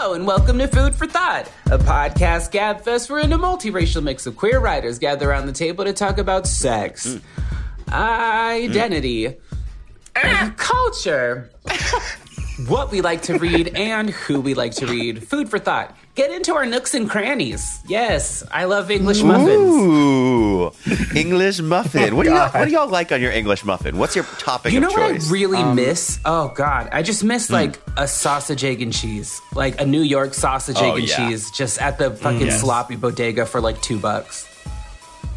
Hello, 0.00 0.14
and 0.14 0.26
welcome 0.26 0.56
to 0.56 0.66
Food 0.66 0.94
for 0.94 1.06
Thought, 1.06 1.46
a 1.66 1.76
podcast 1.76 2.50
gabfest 2.50 3.10
wherein 3.10 3.34
a 3.34 3.38
multiracial 3.38 4.02
mix 4.02 4.24
of 4.24 4.34
queer 4.34 4.58
writers 4.58 4.98
gather 4.98 5.28
around 5.28 5.44
the 5.44 5.52
table 5.52 5.84
to 5.84 5.92
talk 5.92 6.16
about 6.16 6.46
sex, 6.46 7.18
identity, 7.92 9.36
uh, 10.16 10.50
culture, 10.56 11.50
what 12.66 12.90
we 12.90 13.02
like 13.02 13.20
to 13.22 13.36
read, 13.36 13.76
and 13.76 14.08
who 14.08 14.40
we 14.40 14.54
like 14.54 14.72
to 14.76 14.86
read. 14.86 15.22
Food 15.22 15.50
for 15.50 15.58
Thought. 15.58 15.94
Get 16.20 16.30
into 16.32 16.52
our 16.54 16.66
nooks 16.66 16.92
and 16.92 17.08
crannies. 17.08 17.80
Yes, 17.88 18.44
I 18.52 18.64
love 18.66 18.90
English 18.90 19.22
muffins. 19.22 19.48
Ooh, 19.74 20.70
English 21.16 21.60
muffin. 21.74 22.14
What 22.14 22.24
do 22.26 22.30
y'all 22.30 22.50
What 22.50 22.66
do 22.66 22.70
y'all 22.72 22.88
like 22.88 23.10
on 23.10 23.22
your 23.22 23.32
English 23.32 23.64
muffin? 23.64 23.96
What's 23.96 24.14
your 24.14 24.24
topping 24.38 24.74
You 24.74 24.80
know 24.80 24.88
of 24.88 24.92
what 24.94 25.12
choice? 25.12 25.28
I 25.30 25.32
really 25.32 25.62
miss? 25.74 26.20
Oh 26.26 26.48
God, 26.54 26.90
I 26.92 27.02
just 27.02 27.24
miss 27.24 27.48
like 27.48 27.80
a 27.96 28.06
sausage, 28.06 28.62
egg, 28.64 28.82
and 28.82 28.92
cheese, 28.92 29.40
like 29.54 29.80
a 29.80 29.86
New 29.86 30.02
York 30.02 30.34
sausage, 30.34 30.76
Oh, 30.78 30.90
egg, 30.92 30.98
and 31.00 31.08
yeah. 31.08 31.16
cheese, 31.28 31.50
just 31.52 31.80
at 31.80 31.96
the 31.98 32.10
fucking 32.10 32.50
sloppy 32.50 32.96
bodega 32.96 33.46
for 33.46 33.62
like 33.62 33.80
two 33.80 33.98
bucks. 33.98 34.46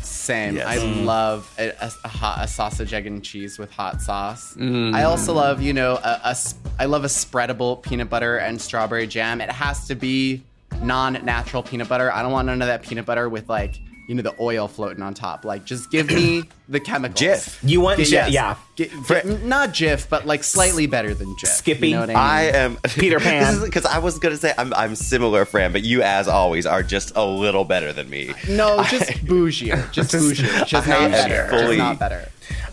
Same. 0.01 0.55
Yes. 0.57 0.67
I 0.67 0.77
Mm. 0.77 1.05
love 1.05 1.49
a, 1.57 1.69
a, 1.79 1.91
a 2.03 2.07
hot 2.07 2.39
a 2.43 2.47
sausage, 2.47 2.93
egg, 2.93 3.07
and 3.07 3.23
cheese 3.23 3.57
with 3.59 3.71
hot 3.71 4.01
sauce. 4.01 4.53
Mm. 4.55 4.93
I 4.93 5.03
also 5.03 5.33
love, 5.33 5.61
you 5.61 5.71
know, 5.73 5.93
a, 5.95 6.19
a 6.25 6.29
s- 6.31 6.55
I 6.79 6.85
love 6.85 7.03
a 7.03 7.07
spreadable 7.07 7.81
peanut 7.81 8.09
butter 8.09 8.37
and 8.37 8.59
strawberry 8.61 9.07
jam. 9.07 9.39
It 9.41 9.49
has 9.51 9.87
to 9.87 9.95
be 9.95 10.43
non-natural 10.83 11.63
peanut 11.63 11.89
butter. 11.89 12.11
I 12.11 12.21
don't 12.21 12.31
want 12.31 12.45
none 12.47 12.61
of 12.61 12.67
that 12.67 12.83
peanut 12.83 13.05
butter 13.05 13.29
with 13.29 13.49
like, 13.49 13.79
you 14.07 14.15
know, 14.15 14.21
the 14.21 14.35
oil 14.39 14.67
floating 14.67 15.01
on 15.01 15.13
top. 15.13 15.45
Like, 15.45 15.63
just 15.63 15.89
give 15.89 16.07
me 16.07 16.43
the 16.67 16.79
chemicals. 16.81 17.19
Jif. 17.21 17.57
You 17.63 17.79
want 17.79 17.99
G- 17.99 18.13
Jif- 18.15 18.31
yeah. 18.31 18.55
G- 18.75 18.85
G- 19.07 19.23
not 19.45 19.69
Jif, 19.69 20.09
but 20.09 20.25
like 20.27 20.43
slightly 20.43 20.87
better 20.87 21.13
than 21.13 21.27
Jif. 21.35 21.47
Skippy. 21.47 21.89
You 21.89 21.95
know 21.95 21.99
what 22.01 22.09
I 22.09 22.13
mean? 22.13 22.17
I 22.17 22.41
am 22.57 22.77
Peter 22.83 23.19
Pan. 23.21 23.61
Because 23.63 23.85
I 23.85 23.99
was 23.99 24.19
gonna 24.19 24.35
say 24.35 24.53
I'm 24.57 24.73
I'm 24.73 24.95
similar, 24.95 25.45
Fran, 25.45 25.71
but 25.71 25.83
you, 25.83 26.01
as 26.01 26.27
always, 26.27 26.65
are 26.65 26.83
just 26.83 27.15
a 27.15 27.25
little 27.25 27.63
better 27.63 27.93
than 27.93 28.09
me. 28.09 28.33
no, 28.49 28.83
just 28.83 29.09
bougier. 29.25 29.89
Just 29.93 30.11
bougier. 30.13 30.67
Just 30.67 30.87
I 30.87 30.91
not 30.91 31.01
am 31.03 31.11
better. 31.11 31.47
fully- 31.49 31.77
Just 31.77 31.89
not 31.89 31.99
better. 31.99 32.29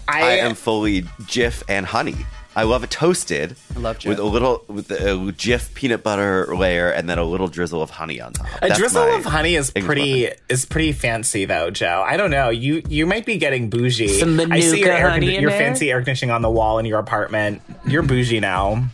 I, 0.09 0.23
I 0.23 0.31
am 0.39 0.57
fully 0.57 1.03
Jif 1.03 1.63
and 1.69 1.87
honey. 1.87 2.17
I 2.61 2.65
love 2.65 2.85
it 2.85 2.91
toasted. 2.91 3.57
I 3.75 3.79
love 3.79 3.99
Jif. 3.99 4.09
with 4.11 4.19
a 4.19 4.25
little 4.25 4.65
with 4.69 4.91
a 4.91 5.15
Jif 5.33 5.73
peanut 5.75 6.03
butter 6.03 6.55
layer 6.55 6.91
and 6.91 7.09
then 7.09 7.19
a 7.19 7.25
little 7.25 7.49
drizzle 7.49 7.81
of 7.83 7.91
honey 7.91 8.21
on 8.21 8.35
top. 8.35 8.47
a 8.63 8.69
That's 8.69 8.79
drizzle 8.79 9.03
of 9.15 9.25
honey 9.25 9.55
is 9.57 9.71
pretty 9.71 10.25
muffin. 10.25 10.39
is 10.51 10.67
pretty 10.67 10.93
fancy 10.93 11.47
though, 11.47 11.71
Joe. 11.71 12.05
I 12.07 12.17
don't 12.17 12.31
know. 12.31 12.51
You 12.51 12.83
you 12.89 13.07
might 13.07 13.25
be 13.25 13.39
getting 13.39 13.71
bougie. 13.71 14.09
Some 14.09 14.39
I 14.53 14.61
see 14.61 14.81
your 14.81 14.89
Manuka 14.89 14.93
air, 14.93 15.11
honey 15.11 15.35
in 15.37 15.41
your 15.43 15.51
there? 15.51 15.59
fancy 15.59 15.91
air 15.91 16.01
conditioning 16.01 16.33
on 16.33 16.43
the 16.43 16.51
wall 16.51 16.79
in 16.79 16.85
your 16.87 16.99
apartment. 16.99 17.63
You're 17.87 18.03
bougie 18.03 18.41
now. 18.41 18.85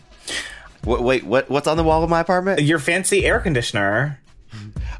Wait, 0.85 1.03
wait, 1.03 1.25
what? 1.25 1.51
What's 1.51 1.67
on 1.67 1.77
the 1.77 1.83
wall 1.83 2.05
of 2.05 2.11
my 2.11 2.21
apartment? 2.21 2.61
Your 2.63 2.79
fancy 2.79 3.27
air 3.27 3.41
conditioner. 3.41 4.21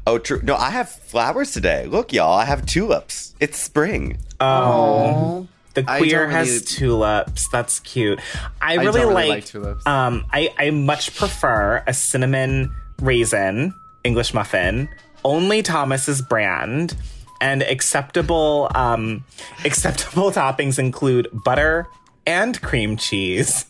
Oh, 0.05 0.17
true. 0.17 0.39
No, 0.43 0.55
I 0.55 0.69
have 0.69 0.89
flowers 0.89 1.51
today. 1.51 1.85
Look, 1.85 2.13
y'all, 2.13 2.37
I 2.37 2.45
have 2.45 2.65
tulips. 2.65 3.33
It's 3.39 3.57
spring. 3.57 4.17
Oh. 4.39 5.47
The 5.83 5.97
queer 5.97 6.23
don't 6.23 6.31
has 6.31 6.63
tulips. 6.65 7.47
That's 7.49 7.79
cute. 7.81 8.19
I 8.61 8.73
I 8.73 8.75
really 8.75 8.85
don't 8.85 8.95
really 8.95 9.13
like, 9.13 9.29
like 9.29 9.45
tulips. 9.45 9.85
Um, 9.87 10.25
I, 10.31 10.53
I 10.57 10.69
much 10.71 11.15
prefer 11.15 11.83
a 11.87 11.93
cinnamon 11.93 12.73
raisin 13.01 13.73
English 14.03 14.33
muffin. 14.33 14.89
Only 15.23 15.61
Thomas's 15.61 16.21
brand. 16.21 16.95
And 17.39 17.61
acceptable 17.61 18.71
um, 18.73 19.23
acceptable 19.65 20.31
toppings 20.31 20.79
include 20.79 21.27
butter 21.31 21.85
and 22.25 22.59
cream 22.63 22.97
cheese, 22.97 23.65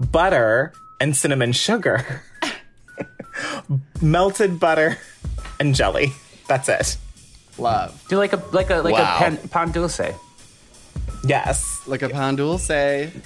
butter 0.00 0.72
and 1.00 1.16
cinnamon 1.16 1.52
sugar, 1.52 2.22
melted 4.02 4.58
butter 4.58 4.98
and 5.60 5.74
jelly. 5.76 6.12
That's 6.48 6.68
it. 6.68 6.96
Love. 7.56 8.04
Do 8.08 8.16
like 8.18 8.32
a 8.32 8.42
like 8.52 8.70
a 8.70 8.76
like 8.76 8.94
Wow. 8.94 9.14
a 9.16 9.18
pan, 9.18 9.36
pan 9.48 9.70
dulce. 9.70 10.00
Yes. 11.24 11.82
Like 11.86 12.02
a 12.02 12.08
pan 12.08 12.36
dulce. 12.36 12.68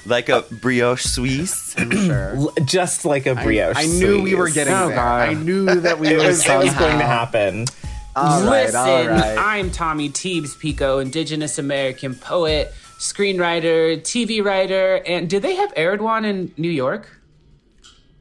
Like 0.06 0.28
a 0.28 0.42
brioche 0.50 1.02
suisse. 1.04 1.74
I'm 1.78 1.90
sure. 1.90 2.36
Just 2.64 3.04
like 3.04 3.26
a 3.26 3.34
brioche. 3.34 3.76
I 3.76 3.86
knew 3.86 4.22
we 4.22 4.34
were 4.34 4.50
getting 4.50 4.72
Oh, 4.74 4.88
there. 4.88 4.96
God. 4.96 5.28
I 5.28 5.34
knew 5.34 5.66
that 5.80 5.98
we 5.98 6.08
It 6.12 6.18
were 6.18 6.26
was, 6.26 6.46
it 6.46 6.56
was 6.58 6.74
going 6.74 6.98
to 6.98 7.04
happen. 7.04 7.66
All 8.14 8.42
right, 8.42 8.64
Listen, 8.66 8.78
all 8.80 9.06
right. 9.08 9.38
I'm 9.38 9.70
Tommy 9.70 10.10
Teebs 10.10 10.58
Pico, 10.58 10.98
Indigenous 10.98 11.58
American 11.58 12.14
poet, 12.14 12.72
screenwriter, 12.98 13.98
TV 14.02 14.44
writer, 14.44 14.96
and 15.06 15.30
did 15.30 15.42
they 15.42 15.54
have 15.54 15.72
Erewhon 15.76 16.24
in 16.26 16.52
New 16.58 16.68
York? 16.70 17.20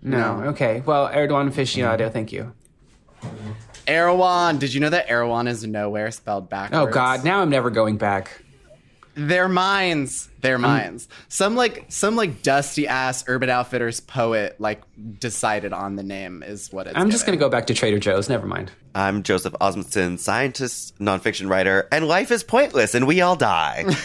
No. 0.01 0.39
No. 0.39 0.49
Okay. 0.51 0.81
Well, 0.85 1.07
Erewhon 1.09 1.51
aficionado. 1.51 2.11
Thank 2.11 2.31
you. 2.31 2.53
Erewhon. 3.87 4.57
Did 4.59 4.73
you 4.73 4.79
know 4.79 4.89
that 4.89 5.09
Erewhon 5.09 5.47
is 5.47 5.65
nowhere 5.65 6.09
spelled 6.11 6.49
backwards? 6.49 6.81
Oh 6.89 6.91
God. 6.91 7.23
Now 7.25 7.41
I'm 7.41 7.49
never 7.49 7.69
going 7.69 7.97
back. 7.97 8.41
They're 9.15 9.49
their 10.41 10.57
They're. 10.57 11.07
Some 11.27 11.55
like 11.55 11.85
some 11.89 12.15
like 12.15 12.41
dusty 12.43 12.87
ass 12.87 13.23
Urban 13.27 13.49
Outfitters 13.49 13.99
poet 13.99 14.55
like 14.59 14.81
decided 15.19 15.73
on 15.73 15.95
the 15.95 16.03
name 16.03 16.43
is 16.43 16.71
what 16.71 16.87
it's. 16.87 16.97
I'm 16.97 17.11
just 17.11 17.25
gonna 17.25 17.37
go 17.37 17.49
back 17.49 17.67
to 17.67 17.73
Trader 17.73 17.99
Joe's. 17.99 18.29
Never 18.29 18.47
mind. 18.47 18.71
I'm 18.95 19.23
Joseph 19.23 19.53
Osmundson, 19.61 20.19
scientist, 20.19 20.97
nonfiction 20.99 21.49
writer, 21.49 21.87
and 21.91 22.07
life 22.07 22.31
is 22.31 22.43
pointless 22.43 22.95
and 22.95 23.07
we 23.07 23.21
all 23.21 23.35
die. 23.35 23.85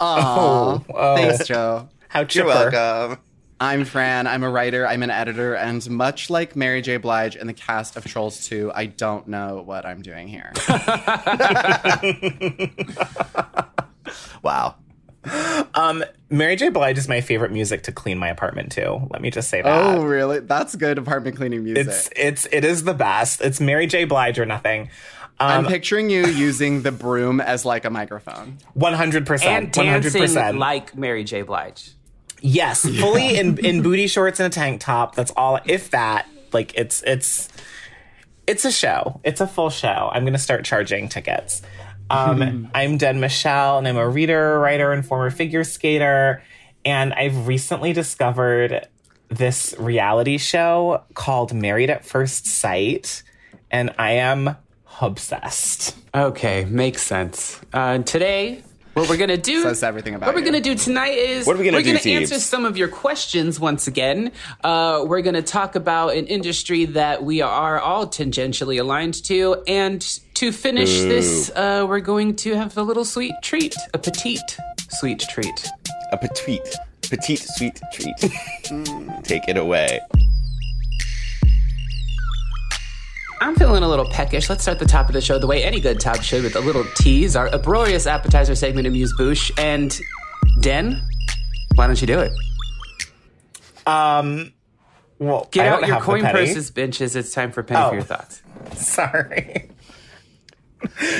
Aw. 0.00 0.80
Oh. 0.94 1.16
Thanks, 1.16 1.46
Joe. 1.46 1.88
How 2.08 2.26
You're 2.30 2.46
welcome. 2.46 3.18
I'm 3.58 3.86
Fran. 3.86 4.26
I'm 4.26 4.42
a 4.42 4.50
writer. 4.50 4.86
I'm 4.86 5.02
an 5.02 5.08
editor, 5.08 5.54
and 5.54 5.88
much 5.88 6.28
like 6.28 6.56
Mary 6.56 6.82
J. 6.82 6.98
Blige 6.98 7.36
and 7.36 7.48
the 7.48 7.54
cast 7.54 7.96
of 7.96 8.04
Trolls 8.04 8.46
2, 8.46 8.70
I 8.74 8.84
don't 8.84 9.28
know 9.28 9.62
what 9.64 9.86
I'm 9.86 10.02
doing 10.02 10.28
here. 10.28 10.52
Wow. 14.46 14.76
Um, 15.74 16.04
Mary 16.30 16.54
J. 16.56 16.68
Blige 16.68 16.98
is 16.98 17.08
my 17.08 17.20
favorite 17.20 17.50
music 17.50 17.82
to 17.84 17.92
clean 17.92 18.16
my 18.16 18.28
apartment 18.28 18.70
to. 18.72 19.06
Let 19.10 19.20
me 19.20 19.30
just 19.30 19.50
say 19.50 19.60
that. 19.60 19.96
oh, 19.96 20.04
really? 20.04 20.38
That's 20.40 20.76
good 20.76 20.98
apartment 20.98 21.36
cleaning 21.36 21.64
music. 21.64 21.86
It's 21.88 22.08
it's 22.14 22.46
it 22.52 22.64
is 22.64 22.84
the 22.84 22.94
best. 22.94 23.40
It's 23.40 23.60
Mary 23.60 23.86
J. 23.86 24.04
Blige 24.04 24.38
or 24.38 24.46
nothing. 24.46 24.88
I'm 25.38 25.66
Um, 25.66 25.70
picturing 25.70 26.08
you 26.10 26.26
using 26.26 26.82
the 26.82 26.92
broom 26.92 27.40
as 27.40 27.64
like 27.64 27.84
a 27.84 27.90
microphone. 27.90 28.58
one 28.74 28.92
hundred 28.94 29.18
And 29.18 29.26
percent, 29.26 29.76
one 29.76 29.86
hundred 29.86 30.02
dancing 30.04 30.20
percent. 30.22 30.58
like 30.58 30.96
Mary 30.96 31.24
J. 31.24 31.42
Blige. 31.42 31.90
Yes, 32.40 32.82
fully 33.00 33.36
in 33.36 33.58
in 33.58 33.82
booty 33.86 34.06
shorts 34.06 34.38
and 34.40 34.46
a 34.46 34.54
tank 34.54 34.80
top. 34.80 35.14
That's 35.16 35.32
all. 35.36 35.58
If 35.66 35.90
that, 35.90 36.26
like, 36.52 36.72
it's 36.74 37.02
it's 37.02 37.48
it's 38.46 38.64
a 38.64 38.70
show. 38.70 39.20
It's 39.24 39.40
a 39.40 39.46
full 39.46 39.70
show. 39.70 40.08
I'm 40.12 40.24
gonna 40.24 40.38
start 40.38 40.64
charging 40.64 41.08
tickets. 41.08 41.62
Um, 42.10 42.70
I'm 42.74 42.98
Denne 42.98 43.20
Michele, 43.20 43.78
and 43.78 43.88
I'm 43.88 43.96
a 43.96 44.08
reader, 44.08 44.58
writer, 44.58 44.92
and 44.92 45.04
former 45.04 45.30
figure 45.30 45.64
skater. 45.64 46.42
And 46.84 47.12
I've 47.14 47.46
recently 47.46 47.92
discovered 47.92 48.86
this 49.28 49.74
reality 49.78 50.38
show 50.38 51.02
called 51.14 51.52
Married 51.52 51.90
at 51.90 52.04
First 52.04 52.46
Sight, 52.46 53.22
and 53.70 53.92
I 53.98 54.12
am 54.12 54.56
obsessed. 55.00 55.96
Okay, 56.14 56.64
makes 56.64 57.02
sense. 57.02 57.60
Uh, 57.72 57.98
today, 57.98 58.62
what 58.96 59.08
we're 59.10 59.16
gonna 59.18 59.36
do? 59.36 59.62
Says 59.62 59.82
everything 59.82 60.14
about 60.14 60.26
What 60.26 60.34
we're 60.34 60.40
you. 60.40 60.46
gonna 60.46 60.60
do 60.62 60.74
tonight 60.74 61.18
is 61.18 61.46
What 61.46 61.56
are 61.56 61.58
we 61.58 61.64
gonna 61.66 61.76
we're 61.76 61.82
do, 61.82 61.90
gonna 61.90 61.98
Teebs? 62.00 62.20
answer 62.22 62.40
some 62.40 62.64
of 62.64 62.76
your 62.76 62.88
questions 62.88 63.60
once 63.60 63.86
again. 63.86 64.32
Uh, 64.64 65.04
we're 65.06 65.20
gonna 65.22 65.42
talk 65.42 65.74
about 65.74 66.14
an 66.16 66.26
industry 66.26 66.86
that 66.86 67.22
we 67.22 67.42
are 67.42 67.78
all 67.78 68.06
tangentially 68.06 68.80
aligned 68.80 69.22
to, 69.24 69.62
and 69.66 70.00
to 70.34 70.50
finish 70.50 70.90
this, 71.00 71.50
uh, 71.54 71.84
we're 71.88 72.00
going 72.00 72.34
to 72.36 72.54
have 72.54 72.76
a 72.78 72.82
little 72.82 73.04
sweet 73.04 73.34
treat, 73.42 73.74
a 73.92 73.98
petite 73.98 74.56
sweet 74.90 75.20
treat. 75.20 75.68
A 76.12 76.16
petite, 76.16 76.74
petite 77.02 77.40
sweet 77.56 77.80
treat. 77.92 78.16
Take 79.24 79.48
it 79.48 79.56
away. 79.56 80.00
I'm 83.40 83.54
feeling 83.54 83.82
a 83.82 83.88
little 83.88 84.08
peckish. 84.08 84.48
Let's 84.48 84.62
start 84.62 84.78
the 84.78 84.86
top 84.86 85.08
of 85.08 85.12
the 85.12 85.20
show 85.20 85.38
the 85.38 85.46
way 85.46 85.62
any 85.62 85.80
good 85.80 86.00
top 86.00 86.22
should 86.22 86.42
with 86.42 86.56
a 86.56 86.60
little 86.60 86.84
tease, 86.96 87.36
our 87.36 87.48
uproarious 87.48 88.06
appetizer 88.06 88.54
segment, 88.54 88.86
Amuse 88.86 89.12
Bouche. 89.16 89.50
And 89.58 89.98
Den, 90.60 91.02
why 91.74 91.86
don't 91.86 92.00
you 92.00 92.06
do 92.06 92.18
it? 92.20 92.32
Um, 93.86 94.52
well, 95.18 95.48
Get 95.50 95.66
I 95.66 95.68
out 95.68 95.80
don't 95.80 95.88
your 95.90 96.00
coin 96.00 96.22
purses, 96.24 96.70
benches. 96.70 97.14
It's 97.14 97.32
time 97.32 97.52
for 97.52 97.62
penny 97.62 97.80
Oh. 97.82 97.88
for 97.90 97.94
your 97.96 98.04
thoughts. 98.04 98.42
Sorry. 98.74 99.70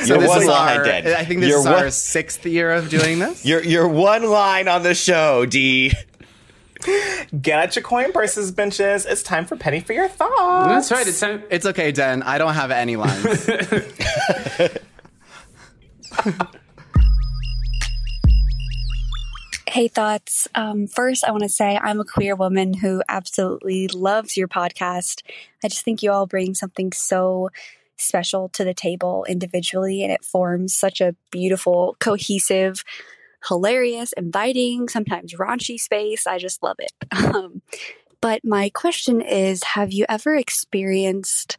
So 0.05 0.15
Your 0.15 0.19
this 0.19 0.29
one 0.29 0.43
is 0.43 0.49
line, 0.49 0.79
our, 0.79 0.85
Dan. 0.85 1.07
I 1.09 1.25
think 1.25 1.41
this 1.41 1.49
Your 1.51 1.59
is 1.61 1.67
our 1.67 1.75
one- 1.85 1.91
sixth 1.91 2.45
year 2.47 2.71
of 2.73 2.89
doing 2.89 3.19
this. 3.19 3.45
You're 3.45 3.63
you're 3.65 3.89
one 3.89 4.23
line 4.29 4.69
on 4.69 4.83
the 4.83 4.95
show, 4.95 5.45
D. 5.47 5.93
Get 7.41 7.59
out 7.59 7.77
your 7.77 7.83
coin 7.83 8.13
purses, 8.13 8.53
benches. 8.53 9.07
It's 9.07 9.23
time 9.23 9.47
for 9.47 9.57
penny 9.57 9.81
for 9.81 9.93
your 9.93 10.09
thoughts. 10.09 10.69
That's 10.69 10.93
right. 10.93 11.07
It's 11.07 11.21
time. 11.21 11.43
It's 11.51 11.67
okay, 11.67 11.93
Den. 11.93 12.23
I 12.23 12.39
don't 12.39 12.55
have 12.55 12.71
any 12.71 12.97
lines. 12.97 13.49
Hey, 19.69 19.89
thoughts. 19.89 20.49
Um, 20.55 20.87
first, 20.87 21.23
I 21.23 21.31
want 21.33 21.43
to 21.43 21.51
say 21.51 21.77
I'm 21.77 22.01
a 22.01 22.05
queer 22.07 22.35
woman 22.35 22.73
who 22.73 23.03
absolutely 23.11 23.89
loves 23.89 24.35
your 24.35 24.49
podcast. 24.49 25.21
I 25.63 25.69
just 25.69 25.85
think 25.85 26.03
you 26.03 26.11
all 26.11 26.27
bring 26.27 26.55
something 26.55 26.93
so 26.93 27.51
special 27.99 28.49
to 28.51 28.65
the 28.65 28.73
table 28.73 29.27
individually, 29.29 30.03
and 30.03 30.11
it 30.11 30.25
forms 30.25 30.75
such 30.75 31.03
a 31.03 31.15
beautiful, 31.31 31.95
cohesive, 32.01 32.85
hilarious, 33.49 34.13
inviting, 34.17 34.89
sometimes 34.89 35.35
raunchy 35.35 35.79
space. 35.79 36.27
I 36.27 36.39
just 36.39 36.63
love 36.63 36.77
it. 36.79 36.93
Um, 37.37 37.61
but 38.21 38.45
my 38.45 38.71
question 38.71 39.21
is 39.21 39.63
Have 39.63 39.93
you 39.93 40.07
ever 40.09 40.35
experienced 40.37 41.59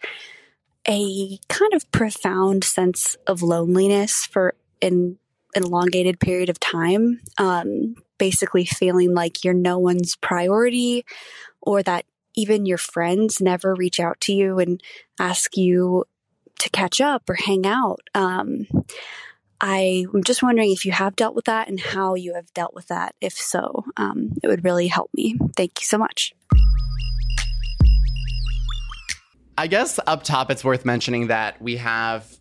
a 0.88 1.38
kind 1.50 1.74
of 1.74 1.90
profound 1.92 2.64
sense 2.64 3.16
of 3.28 3.44
loneliness 3.44 4.26
for 4.26 4.56
an, 4.82 5.18
an 5.56 5.64
elongated 5.64 6.20
period 6.20 6.50
of 6.50 6.60
time? 6.60 7.22
Um, 7.38 7.96
basically, 8.18 8.66
feeling 8.66 9.14
like 9.14 9.44
you're 9.44 9.54
no 9.54 9.78
one's 9.78 10.16
priority, 10.16 11.06
or 11.62 11.84
that 11.84 12.06
even 12.36 12.66
your 12.66 12.78
friends 12.78 13.42
never 13.42 13.76
reach 13.76 14.00
out 14.00 14.20
to 14.22 14.34
you 14.34 14.60
and 14.60 14.82
ask 15.20 15.58
you 15.58 16.06
to 16.60 16.70
catch 16.70 17.02
up 17.02 17.30
or 17.30 17.36
hang 17.36 17.66
out. 17.66 18.00
Um, 18.14 18.68
I'm 19.60 20.24
just 20.24 20.44
wondering 20.44 20.72
if 20.72 20.86
you 20.86 20.92
have 20.92 21.16
dealt 21.16 21.36
with 21.36 21.46
that 21.46 21.68
and 21.68 21.80
how 21.80 22.16
you 22.16 22.36
have 22.36 22.54
dealt 22.54 22.74
with 22.76 22.88
that. 22.88 23.16
If 23.22 23.34
so, 23.34 23.86
um, 23.98 24.34
it 24.44 24.48
would 24.48 24.64
really 24.64 24.88
help 24.88 25.10
me. 25.16 25.38
Thank 25.56 25.80
you 25.80 25.86
so 25.86 25.98
much. 25.98 26.34
I 29.58 29.66
guess 29.68 30.00
up 30.06 30.24
top, 30.24 30.52
it's 30.52 30.64
worth 30.64 30.86
mentioning 30.86 31.28
that 31.28 31.60
we 31.62 31.78
have 31.78 32.32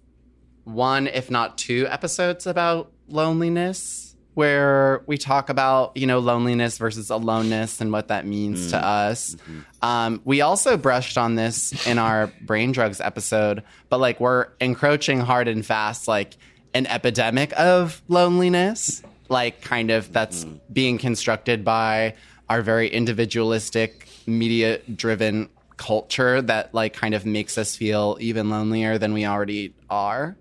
one, 0.64 1.06
if 1.06 1.30
not 1.30 1.56
two, 1.56 1.86
episodes 1.88 2.46
about 2.46 2.92
loneliness 3.08 4.14
where 4.34 5.02
we 5.06 5.16
talk 5.16 5.48
about, 5.48 5.96
you 5.96 6.06
know, 6.06 6.18
loneliness 6.18 6.76
versus 6.76 7.08
aloneness 7.08 7.80
and 7.80 7.90
what 7.90 8.08
that 8.08 8.26
means 8.26 8.70
to 8.72 8.76
us. 8.76 9.34
Um, 9.80 10.20
we 10.26 10.42
also 10.42 10.76
brushed 10.76 11.16
on 11.16 11.36
this 11.36 11.86
in 11.86 11.96
our 11.96 12.26
brain 12.42 12.72
drugs 12.72 13.00
episode, 13.00 13.62
but 13.88 13.98
like 13.98 14.20
we're 14.20 14.48
encroaching 14.60 15.20
hard 15.20 15.48
and 15.48 15.64
fast, 15.64 16.06
like 16.06 16.36
an 16.76 16.86
epidemic 16.88 17.58
of 17.58 18.02
loneliness, 18.08 19.02
like 19.30 19.62
kind 19.62 19.90
of 19.90 20.12
that's 20.12 20.44
being 20.70 20.98
constructed 20.98 21.64
by 21.64 22.14
our 22.50 22.60
very 22.60 22.88
individualistic, 22.88 24.06
media 24.26 24.78
driven 24.94 25.48
culture 25.78 26.42
that 26.42 26.74
like 26.74 26.92
kind 26.92 27.14
of 27.14 27.24
makes 27.24 27.56
us 27.56 27.76
feel 27.76 28.18
even 28.20 28.50
lonelier 28.50 28.98
than 28.98 29.14
we 29.14 29.24
already 29.24 29.72
are. 29.88 30.36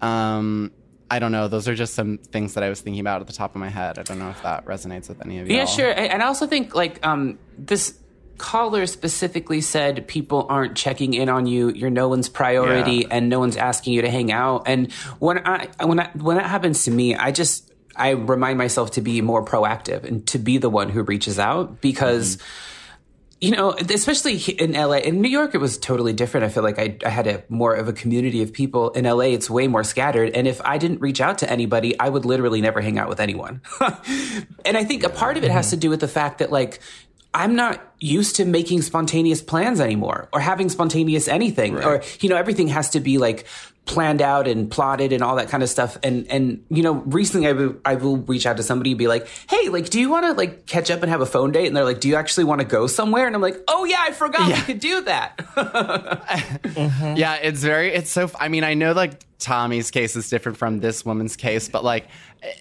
Um, 0.00 0.72
I 1.08 1.20
don't 1.20 1.32
know. 1.32 1.46
Those 1.46 1.68
are 1.68 1.74
just 1.74 1.94
some 1.94 2.18
things 2.18 2.54
that 2.54 2.64
I 2.64 2.68
was 2.68 2.80
thinking 2.80 3.00
about 3.00 3.20
at 3.20 3.28
the 3.28 3.32
top 3.32 3.54
of 3.54 3.60
my 3.60 3.68
head. 3.68 3.98
I 3.98 4.02
don't 4.02 4.18
know 4.18 4.30
if 4.30 4.42
that 4.42 4.64
resonates 4.64 5.08
with 5.08 5.24
any 5.24 5.38
of 5.38 5.48
you. 5.48 5.56
Yeah, 5.56 5.66
sure. 5.66 5.90
And 5.90 6.10
and 6.12 6.22
I 6.22 6.26
also 6.26 6.46
think 6.48 6.74
like 6.74 7.04
um, 7.06 7.38
this 7.56 7.96
caller 8.40 8.86
specifically 8.86 9.60
said 9.60 10.08
people 10.08 10.46
aren't 10.48 10.74
checking 10.74 11.12
in 11.12 11.28
on 11.28 11.46
you. 11.46 11.68
You're 11.68 11.90
no 11.90 12.08
one's 12.08 12.30
priority, 12.30 13.02
Yeah. 13.02 13.08
and 13.10 13.28
no 13.28 13.38
one's 13.38 13.56
asking 13.56 13.92
you 13.92 14.02
to 14.02 14.10
hang 14.10 14.32
out. 14.32 14.62
And 14.66 14.90
when 15.18 15.46
I 15.46 15.68
when 15.84 16.00
I, 16.00 16.10
when 16.14 16.38
that 16.38 16.46
happens 16.46 16.84
to 16.84 16.90
me, 16.90 17.14
I 17.14 17.32
just 17.32 17.70
I 17.94 18.10
remind 18.10 18.56
myself 18.56 18.92
to 18.92 19.02
be 19.02 19.20
more 19.20 19.44
proactive 19.44 20.04
and 20.04 20.26
to 20.28 20.38
be 20.38 20.56
the 20.56 20.70
one 20.70 20.88
who 20.88 21.02
reaches 21.02 21.38
out 21.38 21.80
because. 21.80 22.36
Mm-hmm. 22.36 22.66
You 23.42 23.52
know, 23.52 23.72
especially 23.72 24.36
in 24.36 24.74
LA, 24.74 24.96
in 24.98 25.22
New 25.22 25.30
York, 25.30 25.54
it 25.54 25.62
was 25.62 25.78
totally 25.78 26.12
different. 26.12 26.44
I 26.44 26.50
feel 26.50 26.62
like 26.62 26.78
I, 26.78 26.98
I 27.06 27.08
had 27.08 27.26
a 27.26 27.42
more 27.48 27.72
of 27.72 27.88
a 27.88 27.92
community 27.94 28.42
of 28.42 28.52
people. 28.52 28.90
In 28.90 29.06
LA, 29.06 29.32
it's 29.32 29.48
way 29.48 29.66
more 29.66 29.82
scattered. 29.82 30.36
And 30.36 30.46
if 30.46 30.60
I 30.60 30.76
didn't 30.76 31.00
reach 31.00 31.22
out 31.22 31.38
to 31.38 31.50
anybody, 31.50 31.98
I 31.98 32.10
would 32.10 32.26
literally 32.26 32.60
never 32.60 32.82
hang 32.82 32.98
out 32.98 33.08
with 33.08 33.18
anyone. 33.18 33.62
and 34.66 34.76
I 34.76 34.84
think 34.84 35.04
a 35.04 35.08
part 35.08 35.38
of 35.38 35.44
it 35.44 35.50
has 35.50 35.68
mm-hmm. 35.68 35.70
to 35.70 35.76
do 35.78 35.88
with 35.88 36.00
the 36.00 36.08
fact 36.08 36.40
that, 36.40 36.52
like, 36.52 36.80
I'm 37.32 37.54
not 37.54 37.80
used 38.00 38.36
to 38.36 38.44
making 38.44 38.82
spontaneous 38.82 39.40
plans 39.40 39.80
anymore 39.80 40.28
or 40.32 40.40
having 40.40 40.68
spontaneous 40.68 41.28
anything 41.28 41.76
or, 41.76 42.02
you 42.20 42.28
know, 42.28 42.36
everything 42.36 42.68
has 42.68 42.90
to 42.90 43.00
be 43.00 43.18
like 43.18 43.46
planned 43.84 44.20
out 44.20 44.48
and 44.48 44.70
plotted 44.70 45.12
and 45.12 45.22
all 45.22 45.36
that 45.36 45.48
kind 45.48 45.62
of 45.62 45.68
stuff. 45.68 45.96
And, 46.02 46.26
and, 46.28 46.64
you 46.70 46.82
know, 46.82 46.94
recently 46.94 47.46
I 47.46 47.52
will, 47.52 47.76
I 47.84 47.94
will 47.96 48.16
reach 48.18 48.46
out 48.46 48.56
to 48.56 48.62
somebody 48.62 48.90
and 48.92 48.98
be 48.98 49.06
like, 49.06 49.28
Hey, 49.48 49.68
like, 49.68 49.90
do 49.90 50.00
you 50.00 50.10
want 50.10 50.26
to 50.26 50.32
like 50.32 50.66
catch 50.66 50.90
up 50.90 51.02
and 51.02 51.10
have 51.10 51.20
a 51.20 51.26
phone 51.26 51.52
date? 51.52 51.66
And 51.66 51.76
they're 51.76 51.84
like, 51.84 52.00
do 52.00 52.08
you 52.08 52.16
actually 52.16 52.44
want 52.44 52.60
to 52.62 52.66
go 52.66 52.86
somewhere? 52.88 53.26
And 53.26 53.36
I'm 53.36 53.42
like, 53.42 53.58
Oh 53.68 53.84
yeah, 53.84 54.00
I 54.00 54.12
forgot 54.12 54.48
we 54.48 54.60
could 54.62 54.80
do 54.80 55.02
that. 55.02 55.36
Mm-hmm. 56.70 57.16
Yeah, 57.16 57.34
it's 57.34 57.60
very, 57.60 57.92
it's 57.92 58.10
so, 58.10 58.30
I 58.38 58.48
mean, 58.48 58.64
I 58.64 58.74
know 58.74 58.92
like 58.92 59.24
Tommy's 59.38 59.90
case 59.90 60.16
is 60.16 60.28
different 60.28 60.56
from 60.56 60.80
this 60.80 61.04
woman's 61.04 61.36
case, 61.36 61.68
but 61.68 61.84
like 61.84 62.08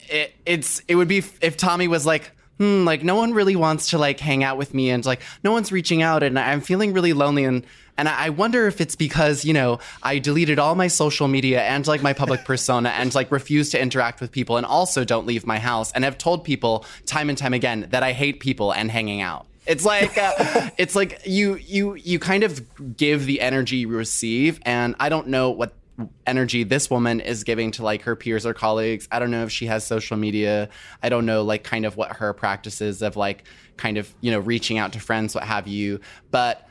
it, 0.10 0.34
it's, 0.46 0.82
it 0.88 0.96
would 0.96 1.08
be 1.08 1.24
if 1.42 1.58
Tommy 1.58 1.88
was 1.88 2.06
like, 2.06 2.32
hmm, 2.60 2.84
like 2.84 3.04
no 3.04 3.16
one 3.16 3.34
really 3.34 3.56
wants 3.56 3.90
to 3.92 3.98
like 3.98 4.20
hang 4.20 4.44
out 4.44 4.58
with 4.58 4.74
me 4.74 4.90
and 4.90 5.06
like 5.06 5.22
no 5.44 5.52
one's 5.52 5.72
reaching 5.72 6.02
out 6.02 6.24
and 6.24 6.38
I'm 6.38 6.62
feeling 6.62 6.94
really 6.94 7.14
lonely 7.14 7.46
and, 7.46 7.66
and 7.98 8.08
I 8.08 8.30
wonder 8.30 8.68
if 8.68 8.80
it's 8.80 8.96
because, 8.96 9.44
you 9.44 9.54
know, 9.54 9.80
I 10.04 10.20
deleted 10.20 10.60
all 10.60 10.76
my 10.76 10.88
social 10.88 11.28
media 11.28 11.62
and 11.64 11.86
like 11.88 12.02
my 12.02 12.14
public 12.14 12.46
persona 12.46 12.90
and 12.90 13.14
like 13.16 13.32
refuse 13.32 13.70
to 13.72 13.82
interact 13.82 14.22
with 14.22 14.32
people 14.32 14.58
and 14.58 14.66
also 14.66 15.04
don't 15.04 15.26
leave 15.26 15.48
my 15.48 15.58
house 15.58 15.92
and 15.94 16.04
have 16.04 16.18
told 16.18 16.44
people 16.44 16.86
time 17.06 17.30
and 17.30 17.38
time 17.38 17.54
again 17.54 17.88
that 17.92 18.04
I 18.04 18.12
hate 18.12 18.40
people 18.40 18.72
and 18.72 18.92
hanging 18.92 19.22
out. 19.22 19.48
It's 19.66 19.86
like 19.86 20.18
uh, 20.18 20.70
it's 20.78 20.96
like 20.96 21.22
you 21.26 21.56
you 21.56 21.94
you 21.96 22.20
kind 22.20 22.44
of 22.44 22.98
give 22.98 23.26
the 23.26 23.40
energy 23.40 23.78
you 23.78 23.88
receive, 23.90 24.60
and 24.64 24.96
I 25.00 25.10
don't 25.10 25.28
know 25.28 25.52
what 25.52 25.74
energy 26.26 26.64
this 26.64 26.90
woman 26.90 27.20
is 27.20 27.44
giving 27.44 27.72
to 27.72 27.84
like 27.84 28.04
her 28.04 28.16
peers 28.16 28.46
or 28.46 28.54
colleagues. 28.54 29.08
I 29.12 29.20
don't 29.20 29.32
know 29.32 29.44
if 29.44 29.52
she 29.52 29.66
has 29.68 29.86
social 29.86 30.18
media. 30.18 30.70
I 31.04 31.10
don't 31.10 31.26
know 31.26 31.44
like 31.44 31.64
kind 31.64 31.86
of 31.86 31.98
what 31.98 32.18
her 32.18 32.34
practices 32.34 33.02
of 33.02 33.16
like 33.16 33.46
kind 33.78 33.98
of 33.98 34.14
you 34.22 34.32
know 34.32 34.40
reaching 34.40 34.78
out 34.78 34.94
to 34.94 35.00
friends, 35.00 35.36
what 35.36 35.44
have 35.44 35.68
you. 35.68 36.00
But 36.32 36.68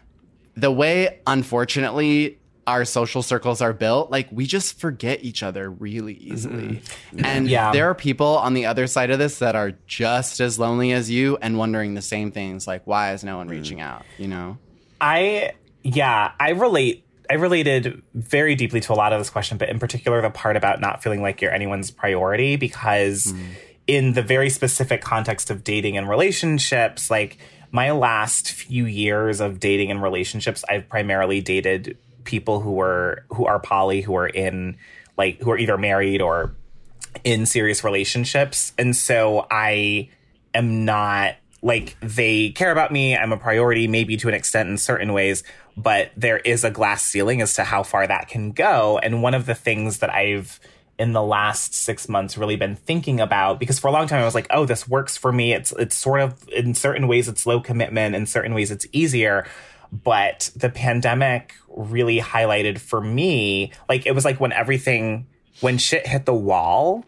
the 0.54 0.70
way, 0.70 1.20
unfortunately, 1.26 2.38
our 2.68 2.84
social 2.84 3.22
circles 3.22 3.62
are 3.62 3.72
built, 3.72 4.10
like 4.10 4.28
we 4.30 4.46
just 4.46 4.78
forget 4.78 5.24
each 5.24 5.42
other 5.42 5.70
really 5.70 6.14
mm-hmm. 6.14 6.32
easily. 6.34 6.82
And 7.24 7.48
Yeah. 7.48 7.72
there 7.72 7.88
are 7.88 7.94
people 7.94 8.36
on 8.38 8.52
the 8.52 8.66
other 8.66 8.86
side 8.86 9.10
of 9.10 9.18
this 9.18 9.38
that 9.38 9.56
are 9.56 9.72
just 9.86 10.38
as 10.40 10.58
lonely 10.58 10.92
as 10.92 11.08
you 11.08 11.38
and 11.40 11.56
wondering 11.56 11.94
the 11.94 12.02
same 12.02 12.30
things 12.30 12.66
like, 12.66 12.86
why 12.86 13.14
is 13.14 13.24
no 13.24 13.38
one 13.38 13.48
mm. 13.48 13.52
reaching 13.52 13.80
out? 13.80 14.04
You 14.18 14.28
know? 14.28 14.58
I 15.00 15.52
yeah, 15.82 16.32
I 16.38 16.50
relate 16.50 17.04
I 17.30 17.34
related 17.34 18.02
very 18.14 18.54
deeply 18.54 18.80
to 18.80 18.92
a 18.92 18.94
lot 18.94 19.12
of 19.12 19.20
this 19.20 19.30
question, 19.30 19.58
but 19.58 19.68
in 19.68 19.78
particular 19.78 20.22
the 20.22 20.30
part 20.30 20.56
about 20.56 20.80
not 20.80 21.02
feeling 21.02 21.22
like 21.22 21.40
you're 21.40 21.52
anyone's 21.52 21.90
priority 21.90 22.56
because 22.56 23.32
hmm. 23.32 23.42
in 23.86 24.12
the 24.14 24.22
very 24.22 24.50
specific 24.50 25.02
context 25.02 25.50
of 25.50 25.62
dating 25.62 25.96
and 25.96 26.08
relationships, 26.08 27.10
like 27.10 27.38
my 27.70 27.90
last 27.90 28.52
few 28.52 28.86
years 28.86 29.40
of 29.40 29.60
dating 29.60 29.90
and 29.90 30.02
relationships, 30.02 30.64
I've 30.68 30.88
primarily 30.88 31.40
dated 31.40 31.98
people 32.24 32.60
who 32.60 32.72
were 32.72 33.24
who 33.30 33.46
are 33.46 33.58
poly, 33.58 34.00
who 34.00 34.14
are 34.14 34.28
in 34.28 34.76
like 35.16 35.40
who 35.40 35.50
are 35.50 35.58
either 35.58 35.76
married 35.76 36.22
or 36.22 36.54
in 37.24 37.46
serious 37.46 37.84
relationships. 37.84 38.72
And 38.78 38.96
so 38.96 39.46
I 39.50 40.10
am 40.54 40.84
not 40.84 41.36
like 41.62 41.96
they 42.00 42.50
care 42.50 42.70
about 42.70 42.92
me. 42.92 43.16
I'm 43.16 43.32
a 43.32 43.36
priority, 43.36 43.88
maybe 43.88 44.16
to 44.18 44.28
an 44.28 44.34
extent 44.34 44.68
in 44.68 44.78
certain 44.78 45.12
ways, 45.12 45.42
but 45.76 46.10
there 46.16 46.38
is 46.38 46.64
a 46.64 46.70
glass 46.70 47.02
ceiling 47.02 47.40
as 47.42 47.54
to 47.54 47.64
how 47.64 47.82
far 47.82 48.06
that 48.06 48.28
can 48.28 48.52
go. 48.52 48.98
And 48.98 49.22
one 49.22 49.34
of 49.34 49.46
the 49.46 49.54
things 49.54 49.98
that 49.98 50.10
I've 50.10 50.60
in 50.98 51.12
the 51.12 51.22
last 51.22 51.74
six 51.74 52.08
months 52.08 52.36
really 52.36 52.56
been 52.56 52.74
thinking 52.74 53.20
about 53.20 53.60
because 53.60 53.78
for 53.78 53.86
a 53.86 53.92
long 53.92 54.08
time 54.08 54.20
I 54.20 54.24
was 54.24 54.34
like, 54.34 54.48
oh, 54.50 54.66
this 54.66 54.88
works 54.88 55.16
for 55.16 55.32
me. 55.32 55.52
It's 55.52 55.72
it's 55.72 55.96
sort 55.96 56.20
of 56.20 56.48
in 56.48 56.74
certain 56.74 57.06
ways 57.06 57.28
it's 57.28 57.46
low 57.46 57.60
commitment, 57.60 58.14
in 58.14 58.26
certain 58.26 58.54
ways 58.54 58.70
it's 58.70 58.86
easier. 58.92 59.46
But 59.90 60.50
the 60.54 60.68
pandemic 60.68 61.54
really 61.68 62.20
highlighted 62.20 62.78
for 62.78 63.00
me, 63.00 63.72
like 63.88 64.06
it 64.06 64.14
was 64.14 64.24
like 64.24 64.40
when 64.40 64.52
everything 64.52 65.26
when 65.60 65.78
shit 65.78 66.06
hit 66.06 66.24
the 66.24 66.34
wall, 66.34 67.04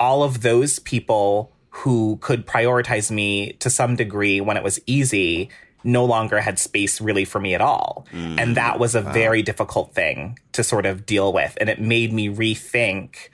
all 0.00 0.22
of 0.22 0.42
those 0.42 0.78
people 0.78 1.51
who 1.74 2.18
could 2.20 2.46
prioritize 2.46 3.10
me 3.10 3.54
to 3.54 3.70
some 3.70 3.96
degree 3.96 4.40
when 4.40 4.56
it 4.56 4.62
was 4.62 4.78
easy 4.86 5.48
no 5.84 6.04
longer 6.04 6.40
had 6.40 6.58
space 6.58 7.00
really 7.00 7.24
for 7.24 7.40
me 7.40 7.54
at 7.54 7.60
all. 7.60 8.06
Mm. 8.12 8.38
and 8.38 8.56
that 8.56 8.78
was 8.78 8.94
a 8.94 9.00
very 9.00 9.42
difficult 9.42 9.94
thing 9.94 10.38
to 10.52 10.62
sort 10.62 10.86
of 10.86 11.04
deal 11.06 11.32
with. 11.32 11.58
And 11.60 11.68
it 11.68 11.80
made 11.80 12.12
me 12.12 12.28
rethink 12.28 13.30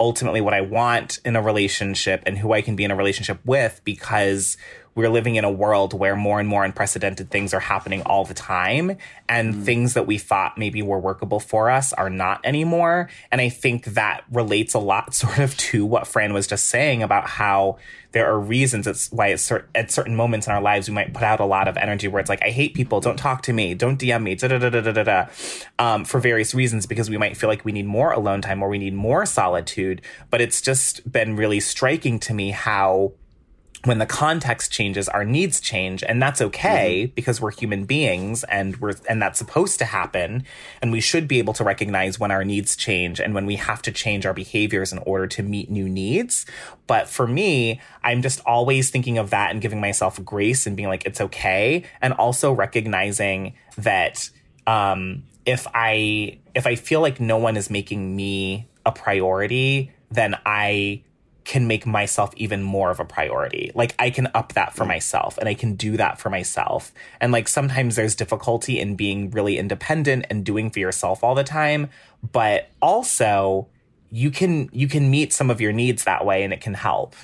ultimately 0.00 0.40
what 0.40 0.54
I 0.54 0.62
want 0.62 1.20
in 1.24 1.36
a 1.36 1.42
relationship 1.42 2.22
and 2.24 2.38
who 2.38 2.52
I 2.52 2.62
can 2.62 2.76
be 2.76 2.84
in 2.84 2.90
a 2.90 2.96
relationship 2.96 3.38
with 3.44 3.80
because 3.84 4.56
we're 4.94 5.08
living 5.08 5.36
in 5.36 5.44
a 5.44 5.50
world 5.50 5.94
where 5.94 6.16
more 6.16 6.38
and 6.38 6.48
more 6.48 6.64
unprecedented 6.64 7.30
things 7.30 7.54
are 7.54 7.60
happening 7.60 8.02
all 8.02 8.24
the 8.24 8.34
time 8.34 8.96
and 9.28 9.64
things 9.64 9.94
that 9.94 10.06
we 10.06 10.18
thought 10.18 10.58
maybe 10.58 10.82
were 10.82 10.98
workable 10.98 11.40
for 11.40 11.70
us 11.70 11.92
are 11.94 12.10
not 12.10 12.40
anymore. 12.44 13.08
And 13.30 13.40
I 13.40 13.48
think 13.48 13.86
that 13.86 14.24
relates 14.30 14.74
a 14.74 14.78
lot 14.78 15.14
sort 15.22 15.38
of 15.38 15.56
to 15.56 15.86
what 15.86 16.06
Fran 16.06 16.32
was 16.32 16.46
just 16.46 16.66
saying 16.66 17.02
about 17.02 17.26
how 17.26 17.78
there 18.12 18.30
are 18.30 18.38
reasons 18.38 18.86
it's 18.86 19.10
why 19.10 19.28
it's 19.28 19.42
cer- 19.42 19.66
at 19.74 19.90
certain 19.90 20.14
moments 20.14 20.46
in 20.46 20.52
our 20.52 20.60
lives 20.60 20.86
we 20.86 20.94
might 20.94 21.14
put 21.14 21.22
out 21.22 21.40
a 21.40 21.46
lot 21.46 21.66
of 21.66 21.78
energy 21.78 22.08
where 22.08 22.20
it's 22.20 22.28
like 22.28 22.42
I 22.44 22.50
hate 22.50 22.74
people, 22.74 23.00
don't 23.00 23.16
talk 23.16 23.42
to 23.42 23.54
me, 23.54 23.74
don't 23.74 23.98
DM 23.98 24.22
me, 24.22 24.34
da 24.34 24.48
da 24.48 24.58
da 24.58 24.68
da 24.68 24.92
da 24.92 25.02
da, 25.02 25.26
um, 25.78 26.04
for 26.04 26.20
various 26.20 26.54
reasons 26.54 26.84
because 26.84 27.08
we 27.08 27.16
might 27.16 27.38
feel 27.38 27.48
like 27.48 27.64
we 27.64 27.72
need 27.72 27.86
more 27.86 28.12
alone 28.12 28.42
time 28.42 28.62
or 28.62 28.68
we 28.68 28.78
need 28.78 28.92
more 28.92 29.24
solitude. 29.24 30.02
But 30.28 30.42
it's 30.42 30.60
just 30.60 31.10
been 31.10 31.36
really 31.36 31.60
striking 31.60 32.18
to 32.20 32.34
me 32.34 32.50
how 32.50 33.12
when 33.84 33.98
the 33.98 34.06
context 34.06 34.70
changes, 34.70 35.08
our 35.08 35.24
needs 35.24 35.60
change, 35.60 36.04
and 36.04 36.22
that's 36.22 36.40
okay 36.40 37.10
because 37.16 37.40
we're 37.40 37.50
human 37.50 37.84
beings 37.84 38.44
and 38.44 38.76
we're 38.76 38.94
and 39.08 39.20
that's 39.20 39.38
supposed 39.38 39.78
to 39.80 39.84
happen. 39.84 40.44
And 40.80 40.92
we 40.92 41.00
should 41.00 41.26
be 41.26 41.38
able 41.38 41.52
to 41.54 41.64
recognize 41.64 42.20
when 42.20 42.30
our 42.30 42.44
needs 42.44 42.76
change 42.76 43.20
and 43.20 43.34
when 43.34 43.44
we 43.44 43.56
have 43.56 43.82
to 43.82 43.92
change 43.92 44.24
our 44.24 44.34
behaviors 44.34 44.92
in 44.92 44.98
order 44.98 45.26
to 45.28 45.42
meet 45.42 45.68
new 45.68 45.88
needs. 45.88 46.46
But 46.86 47.08
for 47.08 47.26
me, 47.26 47.80
I'm 48.04 48.22
just 48.22 48.40
always 48.46 48.90
thinking 48.90 49.18
of 49.18 49.30
that 49.30 49.50
and 49.50 49.60
giving 49.60 49.80
myself 49.80 50.22
grace 50.24 50.66
and 50.66 50.76
being 50.76 50.88
like, 50.88 51.04
it's 51.04 51.20
okay. 51.20 51.82
And 52.00 52.12
also 52.14 52.52
recognizing 52.52 53.54
that 53.78 54.30
um, 54.66 55.24
if 55.44 55.66
I 55.74 56.38
if 56.54 56.66
I 56.66 56.76
feel 56.76 57.00
like 57.00 57.18
no 57.18 57.36
one 57.36 57.56
is 57.56 57.68
making 57.68 58.14
me 58.14 58.68
a 58.86 58.92
priority, 58.92 59.90
then 60.10 60.36
I 60.46 61.02
can 61.44 61.66
make 61.66 61.86
myself 61.86 62.32
even 62.36 62.62
more 62.62 62.90
of 62.90 63.00
a 63.00 63.04
priority. 63.04 63.70
Like 63.74 63.94
I 63.98 64.10
can 64.10 64.28
up 64.34 64.52
that 64.54 64.74
for 64.74 64.84
myself 64.84 65.38
and 65.38 65.48
I 65.48 65.54
can 65.54 65.74
do 65.74 65.96
that 65.96 66.18
for 66.18 66.30
myself. 66.30 66.92
And 67.20 67.32
like 67.32 67.48
sometimes 67.48 67.96
there's 67.96 68.14
difficulty 68.14 68.78
in 68.78 68.94
being 68.94 69.30
really 69.30 69.58
independent 69.58 70.26
and 70.30 70.44
doing 70.44 70.70
for 70.70 70.78
yourself 70.78 71.24
all 71.24 71.34
the 71.34 71.44
time, 71.44 71.90
but 72.32 72.70
also 72.80 73.68
you 74.10 74.30
can 74.30 74.68
you 74.72 74.86
can 74.86 75.10
meet 75.10 75.32
some 75.32 75.50
of 75.50 75.60
your 75.60 75.72
needs 75.72 76.04
that 76.04 76.24
way 76.24 76.44
and 76.44 76.52
it 76.52 76.60
can 76.60 76.74
help. 76.74 77.16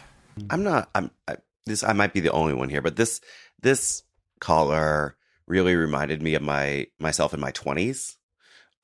I'm 0.51 0.63
not. 0.63 0.89
I'm 0.95 1.11
I, 1.29 1.37
this. 1.67 1.83
I 1.85 1.93
might 1.93 2.13
be 2.13 2.21
the 2.21 2.33
only 2.33 2.55
one 2.55 2.69
here, 2.69 2.83
but 2.83 2.97
this 2.97 3.21
this 3.61 4.03
caller 4.41 5.17
really 5.47 5.77
reminded 5.77 6.23
me 6.23 6.35
of 6.35 6.43
my 6.43 6.87
myself 6.99 7.35
in 7.35 7.41
my 7.41 7.53
20s. 7.53 8.17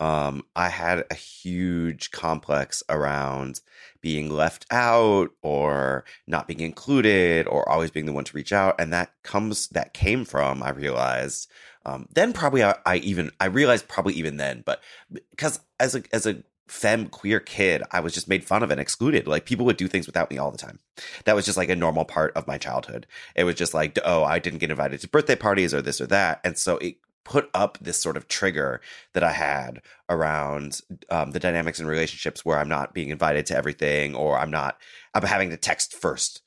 Um, 0.01 0.45
I 0.57 0.69
had 0.69 1.05
a 1.11 1.15
huge 1.15 2.11
complex 2.11 2.83
around 2.89 3.61
being 4.05 4.29
left 4.29 4.67
out 4.71 5.31
or 5.41 6.05
not 6.27 6.47
being 6.47 6.61
included 6.61 7.49
or 7.49 7.67
always 7.67 7.91
being 7.91 8.05
the 8.05 8.13
one 8.13 8.25
to 8.25 8.37
reach 8.37 8.53
out, 8.53 8.79
and 8.79 8.93
that 8.93 9.15
comes 9.23 9.69
that 9.69 9.95
came 9.95 10.27
from 10.27 10.63
I 10.63 10.71
realized. 10.71 11.51
Um, 11.87 12.07
then 12.15 12.35
probably 12.35 12.63
I, 12.63 12.77
I 12.85 12.97
even 12.97 13.31
I 13.41 13.47
realized 13.47 13.89
probably 13.89 14.13
even 14.15 14.37
then, 14.37 14.63
but 14.67 14.83
because 15.31 15.59
as 15.81 15.95
a 15.95 16.03
as 16.13 16.27
a 16.27 16.43
femme 16.69 17.09
queer 17.09 17.41
kid, 17.41 17.83
I 17.93 18.01
was 18.01 18.13
just 18.13 18.29
made 18.29 18.45
fun 18.45 18.63
of 18.63 18.71
and 18.71 18.81
excluded. 18.81 19.27
Like 19.27 19.47
people 19.47 19.65
would 19.65 19.79
do 19.79 19.89
things 19.89 20.07
without 20.07 20.31
me 20.31 20.37
all 20.37 20.51
the 20.51 20.59
time. 20.59 20.81
That 21.25 21.35
was 21.35 21.47
just 21.47 21.57
like 21.57 21.71
a 21.71 21.77
normal 21.77 22.05
part 22.05 22.37
of 22.37 22.47
my 22.47 22.59
childhood. 22.59 23.07
It 23.35 23.45
was 23.45 23.55
just 23.55 23.73
like, 23.73 23.99
oh, 24.05 24.23
I 24.23 24.39
didn't 24.39 24.59
get 24.59 24.71
invited 24.71 25.01
to 25.01 25.09
birthday 25.09 25.37
parties 25.37 25.73
or 25.73 25.81
this 25.81 26.01
or 26.01 26.07
that. 26.09 26.41
And 26.45 26.59
so 26.59 26.77
it 26.79 26.97
put 27.25 27.51
up 27.55 27.79
this 27.81 28.01
sort 28.01 28.17
of 28.17 28.29
trigger 28.29 28.81
that 29.15 29.25
I 29.25 29.33
had 29.33 29.83
around 30.09 30.81
um, 31.11 31.33
the 31.33 31.41
dynamics 31.41 31.79
and 31.79 31.89
relationships 31.89 32.45
where 32.45 32.59
I'm 32.59 32.69
not 32.69 32.95
being 32.95 33.09
invited 33.09 33.47
to 33.47 33.57
everything 33.57 34.15
or 34.15 34.39
I'm 34.39 34.51
not, 34.51 34.79
I'm 35.15 35.23
having 35.23 35.51
to 35.51 35.57
text 35.57 35.95
first 35.95 36.43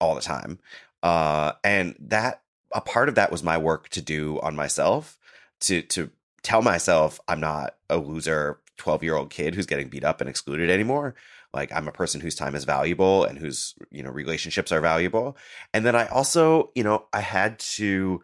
all 0.00 0.14
the 0.14 0.20
time. 0.20 0.58
Uh, 1.02 1.52
and 1.62 1.94
that, 2.00 2.42
a 2.72 2.80
part 2.80 3.08
of 3.08 3.14
that 3.14 3.30
was 3.30 3.42
my 3.42 3.56
work 3.56 3.88
to 3.90 4.02
do 4.02 4.40
on 4.40 4.56
myself 4.56 5.18
to, 5.60 5.82
to 5.82 6.10
tell 6.42 6.62
myself 6.62 7.20
I'm 7.28 7.40
not 7.40 7.76
a 7.88 7.96
loser 7.96 8.58
12 8.76 9.02
year 9.02 9.16
old 9.16 9.30
kid 9.30 9.54
who's 9.54 9.66
getting 9.66 9.88
beat 9.88 10.04
up 10.04 10.20
and 10.20 10.28
excluded 10.28 10.70
anymore 10.70 11.14
like 11.54 11.72
i'm 11.72 11.88
a 11.88 11.92
person 11.92 12.20
whose 12.20 12.34
time 12.34 12.54
is 12.54 12.64
valuable 12.64 13.24
and 13.24 13.38
whose 13.38 13.74
you 13.90 14.02
know 14.02 14.10
relationships 14.10 14.70
are 14.70 14.80
valuable 14.80 15.36
and 15.72 15.84
then 15.84 15.96
i 15.96 16.06
also 16.08 16.70
you 16.74 16.84
know 16.84 17.06
i 17.12 17.20
had 17.20 17.58
to 17.58 18.22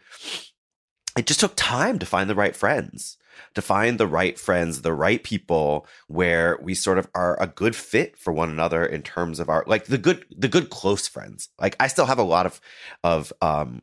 it 1.17 1.27
just 1.27 1.41
took 1.41 1.55
time 1.57 1.99
to 1.99 2.07
find 2.07 2.29
the 2.29 2.35
right 2.35 2.57
friends 2.57 3.19
to 3.55 3.63
find 3.63 3.99
the 3.99 4.07
right 4.07 4.39
friends 4.39 4.83
the 4.83 4.93
right 4.93 5.23
people 5.23 5.87
where 6.09 6.59
we 6.63 6.75
sort 6.75 6.99
of 6.99 7.09
are 7.15 7.41
a 7.41 7.47
good 7.47 7.77
fit 7.77 8.17
for 8.19 8.33
one 8.33 8.51
another 8.51 8.85
in 8.85 9.03
terms 9.03 9.41
of 9.41 9.49
our 9.49 9.65
like 9.67 9.87
the 9.87 9.99
good 9.99 10.25
the 10.37 10.49
good 10.49 10.71
close 10.71 11.07
friends. 11.07 11.49
Like 11.61 11.77
i 11.81 11.87
still 11.87 12.07
have 12.07 12.19
a 12.19 12.23
lot 12.23 12.47
of 12.47 12.61
of 13.05 13.33
um 13.41 13.83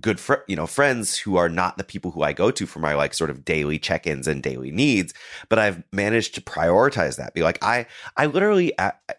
good 0.00 0.20
fr- 0.20 0.44
you 0.46 0.56
know 0.56 0.66
friends 0.66 1.18
who 1.18 1.36
are 1.36 1.48
not 1.48 1.76
the 1.76 1.84
people 1.84 2.10
who 2.10 2.22
I 2.22 2.32
go 2.32 2.50
to 2.50 2.66
for 2.66 2.78
my 2.78 2.94
like 2.94 3.14
sort 3.14 3.30
of 3.30 3.44
daily 3.44 3.78
check-ins 3.78 4.28
and 4.28 4.42
daily 4.42 4.70
needs 4.70 5.14
but 5.48 5.58
I've 5.58 5.82
managed 5.92 6.34
to 6.36 6.40
prioritize 6.40 7.16
that. 7.16 7.34
Be 7.34 7.42
like 7.42 7.58
I 7.62 7.86
I 8.16 8.26
literally 8.26 8.72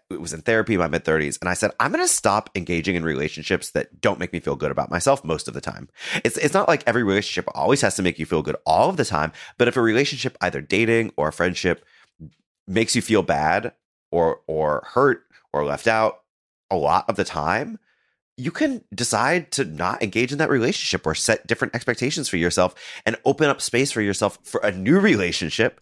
it 0.10 0.20
was 0.20 0.34
in 0.34 0.41
therapy 0.41 0.74
in 0.74 0.79
my 0.79 0.88
mid 0.88 1.03
30s 1.03 1.39
and 1.41 1.50
I 1.50 1.53
said 1.53 1.72
I'm 1.79 1.91
going 1.91 2.03
to 2.03 2.08
stop 2.08 2.50
engaging 2.56 2.96
in 2.96 3.03
relationships 3.03 3.72
that 3.72 4.01
don't 4.01 4.20
make 4.20 4.34
me 4.34 4.39
feel 4.39 4.56
good 4.56 4.72
about 4.72 4.91
myself 4.91 5.24
most 5.24 5.48
of 5.48 5.53
the 5.53 5.62
time. 5.62 5.89
It's 6.24 6.38
it's 6.38 6.53
not 6.53 6.68
like 6.68 6.84
every 6.86 7.03
relationship 7.03 7.50
always 7.56 7.82
has 7.82 7.96
to 7.96 8.01
make 8.01 8.20
you 8.20 8.25
feel 8.25 8.41
good 8.41 8.58
all 8.65 8.89
of 8.89 8.98
the 8.98 9.06
time 9.06 9.32
but 9.58 9.68
if 9.68 9.77
a 9.77 9.82
relationship 9.82 10.38
either 10.41 10.62
dating 10.62 11.12
or 11.18 11.29
a 11.29 11.34
friendship 11.34 11.86
makes 12.68 12.96
you 12.96 13.01
feel 13.01 13.24
bad 13.24 13.74
or 14.12 14.41
or 14.48 14.84
hurt 14.94 15.24
or 15.53 15.65
left 15.65 15.88
out 15.88 16.22
a 16.70 16.75
lot 16.75 17.10
of 17.10 17.15
the 17.15 17.24
time 17.24 17.79
you 18.39 18.51
can 18.51 18.81
decide 18.96 19.51
to 19.51 19.65
not 19.65 20.01
engage 20.01 20.31
in 20.31 20.38
that 20.38 20.50
relationship 20.50 21.05
or 21.05 21.13
set 21.13 21.46
different 21.46 21.75
expectations 21.75 22.29
for 22.29 22.38
yourself 22.38 22.74
and 23.05 23.17
open 23.25 23.50
up 23.50 23.60
space 23.60 23.91
for 23.91 24.01
yourself 24.01 24.39
for 24.43 24.62
a 24.62 24.72
new 24.72 24.98
relationship, 24.98 25.81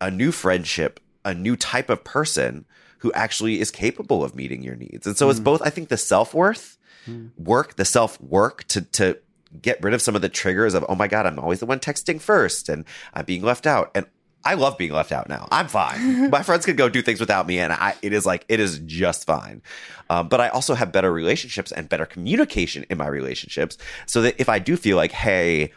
a 0.00 0.10
new 0.10 0.32
friendship, 0.32 1.00
a 1.22 1.34
new 1.34 1.54
type 1.54 1.90
of 1.90 2.02
person 2.02 2.64
who 3.00 3.12
actually 3.12 3.60
is 3.60 3.70
capable 3.70 4.24
of 4.24 4.34
meeting 4.34 4.62
your 4.62 4.74
needs. 4.74 5.06
And 5.06 5.18
so 5.18 5.28
it's 5.28 5.38
hmm. 5.38 5.44
both, 5.44 5.60
I 5.62 5.68
think, 5.68 5.90
the 5.90 5.98
self 5.98 6.32
worth 6.32 6.78
hmm. 7.04 7.26
work, 7.36 7.76
the 7.76 7.84
self 7.84 8.18
work 8.20 8.64
to, 8.68 8.80
to, 8.82 9.18
Get 9.60 9.82
rid 9.84 9.92
of 9.92 10.00
some 10.00 10.16
of 10.16 10.22
the 10.22 10.30
triggers 10.30 10.72
of, 10.72 10.82
oh 10.88 10.94
my 10.94 11.08
God, 11.08 11.26
I'm 11.26 11.38
always 11.38 11.60
the 11.60 11.66
one 11.66 11.78
texting 11.78 12.22
first 12.22 12.70
and 12.70 12.86
I'm 13.12 13.26
being 13.26 13.42
left 13.42 13.66
out. 13.66 13.90
And 13.94 14.06
I 14.44 14.54
love 14.54 14.76
being 14.78 14.92
left 14.92 15.12
out 15.12 15.28
now. 15.28 15.46
I'm 15.52 15.68
fine. 15.68 16.30
My 16.30 16.42
friends 16.42 16.64
can 16.64 16.76
go 16.76 16.88
do 16.88 17.00
things 17.02 17.20
without 17.20 17.46
me, 17.46 17.58
and 17.58 17.72
I 17.72 17.94
it 18.02 18.12
is 18.12 18.26
like 18.26 18.44
it 18.48 18.60
is 18.60 18.78
just 18.80 19.26
fine. 19.26 19.62
Um, 20.10 20.28
but 20.28 20.40
I 20.40 20.48
also 20.48 20.74
have 20.74 20.92
better 20.92 21.12
relationships 21.12 21.72
and 21.72 21.88
better 21.88 22.06
communication 22.06 22.84
in 22.90 22.98
my 22.98 23.06
relationships, 23.06 23.78
so 24.06 24.22
that 24.22 24.34
if 24.40 24.48
I 24.48 24.58
do 24.58 24.76
feel 24.76 24.96
like, 24.96 25.12
hey, 25.12 25.72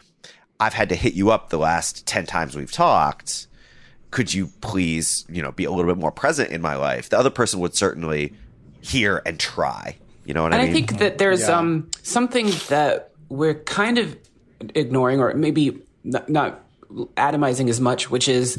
I've 0.58 0.74
had 0.74 0.88
to 0.90 0.94
hit 0.96 1.14
you 1.14 1.30
up 1.30 1.50
the 1.50 1.58
last 1.58 2.06
ten 2.06 2.26
times 2.26 2.56
we've 2.56 2.72
talked, 2.72 3.46
could 4.10 4.34
you 4.34 4.48
please, 4.60 5.24
you 5.28 5.42
know, 5.42 5.52
be 5.52 5.64
a 5.64 5.70
little 5.70 5.90
bit 5.92 6.00
more 6.00 6.12
present 6.12 6.50
in 6.50 6.60
my 6.60 6.76
life? 6.76 7.08
The 7.08 7.18
other 7.18 7.30
person 7.30 7.60
would 7.60 7.74
certainly 7.74 8.34
hear 8.80 9.22
and 9.26 9.38
try. 9.38 9.96
You 10.24 10.34
know 10.34 10.42
what 10.42 10.52
and 10.52 10.60
I 10.62 10.64
mean? 10.66 10.68
And 10.76 10.84
I 10.84 10.86
think 10.88 10.98
that 11.00 11.18
there's 11.18 11.42
Yeah. 11.42 11.58
um 11.58 11.90
something 12.02 12.50
that 12.68 13.12
we're 13.28 13.54
kind 13.54 13.98
of 13.98 14.16
ignoring, 14.74 15.20
or 15.20 15.32
maybe 15.34 15.82
not, 16.04 16.28
not 16.28 16.60
atomizing 17.16 17.68
as 17.68 17.80
much, 17.80 18.10
which 18.10 18.28
is 18.28 18.58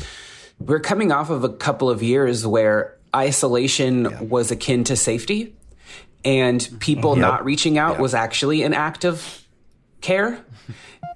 we're 0.60 0.80
coming 0.80 1.12
off 1.12 1.30
of 1.30 1.44
a 1.44 1.50
couple 1.50 1.90
of 1.90 2.02
years 2.04 2.46
where 2.46 2.96
isolation 3.16 4.30
was 4.30 4.52
akin 4.52 4.84
to 4.86 4.96
safety, 4.96 5.56
and 6.26 6.68
people 6.80 7.16
not 7.16 7.46
reaching 7.46 7.78
out 7.78 8.00
was 8.00 8.14
actually 8.14 8.64
an 8.64 8.74
act 8.74 9.06
of 9.06 9.44
care. 10.02 10.44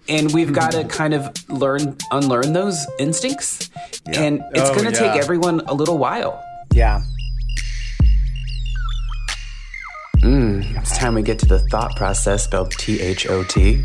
And 0.09 0.33
we've 0.33 0.51
got 0.53 0.71
to 0.71 0.83
kind 0.99 1.13
of 1.13 1.29
learn, 1.49 1.95
unlearn 2.11 2.53
those 2.53 2.77
instincts. 2.97 3.69
And 4.07 4.41
it's 4.53 4.69
Oh, 4.69 4.75
going 4.75 4.91
to 4.91 4.97
take 4.97 5.15
everyone 5.15 5.61
a 5.67 5.73
little 5.73 5.97
while. 5.97 6.43
Yeah. 6.73 7.01
Mm, 10.17 10.79
it's 10.79 10.97
time 10.97 11.15
we 11.15 11.21
get 11.23 11.39
to 11.39 11.45
the 11.45 11.59
thought 11.69 11.95
process 11.95 12.43
spelled 12.43 12.71
T 12.71 12.99
H 13.01 13.27
O 13.27 13.43
T. 13.43 13.83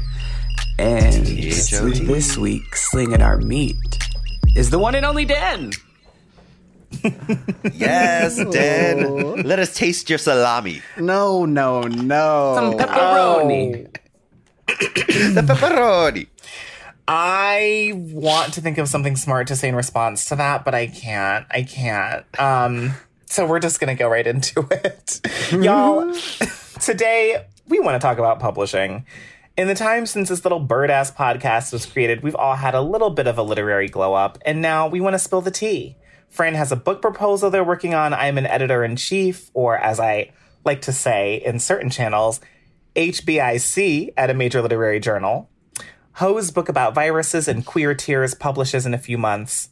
And 0.78 1.26
T-H-O-T. 1.26 2.04
this 2.04 2.36
week, 2.36 2.76
slinging 2.76 3.22
our 3.22 3.38
meat 3.38 3.76
is 4.54 4.70
the 4.70 4.78
one 4.78 4.94
and 4.94 5.06
only 5.06 5.24
Dan. 5.24 5.72
yes, 7.72 8.36
Dan. 8.50 9.42
Let 9.42 9.58
us 9.58 9.74
taste 9.74 10.08
your 10.10 10.18
salami. 10.18 10.82
No, 10.98 11.44
no, 11.44 11.82
no. 11.82 12.54
Some 12.56 12.72
pepperoni. 12.74 13.96
The 14.66 15.42
pepperoni. 15.42 16.26
I 17.08 17.92
want 17.94 18.54
to 18.54 18.60
think 18.60 18.78
of 18.78 18.88
something 18.88 19.14
smart 19.16 19.46
to 19.48 19.56
say 19.56 19.68
in 19.68 19.76
response 19.76 20.26
to 20.26 20.36
that, 20.36 20.64
but 20.64 20.74
I 20.74 20.88
can't. 20.88 21.46
I 21.50 21.62
can't. 21.62 22.24
Um, 22.38 22.94
so 23.26 23.46
we're 23.46 23.60
just 23.60 23.78
gonna 23.78 23.94
go 23.94 24.08
right 24.08 24.26
into 24.26 24.66
it. 24.70 25.20
Y'all, 25.52 26.12
today 26.80 27.44
we 27.68 27.78
want 27.78 27.94
to 27.94 28.04
talk 28.04 28.18
about 28.18 28.40
publishing. 28.40 29.06
In 29.56 29.68
the 29.68 29.74
time 29.74 30.04
since 30.04 30.28
this 30.28 30.44
little 30.44 30.60
bird 30.60 30.90
ass 30.90 31.10
podcast 31.10 31.72
was 31.72 31.86
created, 31.86 32.22
we've 32.22 32.36
all 32.36 32.56
had 32.56 32.74
a 32.74 32.82
little 32.82 33.08
bit 33.08 33.26
of 33.26 33.38
a 33.38 33.42
literary 33.42 33.88
glow 33.88 34.12
up, 34.12 34.36
and 34.44 34.60
now 34.60 34.86
we 34.86 35.00
want 35.00 35.14
to 35.14 35.18
spill 35.18 35.40
the 35.40 35.50
tea. 35.50 35.96
Fran 36.28 36.54
has 36.54 36.72
a 36.72 36.76
book 36.76 37.00
proposal 37.00 37.48
they're 37.48 37.64
working 37.64 37.94
on. 37.94 38.12
I'm 38.12 38.36
an 38.36 38.44
editor 38.44 38.84
in 38.84 38.96
chief, 38.96 39.50
or 39.54 39.78
as 39.78 39.98
I 39.98 40.32
like 40.66 40.82
to 40.82 40.92
say 40.92 41.36
in 41.42 41.58
certain 41.58 41.88
channels, 41.88 42.38
HBIC 42.96 44.12
at 44.14 44.28
a 44.28 44.34
major 44.34 44.60
literary 44.60 45.00
journal. 45.00 45.48
Joe's 46.18 46.50
book 46.50 46.68
about 46.68 46.94
viruses 46.94 47.48
and 47.48 47.64
queer 47.64 47.94
tears 47.94 48.34
publishes 48.34 48.84
in 48.84 48.92
a 48.92 48.98
few 48.98 49.16
months. 49.16 49.70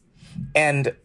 And 0.54 0.96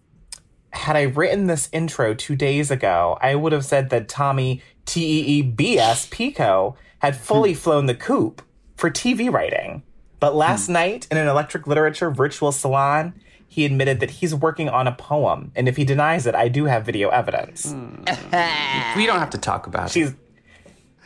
had 0.72 0.96
I 0.96 1.02
written 1.02 1.48
this 1.48 1.68
intro 1.74 2.14
two 2.14 2.38
days 2.38 2.72
ago, 2.72 3.18
I 3.20 3.36
would 3.36 3.52
have 3.52 3.66
said 3.66 3.90
that 3.90 4.08
Tommy 4.08 4.62
T 4.86 5.02
E 5.02 5.40
E 5.40 5.42
B 5.42 5.78
S 5.78 6.08
Pico 6.10 6.78
had 7.00 7.18
fully 7.18 7.52
hmm. 7.52 7.60
flown 7.60 7.86
the 7.86 7.96
coop 7.96 8.42
for 8.80 8.90
TV 8.90 9.32
writing. 9.32 9.84
But 10.20 10.36
last 10.36 10.68
hmm. 10.68 10.74
night 10.74 11.08
in 11.12 11.18
an 11.18 11.28
electric 11.28 11.68
literature 11.68 12.10
virtual 12.10 12.52
salon, 12.52 13.14
he 13.48 13.66
admitted 13.66 14.00
that 14.00 14.12
he's 14.12 14.34
working 14.34 14.70
on 14.70 14.88
a 14.88 14.92
poem. 14.92 15.52
And 15.56 15.68
if 15.68 15.76
he 15.76 15.84
denies 15.84 16.26
it, 16.28 16.36
I 16.36 16.48
do 16.48 16.66
have 16.66 16.86
video 16.86 17.10
evidence. 17.10 17.72
Hmm. 17.72 18.04
we 18.98 19.06
don't 19.06 19.20
have 19.20 19.32
to 19.32 19.38
talk 19.38 19.68
about 19.68 19.88
it. 19.88 19.92
She's 19.92 20.14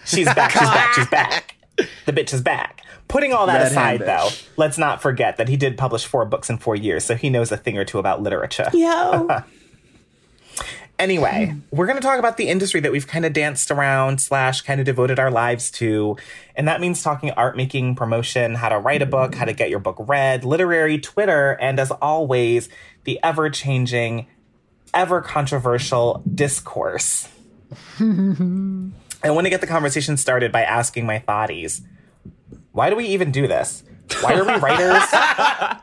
she's 0.05 0.25
back, 0.33 0.51
she's 0.51 0.61
back, 0.61 0.93
she's 0.93 1.07
back. 1.09 1.55
The 2.05 2.13
bitch 2.13 2.33
is 2.33 2.41
back. 2.41 2.81
Putting 3.07 3.33
all 3.33 3.47
that 3.47 3.57
Red 3.57 3.71
aside, 3.71 4.01
hand 4.01 4.09
though, 4.09 4.29
let's 4.57 4.77
not 4.77 5.01
forget 5.01 5.37
that 5.37 5.49
he 5.49 5.57
did 5.57 5.77
publish 5.77 6.05
four 6.05 6.25
books 6.25 6.49
in 6.49 6.57
four 6.57 6.75
years, 6.75 7.03
so 7.03 7.15
he 7.15 7.29
knows 7.29 7.51
a 7.51 7.57
thing 7.57 7.77
or 7.77 7.85
two 7.85 7.99
about 7.99 8.21
literature. 8.21 8.69
Yo. 8.73 9.27
Anyway, 10.99 11.55
we're 11.71 11.87
going 11.87 11.97
to 11.97 12.01
talk 12.03 12.19
about 12.19 12.37
the 12.37 12.47
industry 12.47 12.79
that 12.79 12.91
we've 12.91 13.07
kind 13.07 13.25
of 13.25 13.33
danced 13.33 13.71
around 13.71 14.21
slash 14.21 14.61
kind 14.61 14.79
of 14.79 14.85
devoted 14.85 15.19
our 15.19 15.31
lives 15.31 15.71
to. 15.71 16.15
And 16.55 16.67
that 16.67 16.79
means 16.79 17.01
talking 17.01 17.31
art 17.31 17.57
making, 17.57 17.95
promotion, 17.95 18.55
how 18.55 18.69
to 18.69 18.77
write 18.77 19.01
a 19.01 19.05
book, 19.07 19.33
how 19.35 19.45
to 19.45 19.53
get 19.53 19.69
your 19.69 19.79
book 19.79 19.97
read, 19.99 20.45
literary, 20.45 20.99
Twitter, 20.99 21.53
and 21.59 21.79
as 21.79 21.89
always, 21.91 22.69
the 23.05 23.19
ever 23.23 23.49
changing, 23.49 24.27
ever 24.93 25.19
controversial 25.21 26.21
discourse. 26.33 27.27
I 27.99 29.31
want 29.31 29.45
to 29.45 29.49
get 29.49 29.61
the 29.61 29.67
conversation 29.67 30.15
started 30.15 30.51
by 30.51 30.61
asking 30.61 31.05
my 31.05 31.19
thoughties. 31.19 31.81
Why 32.71 32.89
do 32.91 32.95
we 32.95 33.07
even 33.07 33.31
do 33.31 33.47
this? 33.47 33.83
Why 34.21 34.35
are 34.35 34.45
we 34.45 34.53
writers? 34.55 35.03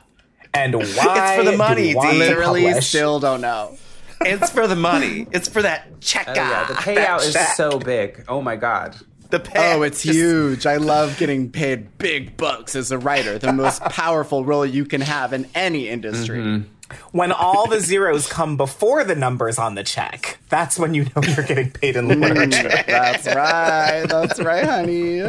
and 0.55 0.75
why 0.77 0.83
It's 0.85 1.37
for 1.37 1.45
the 1.45 1.53
do 1.53 1.57
money, 1.57 1.89
we 1.89 1.95
want 1.97 2.17
Literally, 2.19 2.65
publish? 2.67 2.87
still 2.89 3.19
don't 3.19 3.41
know. 3.41 3.77
It's 4.23 4.51
for 4.51 4.67
the 4.67 4.77
money. 4.77 5.27
It's 5.33 5.49
for 5.49 5.63
that 5.63 6.01
check 6.01 6.27
Oh, 6.29 6.35
yeah, 6.35 6.65
the 6.65 6.75
payout 6.75 7.21
is 7.21 7.37
so 7.57 7.79
big. 7.79 8.25
Oh 8.29 8.41
my 8.43 8.57
god. 8.57 8.97
The 9.31 9.41
pay- 9.41 9.75
Oh, 9.75 9.83
it's 9.83 10.03
just- 10.03 10.17
huge. 10.17 10.67
I 10.67 10.77
love 10.77 11.17
getting 11.19 11.51
paid 11.51 11.97
big 11.99 12.37
bucks 12.37 12.75
as 12.75 12.91
a 12.91 12.99
writer, 12.99 13.39
the 13.39 13.53
most 13.53 13.81
powerful 13.85 14.45
role 14.45 14.67
you 14.67 14.85
can 14.85 15.01
have 15.01 15.33
in 15.33 15.49
any 15.55 15.89
industry. 15.89 16.65
when 17.13 17.31
all 17.31 17.69
the 17.69 17.79
zeros 17.79 18.27
come 18.29 18.57
before 18.57 19.05
the 19.05 19.15
numbers 19.15 19.57
on 19.59 19.77
the 19.77 19.85
check, 19.85 20.39
that's 20.49 20.77
when 20.77 20.93
you 20.95 21.05
know 21.05 21.23
you're 21.23 21.45
getting 21.47 21.71
paid 21.71 21.95
in 21.95 22.09
literature. 22.21 22.69
That's 22.89 23.27
right. 23.27 24.05
That's 24.09 24.41
right, 24.41 24.65
honey. 24.65 25.21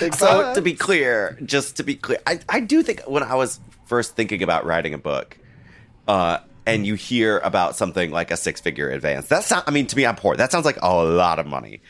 Big 0.00 0.14
So 0.14 0.26
bucks. 0.26 0.54
to 0.56 0.62
be 0.62 0.72
clear, 0.72 1.38
just 1.44 1.76
to 1.76 1.82
be 1.82 1.94
clear, 1.96 2.18
I, 2.26 2.40
I 2.48 2.60
do 2.60 2.82
think 2.82 3.02
when 3.02 3.22
I 3.22 3.34
was 3.34 3.60
first 3.84 4.16
thinking 4.16 4.42
about 4.42 4.64
writing 4.64 4.94
a 4.94 4.98
book, 4.98 5.36
uh, 6.08 6.38
and 6.66 6.86
you 6.86 6.94
hear 6.94 7.38
about 7.38 7.76
something 7.76 8.10
like 8.10 8.30
a 8.30 8.36
six 8.36 8.60
figure 8.60 8.90
advance, 8.90 9.28
that 9.28 9.44
sound 9.44 9.64
I 9.66 9.70
mean 9.70 9.86
to 9.86 9.96
me 9.96 10.06
I'm 10.06 10.16
poor. 10.16 10.36
That 10.36 10.52
sounds 10.52 10.64
like 10.64 10.78
a 10.82 10.94
lot 10.94 11.38
of 11.38 11.46
money. 11.46 11.80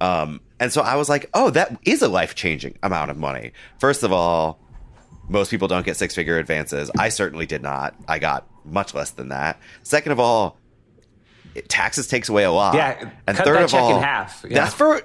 Um, 0.00 0.40
and 0.60 0.72
so 0.72 0.82
I 0.82 0.96
was 0.96 1.08
like, 1.08 1.30
oh, 1.34 1.50
that 1.50 1.76
is 1.84 2.02
a 2.02 2.08
life 2.08 2.34
changing 2.34 2.78
amount 2.82 3.10
of 3.10 3.16
money. 3.16 3.52
First 3.78 4.02
of 4.02 4.12
all, 4.12 4.60
most 5.28 5.50
people 5.50 5.68
don't 5.68 5.84
get 5.84 5.96
six 5.96 6.14
figure 6.14 6.38
advances. 6.38 6.90
I 6.98 7.08
certainly 7.08 7.46
did 7.46 7.62
not. 7.62 7.94
I 8.06 8.18
got 8.18 8.46
much 8.64 8.94
less 8.94 9.10
than 9.10 9.30
that. 9.30 9.58
Second 9.82 10.12
of 10.12 10.20
all, 10.20 10.58
it, 11.54 11.68
taxes 11.68 12.06
takes 12.06 12.28
away 12.28 12.44
a 12.44 12.52
lot. 12.52 12.74
Yeah, 12.74 13.10
and 13.26 13.36
third 13.36 13.62
of 13.62 13.74
all, 13.74 14.00
half. 14.00 14.44
Yeah. 14.48 14.60
that's 14.60 14.74
for 14.74 15.00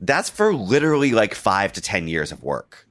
that's 0.00 0.30
for 0.30 0.54
literally 0.54 1.12
like 1.12 1.34
five 1.34 1.72
to 1.74 1.80
ten 1.80 2.08
years 2.08 2.32
of 2.32 2.42
work. 2.42 2.86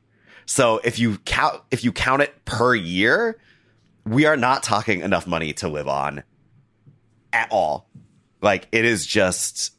So 0.46 0.80
if 0.84 1.00
you 1.00 1.18
count 1.20 1.62
if 1.72 1.84
you 1.84 1.92
count 1.92 2.22
it 2.22 2.46
per 2.46 2.76
year, 2.76 3.38
we 4.06 4.26
are 4.26 4.38
not 4.38 4.64
talking 4.64 5.02
enough 5.02 5.28
money 5.28 5.54
to 5.54 5.68
live 5.68 5.88
on 5.88 6.24
at 7.34 7.50
all. 7.52 7.88
Like 8.42 8.68
it 8.72 8.86
is 8.86 9.06
just 9.06 9.74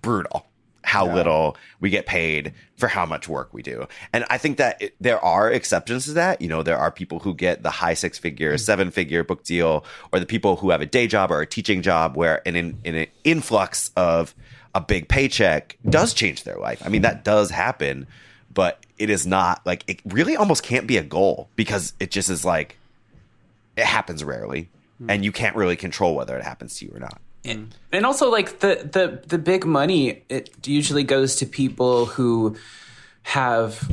brutal 0.00 0.46
how 0.84 1.06
little 1.06 1.56
we 1.80 1.90
get 1.90 2.06
paid 2.06 2.52
for 2.76 2.88
how 2.88 3.06
much 3.06 3.28
work 3.28 3.54
we 3.54 3.62
do. 3.62 3.86
And 4.12 4.24
I 4.28 4.36
think 4.36 4.58
that 4.58 4.82
it, 4.82 4.94
there 5.00 5.24
are 5.24 5.50
exceptions 5.50 6.06
to 6.06 6.12
that. 6.14 6.42
You 6.42 6.48
know, 6.48 6.62
there 6.62 6.76
are 6.76 6.90
people 6.90 7.20
who 7.20 7.34
get 7.34 7.62
the 7.62 7.70
high 7.70 7.94
six 7.94 8.18
figure, 8.18 8.54
mm. 8.54 8.60
seven 8.60 8.90
figure 8.90 9.22
book 9.24 9.44
deal, 9.44 9.84
or 10.12 10.18
the 10.18 10.26
people 10.26 10.56
who 10.56 10.70
have 10.70 10.80
a 10.80 10.86
day 10.86 11.06
job 11.06 11.30
or 11.30 11.40
a 11.40 11.46
teaching 11.46 11.82
job 11.82 12.16
where 12.16 12.46
an, 12.46 12.56
in, 12.56 12.78
an 12.84 13.06
influx 13.24 13.90
of 13.96 14.34
a 14.74 14.80
big 14.80 15.08
paycheck 15.08 15.78
does 15.88 16.14
change 16.14 16.44
their 16.44 16.56
life. 16.56 16.82
I 16.84 16.88
mean, 16.88 17.02
that 17.02 17.24
does 17.24 17.50
happen, 17.50 18.06
but 18.52 18.84
it 18.98 19.08
is 19.08 19.26
not 19.26 19.64
like 19.64 19.84
it 19.86 20.00
really 20.04 20.36
almost 20.36 20.62
can't 20.62 20.86
be 20.86 20.96
a 20.96 21.02
goal 21.02 21.48
because 21.56 21.92
it 22.00 22.10
just 22.10 22.28
is 22.28 22.44
like 22.44 22.76
it 23.76 23.84
happens 23.84 24.22
rarely 24.24 24.68
and 25.08 25.24
you 25.24 25.32
can't 25.32 25.56
really 25.56 25.74
control 25.74 26.14
whether 26.14 26.36
it 26.38 26.44
happens 26.44 26.78
to 26.78 26.84
you 26.86 26.92
or 26.94 27.00
not. 27.00 27.20
and, 27.44 27.74
and 27.90 28.06
also 28.06 28.30
like 28.30 28.60
the 28.60 28.88
the 28.92 29.22
the 29.26 29.38
big 29.38 29.64
money 29.66 30.22
it 30.28 30.50
usually 30.66 31.02
goes 31.02 31.36
to 31.36 31.46
people 31.46 32.06
who 32.06 32.56
have 33.22 33.90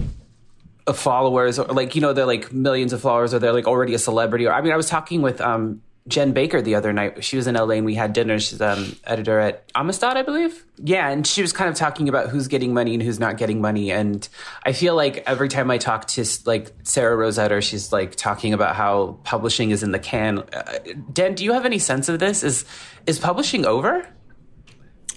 followers 0.94 1.60
or 1.60 1.65
like 1.65 1.96
you 1.96 2.02
know 2.02 2.13
they're 2.13 2.26
like 2.26 2.52
millions 2.54 2.94
of 2.94 3.02
followers 3.02 3.34
or 3.34 3.39
they're 3.39 3.54
like 3.54 3.68
already 3.68 3.94
a 3.94 4.00
celebrity 4.00 4.46
or 4.46 4.54
i 4.54 4.62
mean 4.62 4.72
i 4.72 4.78
was 4.78 4.88
talking 4.88 5.22
with 5.22 5.39
um 5.42 5.82
jen 6.10 6.34
baker 6.34 6.62
the 6.62 6.76
other 6.76 6.91
night. 6.91 7.24
She 7.24 7.38
was 7.38 7.48
in 7.48 7.56
la 7.56 7.69
and 7.69 7.86
we 7.86 7.95
had 7.95 8.13
dinner. 8.13 8.39
She's 8.39 8.60
um 8.60 8.95
editor 9.06 9.39
at 9.39 9.72
amistad 9.76 10.17
i 10.17 10.24
believe. 10.24 10.65
Yeah 10.78 11.10
and 11.10 11.26
she 11.26 11.41
was 11.41 11.54
kind 11.54 11.69
of 11.69 11.76
talking 11.76 12.10
about 12.10 12.30
who's 12.30 12.48
getting 12.48 12.74
money 12.74 12.93
and 12.93 13.04
who's 13.04 13.19
not 13.19 13.38
getting 13.38 13.62
money. 13.62 13.91
And 13.91 14.28
i 14.65 14.74
feel 14.74 14.95
like 14.95 15.24
every 15.26 15.48
time 15.48 15.72
i 15.72 15.78
talk 15.78 16.08
to 16.08 16.26
like 16.45 16.74
sarah 16.84 17.15
rosetta 17.15 17.62
she's 17.62 17.91
like 17.91 18.15
talking 18.15 18.54
about 18.54 18.76
how 18.76 19.19
publishing 19.24 19.72
is 19.72 19.84
in 19.84 19.91
the 19.91 20.00
can. 20.00 20.39
Uh, 20.39 20.80
den 21.13 21.36
do 21.36 21.45
you 21.45 21.54
have 21.54 21.65
any 21.65 21.80
sense 21.80 22.10
of 22.10 22.19
this? 22.19 22.43
Is 22.43 22.65
is 23.06 23.19
publishing 23.19 23.65
over 23.65 24.08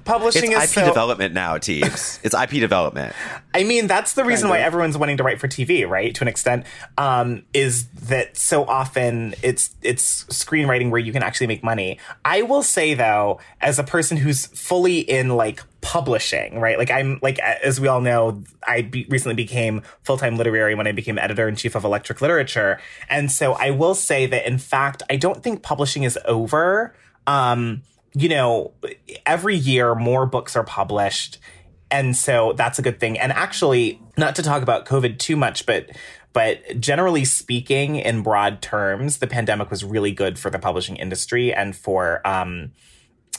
Publishing 0.08 0.52
It's 0.52 0.64
is 0.64 0.70
IP 0.70 0.84
so, 0.84 0.86
development 0.86 1.34
now, 1.34 1.58
Teebs. 1.58 2.18
it's 2.24 2.34
IP 2.34 2.60
development. 2.60 3.14
I 3.52 3.62
mean, 3.62 3.86
that's 3.86 4.14
the 4.14 4.24
reason 4.24 4.44
Kind 4.44 4.52
why 4.52 4.58
of. 4.60 4.64
everyone's 4.64 4.96
wanting 4.96 5.18
to 5.18 5.22
write 5.22 5.38
for 5.38 5.48
TV, 5.48 5.86
right? 5.86 6.14
To 6.14 6.24
an 6.24 6.28
extent, 6.28 6.64
um, 6.96 7.42
is 7.52 7.88
that 7.88 8.34
so 8.34 8.64
often 8.64 9.34
it's 9.42 9.76
it's 9.82 10.24
screenwriting 10.24 10.90
where 10.90 10.98
you 10.98 11.12
can 11.12 11.22
actually 11.22 11.48
make 11.48 11.62
money. 11.62 11.98
I 12.24 12.40
will 12.40 12.62
say 12.62 12.94
though, 12.94 13.38
as 13.60 13.78
a 13.78 13.84
person 13.84 14.16
who's 14.16 14.46
fully 14.46 15.00
in 15.00 15.36
like 15.36 15.62
publishing, 15.82 16.58
right? 16.58 16.78
Like 16.78 16.90
I'm 16.90 17.18
like 17.20 17.38
as 17.38 17.78
we 17.78 17.86
all 17.86 18.00
know, 18.00 18.42
I 18.66 18.80
be- 18.80 19.06
recently 19.10 19.34
became 19.34 19.82
full 20.04 20.16
time 20.16 20.36
literary 20.36 20.74
when 20.74 20.86
I 20.86 20.92
became 20.92 21.18
editor 21.18 21.46
in 21.48 21.54
chief 21.54 21.74
of 21.74 21.84
Electric 21.84 22.22
Literature, 22.22 22.80
and 23.10 23.30
so 23.30 23.52
I 23.52 23.72
will 23.72 23.94
say 23.94 24.24
that 24.24 24.46
in 24.46 24.56
fact, 24.56 25.02
I 25.10 25.16
don't 25.16 25.42
think 25.42 25.62
publishing 25.62 26.04
is 26.04 26.18
over. 26.24 26.94
Um, 27.26 27.82
you 28.18 28.28
know, 28.28 28.72
every 29.24 29.54
year 29.54 29.94
more 29.94 30.26
books 30.26 30.56
are 30.56 30.64
published. 30.64 31.38
And 31.88 32.16
so 32.16 32.52
that's 32.54 32.78
a 32.78 32.82
good 32.82 32.98
thing. 32.98 33.16
And 33.16 33.32
actually, 33.32 34.02
not 34.16 34.34
to 34.36 34.42
talk 34.42 34.62
about 34.62 34.86
COVID 34.86 35.18
too 35.18 35.36
much, 35.36 35.66
but 35.66 35.90
but 36.32 36.80
generally 36.80 37.24
speaking, 37.24 37.96
in 37.96 38.22
broad 38.22 38.60
terms, 38.60 39.18
the 39.18 39.26
pandemic 39.26 39.70
was 39.70 39.84
really 39.84 40.12
good 40.12 40.38
for 40.38 40.50
the 40.50 40.58
publishing 40.58 40.96
industry 40.96 41.54
and 41.54 41.76
for 41.76 42.26
um 42.26 42.72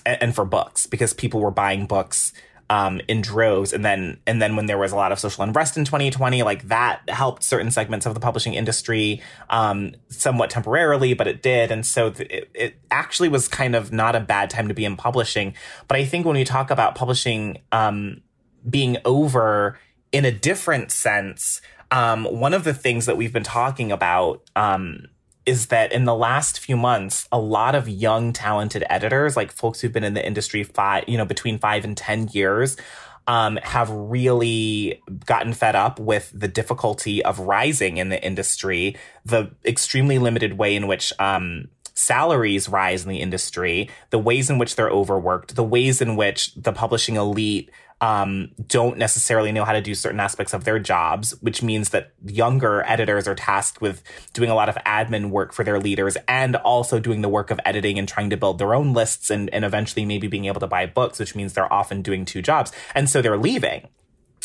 and, 0.05 0.33
for 0.33 0.45
books 0.45 0.87
because 0.87 1.13
people 1.13 1.41
were 1.41 1.51
buying 1.51 1.85
books 1.85 2.31
um, 2.69 3.01
in 3.07 3.21
droves, 3.21 3.73
and 3.73 3.83
then 3.83 4.19
and 4.27 4.41
then 4.41 4.55
when 4.55 4.67
there 4.67 4.77
was 4.77 4.91
a 4.91 4.95
lot 4.95 5.11
of 5.11 5.19
social 5.19 5.43
unrest 5.43 5.77
in 5.77 5.85
2020, 5.85 6.43
like 6.43 6.67
that 6.67 7.01
helped 7.09 7.43
certain 7.43 7.71
segments 7.71 8.05
of 8.05 8.13
the 8.13 8.19
publishing 8.19 8.53
industry 8.53 9.21
um, 9.49 9.95
somewhat 10.09 10.49
temporarily, 10.49 11.13
but 11.13 11.27
it 11.27 11.41
did, 11.41 11.71
and 11.71 11.85
so 11.85 12.11
th- 12.11 12.29
it, 12.29 12.49
it 12.53 12.75
actually 12.91 13.29
was 13.29 13.47
kind 13.47 13.75
of 13.75 13.91
not 13.91 14.15
a 14.15 14.19
bad 14.19 14.49
time 14.49 14.67
to 14.67 14.73
be 14.73 14.85
in 14.85 14.95
publishing. 14.95 15.53
But 15.87 15.97
I 15.97 16.05
think 16.05 16.25
when 16.25 16.35
we 16.35 16.43
talk 16.43 16.69
about 16.69 16.95
publishing 16.95 17.59
um, 17.71 18.21
being 18.69 18.97
over 19.05 19.79
in 20.11 20.25
a 20.25 20.31
different 20.31 20.91
sense, 20.91 21.61
um, 21.91 22.25
one 22.25 22.53
of 22.53 22.63
the 22.63 22.73
things 22.73 23.05
that 23.07 23.17
we've 23.17 23.33
been 23.33 23.43
talking 23.43 23.91
about 23.91 24.43
um, 24.55 25.07
is 25.49 25.65
that 25.67 25.91
in 25.91 26.05
the 26.05 26.13
last 26.13 26.59
few 26.59 26.77
months, 26.77 27.27
a 27.31 27.39
lot 27.39 27.73
of 27.73 27.89
young, 27.89 28.31
talented 28.31 28.83
editors, 28.87 29.35
like 29.35 29.51
folks 29.51 29.81
who've 29.81 29.91
been 29.91 30.03
in 30.03 30.13
the 30.13 30.23
industry 30.23 30.63
five, 30.63 31.05
you 31.07 31.17
know, 31.17 31.25
between 31.25 31.57
five 31.57 31.83
and 31.83 31.97
10 31.97 32.27
years, 32.33 32.77
um, 33.25 33.57
have 33.63 33.89
really 33.89 35.01
gotten 35.25 35.53
fed 35.53 35.75
up 35.75 35.99
with 35.99 36.31
the 36.35 36.47
difficulty 36.47 37.25
of 37.25 37.39
rising 37.39 37.97
in 37.97 38.09
the 38.09 38.23
industry, 38.23 38.95
the 39.25 39.51
extremely 39.65 40.19
limited 40.19 40.59
way 40.59 40.75
in 40.75 40.85
which 40.85 41.11
um, 41.17 41.67
salaries 41.95 42.69
rise 42.69 43.03
in 43.03 43.09
the 43.09 43.19
industry, 43.19 43.89
the 44.11 44.19
ways 44.19 44.51
in 44.51 44.59
which 44.59 44.75
they're 44.75 44.89
overworked, 44.89 45.55
the 45.55 45.63
ways 45.63 45.99
in 45.99 46.15
which 46.15 46.53
the 46.53 46.71
publishing 46.71 47.15
elite 47.15 47.71
um, 48.01 48.51
don't 48.67 48.97
necessarily 48.97 49.51
know 49.51 49.65
how 49.65 49.73
to 49.73 49.81
do 49.81 49.93
certain 49.93 50.19
aspects 50.19 50.53
of 50.53 50.63
their 50.63 50.79
jobs, 50.79 51.31
which 51.41 51.61
means 51.61 51.89
that 51.89 52.13
younger 52.25 52.83
editors 52.87 53.27
are 53.27 53.35
tasked 53.35 53.81
with 53.81 54.01
doing 54.33 54.49
a 54.49 54.55
lot 54.55 54.69
of 54.69 54.75
admin 54.85 55.29
work 55.29 55.53
for 55.53 55.63
their 55.63 55.79
leaders 55.79 56.15
and 56.27 56.55
also 56.55 56.99
doing 56.99 57.21
the 57.21 57.29
work 57.29 57.51
of 57.51 57.59
editing 57.65 57.99
and 57.99 58.07
trying 58.07 58.29
to 58.29 58.37
build 58.37 58.57
their 58.57 58.73
own 58.73 58.93
lists 58.93 59.29
and, 59.29 59.49
and 59.53 59.65
eventually 59.65 60.05
maybe 60.05 60.27
being 60.27 60.45
able 60.45 60.61
to 60.61 60.67
buy 60.67 60.85
books, 60.85 61.19
which 61.19 61.35
means 61.35 61.53
they're 61.53 61.71
often 61.71 62.01
doing 62.01 62.23
two 62.23 62.41
jobs. 62.41 62.71
And 62.95 63.09
so 63.09 63.21
they're 63.21 63.37
leaving 63.37 63.87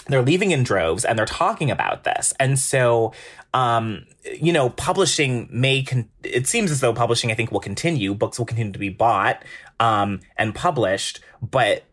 they're 0.08 0.22
leaving 0.22 0.50
in 0.50 0.62
droves 0.62 1.04
and 1.04 1.18
they're 1.18 1.26
talking 1.26 1.70
about 1.70 2.04
this. 2.04 2.34
And 2.38 2.58
so, 2.58 3.12
um, 3.52 4.04
you 4.40 4.52
know, 4.52 4.70
publishing 4.70 5.48
may, 5.50 5.82
con- 5.82 6.10
it 6.22 6.46
seems 6.46 6.70
as 6.70 6.80
though 6.80 6.92
publishing, 6.92 7.30
I 7.30 7.34
think, 7.34 7.50
will 7.50 7.60
continue. 7.60 8.14
Books 8.14 8.38
will 8.38 8.46
continue 8.46 8.72
to 8.72 8.78
be 8.78 8.90
bought, 8.90 9.42
um, 9.80 10.20
and 10.36 10.54
published, 10.54 11.20
but 11.40 11.84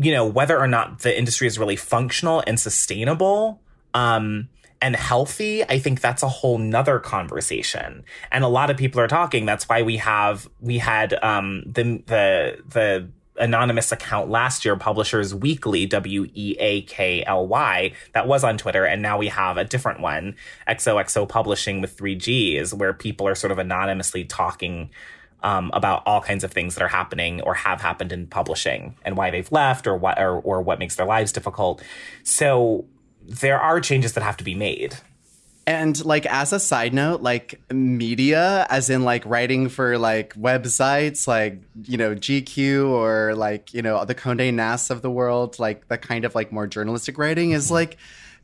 you 0.00 0.12
know, 0.12 0.26
whether 0.26 0.58
or 0.58 0.66
not 0.66 1.00
the 1.00 1.16
industry 1.16 1.46
is 1.46 1.58
really 1.58 1.76
functional 1.76 2.42
and 2.46 2.58
sustainable, 2.58 3.60
um, 3.94 4.48
and 4.82 4.96
healthy, 4.96 5.62
I 5.64 5.78
think 5.78 6.00
that's 6.00 6.22
a 6.22 6.28
whole 6.28 6.56
nother 6.56 6.98
conversation. 6.98 8.04
And 8.32 8.44
a 8.44 8.48
lot 8.48 8.70
of 8.70 8.78
people 8.78 9.00
are 9.00 9.08
talking. 9.08 9.44
That's 9.44 9.68
why 9.68 9.82
we 9.82 9.98
have, 9.98 10.48
we 10.60 10.78
had, 10.78 11.22
um, 11.22 11.62
the, 11.66 12.02
the, 12.06 12.62
the, 12.68 13.08
anonymous 13.38 13.90
account 13.90 14.28
last 14.28 14.66
year, 14.66 14.76
Publishers 14.76 15.34
Weakly, 15.34 15.86
W 15.86 16.26
E 16.34 16.56
A 16.58 16.82
K 16.82 17.24
L 17.24 17.46
Y, 17.46 17.92
that 18.12 18.26
was 18.26 18.44
on 18.44 18.58
Twitter. 18.58 18.84
And 18.84 19.00
now 19.00 19.16
we 19.16 19.28
have 19.28 19.56
a 19.56 19.64
different 19.64 20.00
one, 20.00 20.36
XOXO 20.68 21.26
Publishing 21.26 21.80
with 21.80 21.96
three 21.96 22.14
Gs, 22.14 22.74
where 22.74 22.92
people 22.92 23.26
are 23.26 23.34
sort 23.34 23.50
of 23.50 23.58
anonymously 23.58 24.24
talking 24.24 24.90
um, 25.42 25.70
about 25.74 26.02
all 26.06 26.20
kinds 26.20 26.44
of 26.44 26.52
things 26.52 26.74
that 26.74 26.82
are 26.82 26.88
happening 26.88 27.40
or 27.42 27.54
have 27.54 27.80
happened 27.80 28.12
in 28.12 28.26
publishing 28.26 28.96
and 29.04 29.16
why 29.16 29.30
they've 29.30 29.50
left 29.52 29.86
or 29.86 29.96
what 29.96 30.18
or, 30.18 30.40
or 30.40 30.62
what 30.62 30.78
makes 30.78 30.96
their 30.96 31.06
lives 31.06 31.32
difficult. 31.32 31.82
So 32.22 32.86
there 33.22 33.60
are 33.60 33.80
changes 33.80 34.14
that 34.14 34.22
have 34.22 34.36
to 34.38 34.44
be 34.44 34.54
made. 34.54 34.96
And 35.66 36.02
like 36.04 36.26
as 36.26 36.52
a 36.52 36.58
side 36.58 36.92
note, 36.92 37.20
like 37.20 37.60
media, 37.70 38.66
as 38.70 38.90
in 38.90 39.04
like 39.04 39.24
writing 39.24 39.68
for 39.68 39.98
like 39.98 40.34
websites, 40.34 41.28
like 41.28 41.60
you 41.84 41.96
know 41.96 42.14
GQ 42.14 42.88
or 42.88 43.34
like 43.36 43.72
you 43.72 43.82
know 43.82 44.04
the 44.04 44.14
Condé 44.14 44.52
Nast 44.52 44.90
of 44.90 45.02
the 45.02 45.10
world, 45.10 45.58
like 45.58 45.86
the 45.88 45.98
kind 45.98 46.24
of 46.24 46.34
like 46.34 46.50
more 46.50 46.66
journalistic 46.66 47.18
writing 47.18 47.52
is 47.52 47.70
like 47.70 47.98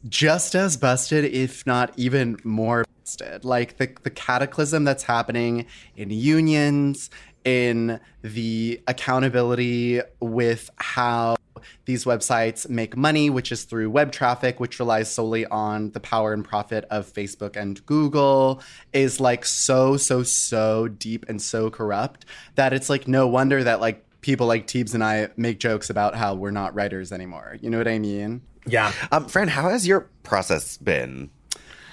just 0.09 0.55
as 0.55 0.77
busted, 0.77 1.25
if 1.25 1.67
not 1.67 1.93
even 1.97 2.39
more 2.45 2.85
busted. 3.03 3.45
Like 3.45 3.77
the 3.79 3.91
the 4.03 4.11
cataclysm 4.11 4.85
that's 4.85 5.03
happening 5.03 5.67
in 5.97 6.11
unions, 6.11 7.11
in 7.45 8.01
the 8.23 8.83
accountability 8.89 10.01
with 10.21 10.69
how 10.77 11.37
these 11.85 12.05
websites 12.05 12.69
make 12.69 12.97
money, 12.97 13.31
which 13.31 13.53
is 13.53 13.65
through 13.65 13.91
web 13.91 14.13
traffic, 14.13 14.61
which 14.61 14.79
relies 14.79 15.11
solely 15.11 15.47
on 15.47 15.91
the 15.93 16.01
power 16.01 16.33
and 16.33 16.45
profit 16.45 16.85
of 16.91 17.11
Facebook 17.13 17.57
and 17.57 17.85
Google, 17.87 18.63
is 18.93 19.21
like 19.21 19.45
so, 19.45 19.97
so, 19.97 20.23
so 20.23 20.89
deep 20.89 21.25
and 21.29 21.41
so 21.41 21.71
corrupt 21.71 22.25
that 22.57 22.73
it's 22.73 22.91
like 22.91 23.09
no 23.09 23.27
wonder 23.27 23.63
that 23.63 23.81
like 23.81 24.05
people 24.21 24.47
like 24.47 24.67
Teebs 24.67 24.93
and 24.93 25.05
I 25.05 25.29
make 25.37 25.61
jokes 25.61 25.89
about 25.89 26.17
how 26.17 26.35
we're 26.35 26.51
not 26.51 26.75
writers 26.75 27.13
anymore. 27.13 27.57
You 27.61 27.71
know 27.71 27.79
what 27.79 27.89
I 27.89 27.99
mean? 28.01 28.43
Yeah. 28.67 28.93
Um, 29.13 29.27
Fran, 29.27 29.49
how 29.49 29.69
has 29.71 29.87
your 29.87 30.09
process 30.23 30.77
been? 30.77 31.31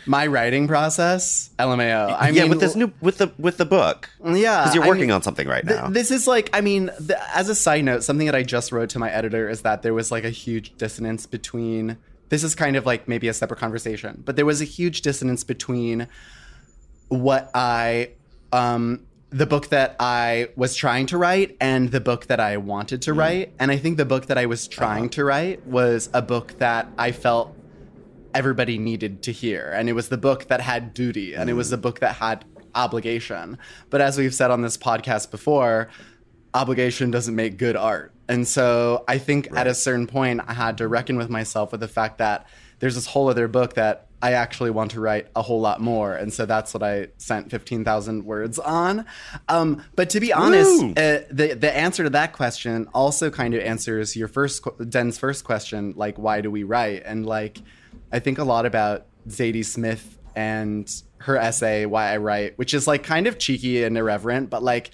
My 0.05 0.27
writing 0.27 0.67
process, 0.67 1.49
LMAO. 1.57 2.13
I 2.19 2.29
yeah, 2.29 2.41
mean, 2.41 2.49
with 2.49 2.59
this 2.59 2.75
new 2.75 2.91
with 2.99 3.19
the 3.19 3.31
with 3.37 3.55
the 3.55 3.65
book. 3.65 4.09
Yeah, 4.21 4.33
because 4.63 4.75
you're 4.75 4.83
I 4.83 4.87
working 4.87 5.03
mean, 5.03 5.11
on 5.11 5.21
something 5.21 5.47
right 5.47 5.65
th- 5.65 5.79
now. 5.79 5.89
this 5.89 6.11
is 6.11 6.27
like, 6.27 6.49
I 6.51 6.59
mean, 6.59 6.91
th- 6.97 7.17
as 7.33 7.47
a 7.47 7.55
side 7.55 7.85
note, 7.85 8.03
something 8.03 8.25
that 8.25 8.35
I 8.35 8.43
just 8.43 8.73
wrote 8.73 8.89
to 8.89 8.99
my 8.99 9.09
editor 9.09 9.47
is 9.47 9.61
that 9.61 9.81
there 9.81 9.93
was 9.93 10.11
like 10.11 10.25
a 10.25 10.29
huge 10.29 10.75
dissonance 10.77 11.25
between. 11.25 11.97
This 12.27 12.43
is 12.43 12.53
kind 12.55 12.75
of 12.75 12.85
like 12.85 13.07
maybe 13.07 13.27
a 13.29 13.33
separate 13.33 13.59
conversation, 13.59 14.23
but 14.25 14.35
there 14.35 14.45
was 14.45 14.59
a 14.59 14.65
huge 14.65 15.03
dissonance 15.03 15.43
between 15.43 16.07
what 17.09 17.49
I, 17.53 18.09
um, 18.51 19.05
the 19.33 19.45
book 19.47 19.69
that 19.69 19.95
I 19.99 20.49
was 20.55 20.75
trying 20.75 21.07
to 21.07 21.17
write 21.17 21.57
and 21.59 21.91
the 21.91 21.99
book 21.99 22.27
that 22.27 22.39
I 22.39 22.57
wanted 22.57 22.99
Mm. 23.01 23.05
to 23.05 23.13
write. 23.13 23.53
And 23.59 23.71
I 23.71 23.77
think 23.77 23.97
the 23.97 24.05
book 24.05 24.27
that 24.27 24.37
I 24.37 24.45
was 24.45 24.67
trying 24.67 25.05
Uh-huh. 25.05 25.09
to 25.17 25.25
write 25.25 25.65
was 25.67 26.09
a 26.13 26.21
book 26.21 26.59
that 26.59 26.87
I 26.97 27.11
felt 27.11 27.55
everybody 28.35 28.77
needed 28.77 29.21
to 29.23 29.31
hear. 29.31 29.71
And 29.75 29.89
it 29.89 29.93
was 29.93 30.09
the 30.09 30.17
book 30.17 30.47
that 30.49 30.61
had 30.61 30.93
duty 30.93 31.33
and 31.33 31.49
it 31.49 31.53
was 31.53 31.69
the 31.71 31.77
book 31.77 31.99
that 31.99 32.15
had 32.15 32.45
obligation. 32.75 33.57
But 33.89 34.01
as 34.01 34.17
we've 34.17 34.33
said 34.33 34.51
on 34.51 34.61
this 34.61 34.77
podcast 34.77 35.31
before, 35.31 35.89
obligation 36.53 37.11
doesn't 37.11 37.35
make 37.35 37.57
good 37.57 37.75
art. 37.75 38.11
And 38.29 38.47
so 38.47 39.03
I 39.07 39.17
think 39.17 39.49
at 39.55 39.67
a 39.67 39.73
certain 39.75 40.07
point, 40.07 40.41
I 40.47 40.53
had 40.53 40.77
to 40.77 40.87
reckon 40.87 41.17
with 41.17 41.29
myself 41.29 41.71
with 41.71 41.81
the 41.81 41.87
fact 41.87 42.17
that 42.19 42.47
there's 42.79 42.95
this 42.95 43.07
whole 43.07 43.29
other 43.29 43.47
book 43.47 43.73
that 43.75 44.07
I 44.23 44.31
actually 44.31 44.71
want 44.71 44.91
to 44.91 45.01
write 45.01 45.27
a 45.35 45.41
whole 45.41 45.59
lot 45.59 45.81
more. 45.81 46.15
And 46.15 46.31
so 46.33 46.45
that's 46.45 46.73
what 46.73 46.81
I 46.81 47.09
sent 47.17 47.51
15,000 47.51 48.23
words 48.23 48.57
on. 48.57 49.05
Um, 49.49 49.83
but 49.97 50.09
to 50.11 50.21
be 50.21 50.31
honest, 50.31 50.81
uh, 50.97 51.27
the, 51.29 51.57
the 51.59 51.75
answer 51.75 52.05
to 52.05 52.09
that 52.11 52.31
question 52.31 52.87
also 52.93 53.29
kind 53.29 53.53
of 53.53 53.61
answers 53.61 54.15
your 54.15 54.29
first, 54.29 54.65
Den's 54.89 55.17
first 55.17 55.43
question, 55.43 55.93
like, 55.97 56.17
why 56.17 56.39
do 56.39 56.49
we 56.49 56.63
write? 56.63 57.03
And 57.05 57.25
like, 57.25 57.57
I 58.13 58.19
think 58.19 58.37
a 58.37 58.45
lot 58.45 58.65
about 58.65 59.07
Zadie 59.27 59.65
Smith 59.65 60.17
and 60.37 60.89
her 61.17 61.35
essay, 61.35 61.85
Why 61.85 62.13
I 62.13 62.17
Write, 62.17 62.57
which 62.57 62.73
is 62.73 62.87
like 62.87 63.03
kind 63.03 63.27
of 63.27 63.37
cheeky 63.37 63.83
and 63.83 63.97
irreverent, 63.97 64.49
but 64.49 64.63
like, 64.63 64.91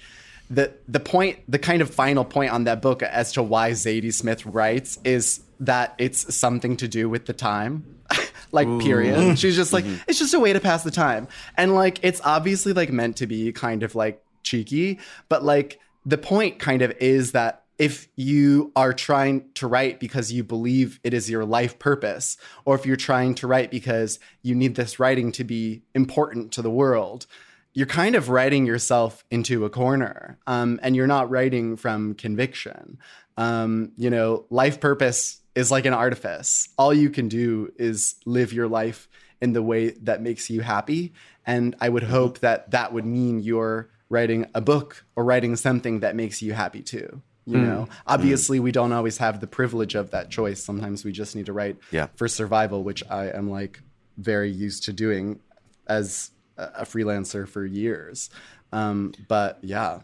the 0.52 0.74
the 0.88 0.98
point 0.98 1.38
the 1.48 1.60
kind 1.60 1.80
of 1.80 1.94
final 1.94 2.24
point 2.24 2.50
on 2.50 2.64
that 2.64 2.82
book 2.82 3.04
as 3.04 3.30
to 3.34 3.40
why 3.40 3.70
Zadie 3.70 4.12
Smith 4.12 4.44
writes 4.44 4.98
is 5.04 5.42
that 5.60 5.94
it's 5.98 6.34
something 6.34 6.76
to 6.78 6.88
do 6.88 7.08
with 7.08 7.26
the 7.26 7.32
time. 7.32 7.84
like 8.52 8.66
period. 8.80 9.38
She's 9.38 9.54
just 9.54 9.72
like 9.72 9.84
it's 10.08 10.18
just 10.18 10.34
a 10.34 10.40
way 10.40 10.52
to 10.52 10.60
pass 10.60 10.82
the 10.82 10.90
time. 10.90 11.28
And 11.56 11.74
like 11.74 12.00
it's 12.02 12.20
obviously 12.24 12.72
like 12.72 12.90
meant 12.90 13.16
to 13.18 13.26
be 13.26 13.52
kind 13.52 13.82
of 13.82 13.94
like 13.94 14.22
cheeky, 14.42 14.98
but 15.28 15.44
like 15.44 15.78
the 16.04 16.18
point 16.18 16.58
kind 16.58 16.82
of 16.82 16.90
is 16.98 17.32
that 17.32 17.62
if 17.78 18.08
you 18.16 18.72
are 18.76 18.92
trying 18.92 19.48
to 19.54 19.66
write 19.66 20.00
because 20.00 20.32
you 20.32 20.44
believe 20.44 21.00
it 21.02 21.14
is 21.14 21.30
your 21.30 21.44
life 21.44 21.78
purpose, 21.78 22.36
or 22.64 22.74
if 22.74 22.84
you're 22.84 22.96
trying 22.96 23.34
to 23.36 23.46
write 23.46 23.70
because 23.70 24.18
you 24.42 24.54
need 24.54 24.74
this 24.74 24.98
writing 24.98 25.32
to 25.32 25.44
be 25.44 25.82
important 25.94 26.52
to 26.52 26.62
the 26.62 26.70
world, 26.70 27.26
you're 27.72 27.86
kind 27.86 28.16
of 28.16 28.28
writing 28.28 28.66
yourself 28.66 29.24
into 29.30 29.64
a 29.64 29.70
corner 29.70 30.38
um, 30.46 30.80
and 30.82 30.96
you're 30.96 31.06
not 31.06 31.30
writing 31.30 31.76
from 31.76 32.14
conviction 32.14 32.98
um, 33.36 33.92
you 33.96 34.10
know 34.10 34.44
life 34.50 34.80
purpose 34.80 35.39
is 35.54 35.70
like 35.70 35.86
an 35.86 35.94
artifice. 35.94 36.68
All 36.78 36.94
you 36.94 37.10
can 37.10 37.28
do 37.28 37.72
is 37.76 38.16
live 38.26 38.52
your 38.52 38.68
life 38.68 39.08
in 39.40 39.52
the 39.52 39.62
way 39.62 39.90
that 39.90 40.22
makes 40.22 40.50
you 40.50 40.60
happy. 40.60 41.12
And 41.46 41.74
i 41.80 41.88
would 41.88 42.02
mm-hmm. 42.02 42.12
hope 42.12 42.38
that 42.40 42.70
that 42.70 42.92
would 42.92 43.06
mean 43.06 43.40
you're 43.40 43.90
writing 44.08 44.46
a 44.54 44.60
book 44.60 45.04
or 45.16 45.24
writing 45.24 45.56
something 45.56 46.00
that 46.00 46.16
makes 46.16 46.42
you 46.42 46.52
happy 46.52 46.82
too 46.82 47.22
you 47.46 47.58
hmm. 47.58 47.66
know? 47.66 47.84
Hmm. 47.84 47.92
Obviously 48.06 48.60
we 48.60 48.72
don't 48.72 48.92
always 48.92 49.18
have 49.18 49.40
the 49.40 49.46
privilege 49.46 49.94
of 49.94 50.10
that 50.10 50.30
choice. 50.30 50.62
Sometimes 50.62 51.04
we 51.04 51.12
just 51.12 51.34
need 51.34 51.46
to 51.46 51.52
write 51.52 51.78
Yeah. 51.90 52.08
for 52.14 52.28
survival 52.28 52.84
which 52.84 53.02
i 53.10 53.26
am 53.26 53.50
like 53.50 53.80
very 54.16 54.50
used 54.50 54.84
to 54.84 54.92
doing 54.92 55.40
as 55.86 56.30
a 56.56 56.84
freelancer 56.84 57.48
for 57.48 57.64
years. 57.64 58.30
Um, 58.72 59.14
but 59.28 59.58
yeah, 59.62 60.00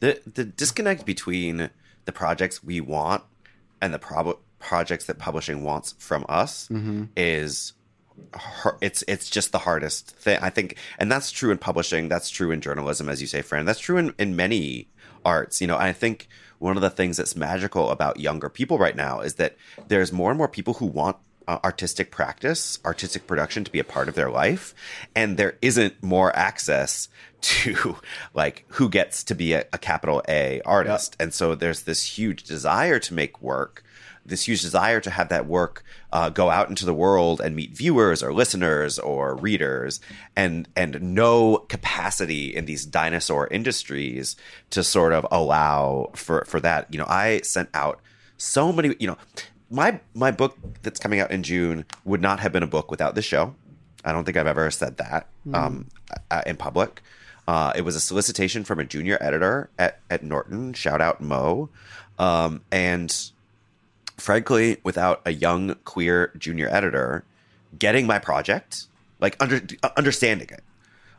the 0.00 0.20
the 0.26 0.44
disconnect 0.44 1.06
between 1.06 1.70
the 2.04 2.12
projects 2.12 2.62
we 2.62 2.80
want 2.80 3.24
and 3.80 3.92
the 3.92 3.98
prob- 3.98 4.38
projects 4.58 5.06
that 5.06 5.18
publishing 5.18 5.62
wants 5.62 5.94
from 5.98 6.24
us 6.28 6.68
mm-hmm. 6.68 7.04
is 7.16 7.72
it's 8.80 9.04
it's 9.06 9.28
just 9.28 9.52
the 9.52 9.58
hardest 9.58 10.10
thing 10.16 10.38
I 10.40 10.50
think 10.50 10.76
and 10.98 11.12
that's 11.12 11.30
true 11.30 11.50
in 11.50 11.58
publishing 11.58 12.08
that's 12.08 12.30
true 12.30 12.50
in 12.50 12.60
journalism 12.60 13.08
as 13.08 13.20
you 13.20 13.26
say 13.26 13.42
Fran 13.42 13.66
that's 13.66 13.78
true 13.78 13.98
in, 13.98 14.14
in 14.18 14.36
many 14.36 14.88
arts 15.24 15.60
you 15.60 15.66
know 15.66 15.76
I 15.76 15.92
think 15.92 16.28
one 16.58 16.76
of 16.76 16.82
the 16.82 16.90
things 16.90 17.18
that's 17.18 17.36
magical 17.36 17.90
about 17.90 18.18
younger 18.18 18.48
people 18.48 18.78
right 18.78 18.96
now 18.96 19.20
is 19.20 19.34
that 19.34 19.56
there's 19.88 20.12
more 20.12 20.30
and 20.30 20.38
more 20.38 20.48
people 20.48 20.74
who 20.74 20.86
want 20.86 21.16
uh, 21.48 21.58
artistic 21.64 22.10
practice, 22.10 22.78
artistic 22.84 23.26
production 23.26 23.64
to 23.64 23.70
be 23.70 23.78
a 23.78 23.84
part 23.84 24.08
of 24.08 24.14
their 24.14 24.30
life, 24.30 24.74
and 25.14 25.36
there 25.36 25.56
isn't 25.62 26.02
more 26.02 26.34
access 26.36 27.08
to 27.40 27.96
like 28.34 28.64
who 28.68 28.88
gets 28.88 29.22
to 29.24 29.34
be 29.34 29.52
a, 29.52 29.64
a 29.72 29.78
capital 29.78 30.22
A 30.28 30.60
artist, 30.64 31.16
and 31.20 31.32
so 31.32 31.54
there's 31.54 31.82
this 31.82 32.18
huge 32.18 32.42
desire 32.42 32.98
to 32.98 33.14
make 33.14 33.40
work, 33.40 33.84
this 34.24 34.48
huge 34.48 34.62
desire 34.62 35.00
to 35.00 35.10
have 35.10 35.28
that 35.28 35.46
work 35.46 35.84
uh, 36.12 36.30
go 36.30 36.50
out 36.50 36.68
into 36.68 36.84
the 36.84 36.94
world 36.94 37.40
and 37.40 37.54
meet 37.54 37.76
viewers 37.76 38.22
or 38.22 38.32
listeners 38.32 38.98
or 38.98 39.36
readers, 39.36 40.00
and 40.34 40.68
and 40.74 41.00
no 41.00 41.58
capacity 41.68 42.54
in 42.54 42.64
these 42.64 42.84
dinosaur 42.84 43.46
industries 43.48 44.34
to 44.70 44.82
sort 44.82 45.12
of 45.12 45.26
allow 45.30 46.10
for 46.14 46.44
for 46.46 46.58
that. 46.60 46.92
You 46.92 46.98
know, 46.98 47.06
I 47.08 47.40
sent 47.42 47.68
out 47.72 48.00
so 48.36 48.72
many. 48.72 48.96
You 48.98 49.08
know 49.08 49.18
my 49.70 50.00
my 50.14 50.30
book 50.30 50.56
that's 50.82 51.00
coming 51.00 51.20
out 51.20 51.30
in 51.30 51.42
June 51.42 51.84
would 52.04 52.20
not 52.20 52.40
have 52.40 52.52
been 52.52 52.62
a 52.62 52.68
book 52.68 52.90
without 52.90 53.14
this 53.14 53.24
show. 53.24 53.54
I 54.04 54.12
don't 54.12 54.24
think 54.24 54.36
I've 54.36 54.46
ever 54.46 54.70
said 54.70 54.98
that 54.98 55.26
um, 55.52 55.88
uh, 56.30 56.42
in 56.46 56.56
public. 56.56 57.02
Uh, 57.48 57.72
it 57.74 57.82
was 57.82 57.96
a 57.96 58.00
solicitation 58.00 58.64
from 58.64 58.78
a 58.78 58.84
junior 58.84 59.18
editor 59.20 59.70
at, 59.78 60.00
at 60.10 60.22
Norton. 60.22 60.72
Shout 60.72 61.00
out 61.00 61.20
Mo. 61.20 61.68
Um, 62.18 62.62
and 62.72 63.14
frankly, 64.16 64.78
without 64.82 65.22
a 65.24 65.32
young 65.32 65.74
queer 65.84 66.32
junior 66.38 66.68
editor 66.68 67.24
getting 67.78 68.06
my 68.06 68.18
project, 68.18 68.86
like 69.20 69.36
under 69.40 69.60
understanding 69.96 70.48
it, 70.50 70.62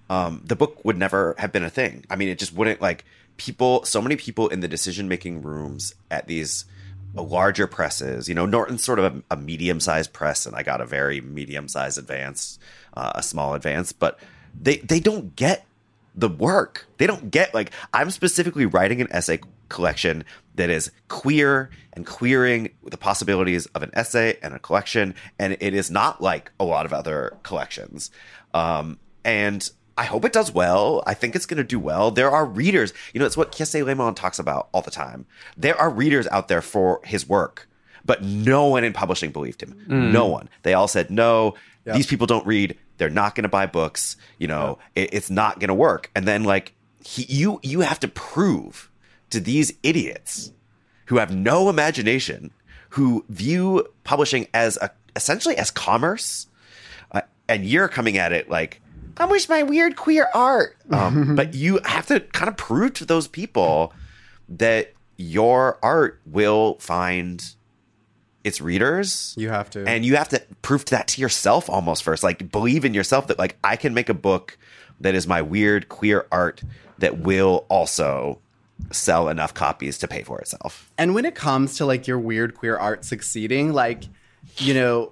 um, 0.10 0.42
the 0.46 0.56
book 0.56 0.84
would 0.84 0.98
never 0.98 1.36
have 1.38 1.52
been 1.52 1.64
a 1.64 1.70
thing. 1.70 2.06
I 2.10 2.16
mean, 2.16 2.30
it 2.30 2.40
just 2.40 2.54
wouldn't 2.54 2.82
like 2.82 3.06
people. 3.38 3.84
So 3.84 4.02
many 4.02 4.16
people 4.16 4.48
in 4.48 4.62
the 4.62 4.68
decision 4.68 5.08
making 5.08 5.42
rooms 5.42 5.94
at 6.10 6.28
these 6.28 6.66
larger 7.15 7.67
presses. 7.67 8.28
You 8.30 8.36
know, 8.36 8.46
Norton's 8.46 8.84
sort 8.84 9.00
of 9.00 9.06
a, 9.06 9.24
a 9.32 9.38
medium 9.38 9.80
sized 9.80 10.13
press, 10.13 10.46
and 10.46 10.56
I 10.56 10.63
got 10.63 10.82
a 10.82 10.86
very 10.86 11.22
medium 11.22 11.67
sized 11.67 11.98
advance, 11.98 12.60
uh, 12.93 13.13
a 13.15 13.24
small 13.24 13.54
advance, 13.54 13.91
but 13.91 14.20
they 14.60 14.78
they 14.78 15.00
don't 15.00 15.36
get 15.36 15.65
the 16.15 16.30
work. 16.30 16.88
They 16.98 17.08
don't 17.08 17.32
get 17.32 17.54
like 17.54 17.72
I'm 17.93 18.12
specifically 18.12 18.65
writing 18.65 19.02
an 19.02 19.08
essay 19.12 19.39
collection 19.70 20.24
that 20.56 20.70
is 20.70 20.91
queer 21.08 21.70
and 21.93 22.06
queering 22.06 22.70
the 22.84 22.98
possibilities 22.98 23.65
of 23.67 23.84
an 23.84 23.91
essay 23.93 24.38
and 24.41 24.54
a 24.54 24.60
collection, 24.60 25.13
and 25.39 25.58
it 25.60 25.74
is 25.74 25.91
not 25.91 26.22
like 26.22 26.52
a 26.60 26.65
lot 26.65 26.86
of 26.86 26.93
other 26.93 27.38
collections. 27.43 28.12
Um, 28.54 29.00
and 29.24 29.70
I 29.98 30.04
hope 30.04 30.26
it 30.26 30.34
does 30.34 30.54
well. 30.54 31.04
I 31.08 31.16
think 31.16 31.36
it's 31.36 31.48
going 31.48 31.58
to 31.58 31.64
do 31.64 31.80
well. 31.80 32.12
There 32.12 32.30
are 32.30 32.46
readers. 32.46 32.94
You 33.14 33.20
know, 33.20 33.26
it's 33.26 33.36
what 33.36 33.52
Kiese 33.52 33.84
Laymon 33.84 34.16
talks 34.16 34.38
about 34.38 34.70
all 34.72 34.82
the 34.82 34.92
time. 34.92 35.26
There 35.58 35.76
are 35.76 35.90
readers 35.90 36.28
out 36.28 36.48
there 36.48 36.62
for 36.62 37.02
his 37.04 37.28
work, 37.28 37.68
but 38.06 38.22
no 38.22 38.68
one 38.68 38.84
in 38.84 38.94
publishing 38.94 39.32
believed 39.32 39.62
him. 39.62 39.84
No 40.12 40.28
one. 40.28 40.50
They 40.62 40.76
all 40.76 40.88
said, 40.88 41.10
no, 41.10 41.56
these 41.84 42.06
people 42.06 42.28
don't 42.28 42.46
read. 42.46 42.78
They're 42.98 43.10
not 43.10 43.34
going 43.34 43.44
to 43.44 43.50
buy 43.50 43.66
books. 43.66 44.18
You 44.38 44.48
know, 44.48 44.78
it, 44.96 45.14
it's 45.14 45.30
not 45.30 45.60
going 45.60 45.70
to 45.70 45.74
work. 45.74 46.12
And 46.16 46.28
then 46.28 46.44
like 46.44 46.74
he, 47.04 47.24
you, 47.24 47.60
you 47.64 47.82
have 47.82 48.00
to 48.02 48.08
prove 48.08 48.92
to 49.32 49.40
these 49.40 49.74
idiots 49.82 50.52
who 51.06 51.18
have 51.18 51.36
no 51.36 51.70
imagination, 51.70 52.52
who 52.90 53.26
view 53.30 53.88
publishing 54.04 54.48
as 54.54 54.78
a, 54.78 54.92
essentially 55.16 55.58
as 55.58 55.72
commerce, 55.72 56.48
uh, 57.12 57.22
and 57.50 57.66
you're 57.66 57.88
coming 57.88 58.18
at 58.18 58.32
it 58.32 58.50
like, 58.50 58.82
I 59.20 59.26
wish 59.26 59.50
my 59.50 59.64
weird 59.64 59.96
queer 59.96 60.28
art. 60.34 60.78
Um, 60.92 61.36
but 61.38 61.54
you 61.54 61.80
have 61.86 62.08
to 62.08 62.20
kind 62.20 62.50
of 62.50 62.58
prove 62.58 62.94
to 62.96 63.06
those 63.06 63.28
people 63.28 63.94
that 64.50 64.94
your 65.18 65.80
art 65.82 66.22
will 66.26 66.78
find 66.80 67.44
its 68.44 68.62
readers. 68.62 69.34
You 69.38 69.50
have 69.50 69.70
to. 69.72 69.86
And 69.86 70.06
you 70.06 70.16
have 70.16 70.30
to 70.30 70.42
prove 70.62 70.86
that 70.86 71.08
to 71.10 71.22
yourself 71.22 71.70
almost 71.70 72.04
first. 72.04 72.24
Like 72.24 72.52
believe 72.52 72.86
in 72.86 72.94
yourself 72.94 73.28
that 73.28 73.38
like 73.38 73.58
I 73.64 73.76
can 73.76 73.94
make 73.94 74.10
a 74.10 74.14
book 74.14 74.58
that 75.00 75.16
is 75.16 75.28
my 75.28 75.42
weird 75.42 75.90
queer 75.90 76.26
art 76.32 76.62
that 77.00 77.20
will 77.20 77.66
also 77.70 78.40
sell 78.92 79.28
enough 79.30 79.54
copies 79.54 79.98
to 80.00 80.08
pay 80.08 80.24
for 80.24 80.40
itself. 80.40 80.92
And 80.98 81.14
when 81.14 81.26
it 81.26 81.36
comes 81.36 81.78
to 81.78 81.86
like 81.86 82.08
your 82.08 82.20
weird 82.20 82.56
queer 82.56 82.78
art 82.78 83.04
succeeding, 83.06 83.74
like, 83.74 84.04
you 84.58 84.74
know, 84.74 85.12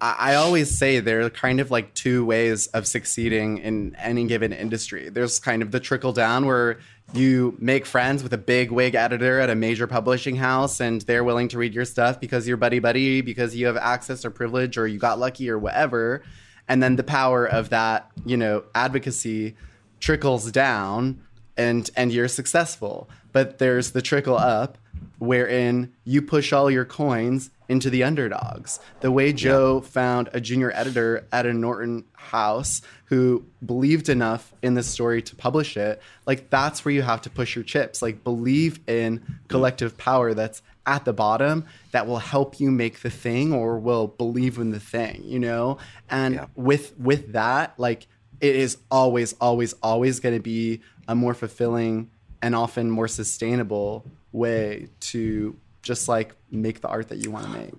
I, 0.00 0.34
always 0.36 0.78
say 0.78 1.00
there 1.00 1.22
are 1.22 1.30
kind 1.30 1.60
of 1.60 1.70
like 1.70 1.94
two 1.94 2.24
ways 2.24 2.68
of 2.68 2.86
succeeding 2.86 3.58
in 3.58 3.96
any 3.96 4.26
given 4.26 4.52
industry. 4.52 5.08
There's 5.08 5.38
kind 5.40 5.62
of 5.62 5.72
the 5.72 5.80
trickle 5.80 6.12
down 6.12 6.46
where 6.46 6.78
you 7.14 7.56
make 7.58 7.86
friends 7.86 8.22
with 8.22 8.32
a 8.32 8.38
big 8.38 8.70
wig 8.70 8.94
editor 8.94 9.40
at 9.40 9.50
a 9.50 9.54
major 9.54 9.86
publishing 9.86 10.36
house 10.36 10.80
and 10.80 11.00
they're 11.02 11.24
willing 11.24 11.48
to 11.48 11.58
read 11.58 11.74
your 11.74 11.84
stuff 11.84 12.20
because 12.20 12.46
you're 12.46 12.56
buddy 12.56 12.78
buddy, 12.78 13.22
because 13.22 13.56
you 13.56 13.66
have 13.66 13.76
access 13.76 14.24
or 14.24 14.30
privilege 14.30 14.78
or 14.78 14.86
you 14.86 14.98
got 14.98 15.18
lucky 15.18 15.50
or 15.50 15.58
whatever. 15.58 16.22
And 16.68 16.82
then 16.82 16.96
the 16.96 17.04
power 17.04 17.46
of 17.46 17.70
that, 17.70 18.10
you 18.24 18.36
know, 18.36 18.64
advocacy 18.74 19.56
trickles 20.00 20.52
down 20.52 21.22
and 21.56 21.90
and 21.96 22.12
you're 22.12 22.28
successful. 22.28 23.08
But 23.32 23.58
there's 23.58 23.92
the 23.92 24.02
trickle 24.02 24.36
up 24.36 24.78
wherein 25.18 25.92
you 26.04 26.22
push 26.22 26.52
all 26.52 26.70
your 26.70 26.84
coins 26.84 27.50
into 27.68 27.90
the 27.90 28.02
underdogs. 28.02 28.80
The 29.00 29.10
way 29.10 29.32
Joe 29.32 29.80
found 29.82 30.30
a 30.32 30.40
junior 30.40 30.72
editor 30.74 31.26
at 31.32 31.44
a 31.44 31.52
Norton 31.52 32.04
house 32.14 32.80
who 33.06 33.44
believed 33.64 34.08
enough 34.08 34.52
in 34.62 34.74
the 34.74 34.82
story 34.82 35.20
to 35.22 35.36
publish 35.36 35.76
it, 35.76 36.00
like 36.26 36.48
that's 36.50 36.84
where 36.84 36.92
you 36.94 37.02
have 37.02 37.20
to 37.22 37.30
push 37.30 37.54
your 37.54 37.64
chips. 37.64 38.00
Like 38.00 38.24
believe 38.24 38.80
in 38.88 39.22
collective 39.48 39.98
power 39.98 40.32
that's 40.34 40.62
at 40.86 41.04
the 41.04 41.12
bottom 41.12 41.66
that 41.90 42.06
will 42.06 42.18
help 42.18 42.58
you 42.58 42.70
make 42.70 43.00
the 43.00 43.10
thing 43.10 43.52
or 43.52 43.78
will 43.78 44.06
believe 44.06 44.56
in 44.56 44.70
the 44.70 44.80
thing, 44.80 45.22
you 45.24 45.38
know? 45.38 45.76
And 46.08 46.36
Yeah. 46.36 46.46
with 46.54 46.98
with 46.98 47.32
that, 47.32 47.74
like 47.78 48.06
it 48.40 48.56
is 48.56 48.78
always, 48.90 49.34
always, 49.40 49.74
always 49.82 50.20
going 50.20 50.34
to 50.34 50.40
be 50.40 50.80
a 51.06 51.14
more 51.14 51.34
fulfilling 51.34 52.08
and 52.40 52.54
often 52.54 52.88
more 52.90 53.08
sustainable 53.08 54.06
way 54.32 54.88
to 55.00 55.56
just 55.82 56.08
like 56.08 56.34
make 56.50 56.80
the 56.80 56.88
art 56.88 57.08
that 57.08 57.18
you 57.18 57.30
want 57.30 57.46
to 57.46 57.52
make. 57.52 57.74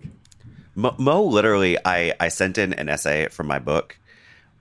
Mo, 0.76 0.96
Mo 0.98 1.24
literally, 1.24 1.78
I, 1.84 2.14
I 2.20 2.30
sent 2.30 2.58
in 2.58 2.74
an 2.74 2.90
essay 2.90 3.28
from 3.28 3.48
my 3.48 3.60
book, 3.60 3.98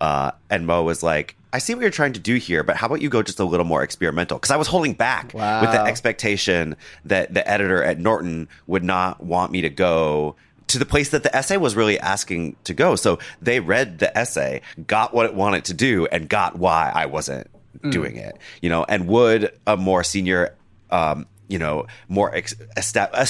uh, 0.00 0.32
and 0.50 0.66
Mo 0.66 0.82
was 0.82 1.02
like, 1.02 1.36
I 1.52 1.58
see 1.58 1.74
what 1.74 1.80
you're 1.80 1.90
trying 1.90 2.12
to 2.12 2.20
do 2.20 2.34
here, 2.34 2.62
but 2.62 2.76
how 2.76 2.86
about 2.86 3.00
you 3.00 3.08
go 3.08 3.22
just 3.22 3.40
a 3.40 3.44
little 3.44 3.64
more 3.64 3.82
experimental? 3.82 4.36
Because 4.36 4.50
I 4.50 4.56
was 4.56 4.66
holding 4.66 4.92
back 4.92 5.32
with 5.32 5.72
the 5.72 5.82
expectation 5.82 6.76
that 7.06 7.32
the 7.32 7.48
editor 7.48 7.82
at 7.82 7.98
Norton 7.98 8.48
would 8.66 8.84
not 8.84 9.22
want 9.24 9.50
me 9.50 9.62
to 9.62 9.70
go 9.70 10.36
to 10.66 10.78
the 10.78 10.84
place 10.84 11.08
that 11.10 11.22
the 11.22 11.34
essay 11.34 11.56
was 11.56 11.74
really 11.74 11.98
asking 11.98 12.56
to 12.64 12.74
go. 12.74 12.96
So 12.96 13.18
they 13.40 13.60
read 13.60 13.98
the 13.98 14.16
essay, 14.16 14.60
got 14.86 15.14
what 15.14 15.24
it 15.24 15.34
wanted 15.34 15.64
to 15.66 15.74
do, 15.74 16.06
and 16.06 16.28
got 16.28 16.58
why 16.58 16.92
I 16.94 17.06
wasn't 17.06 17.48
doing 17.90 18.16
it. 18.16 18.36
You 18.60 18.68
know, 18.68 18.84
and 18.84 19.08
would 19.08 19.52
a 19.66 19.76
more 19.76 20.04
senior, 20.04 20.54
um, 20.90 21.26
you 21.48 21.58
know, 21.58 21.86
more 22.08 22.34
ex- 22.34 22.54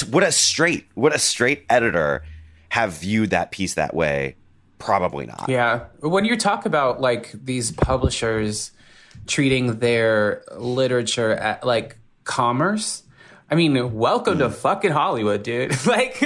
would 0.09 0.23
a 0.25 0.33
straight 0.33 0.87
would 0.95 1.15
a 1.15 1.19
straight 1.19 1.65
editor 1.71 2.25
have 2.71 2.93
viewed 2.93 3.31
that 3.31 3.51
piece 3.51 3.75
that 3.75 3.95
way? 3.95 4.37
Probably 4.79 5.27
not. 5.27 5.47
Yeah. 5.49 5.85
When 6.01 6.25
you 6.25 6.37
talk 6.37 6.67
about 6.67 7.01
like 7.01 7.33
these 7.33 7.73
publishers 7.73 8.73
treating 9.27 9.79
their 9.79 10.45
literature 10.57 11.33
at 11.33 11.65
like 11.65 11.99
commerce, 12.25 13.03
I 13.51 13.55
mean, 13.55 13.95
welcome 13.95 14.39
to 14.41 14.51
fucking 14.51 14.91
Hollywood, 14.91 15.43
dude. 15.43 15.71
like 15.87 16.17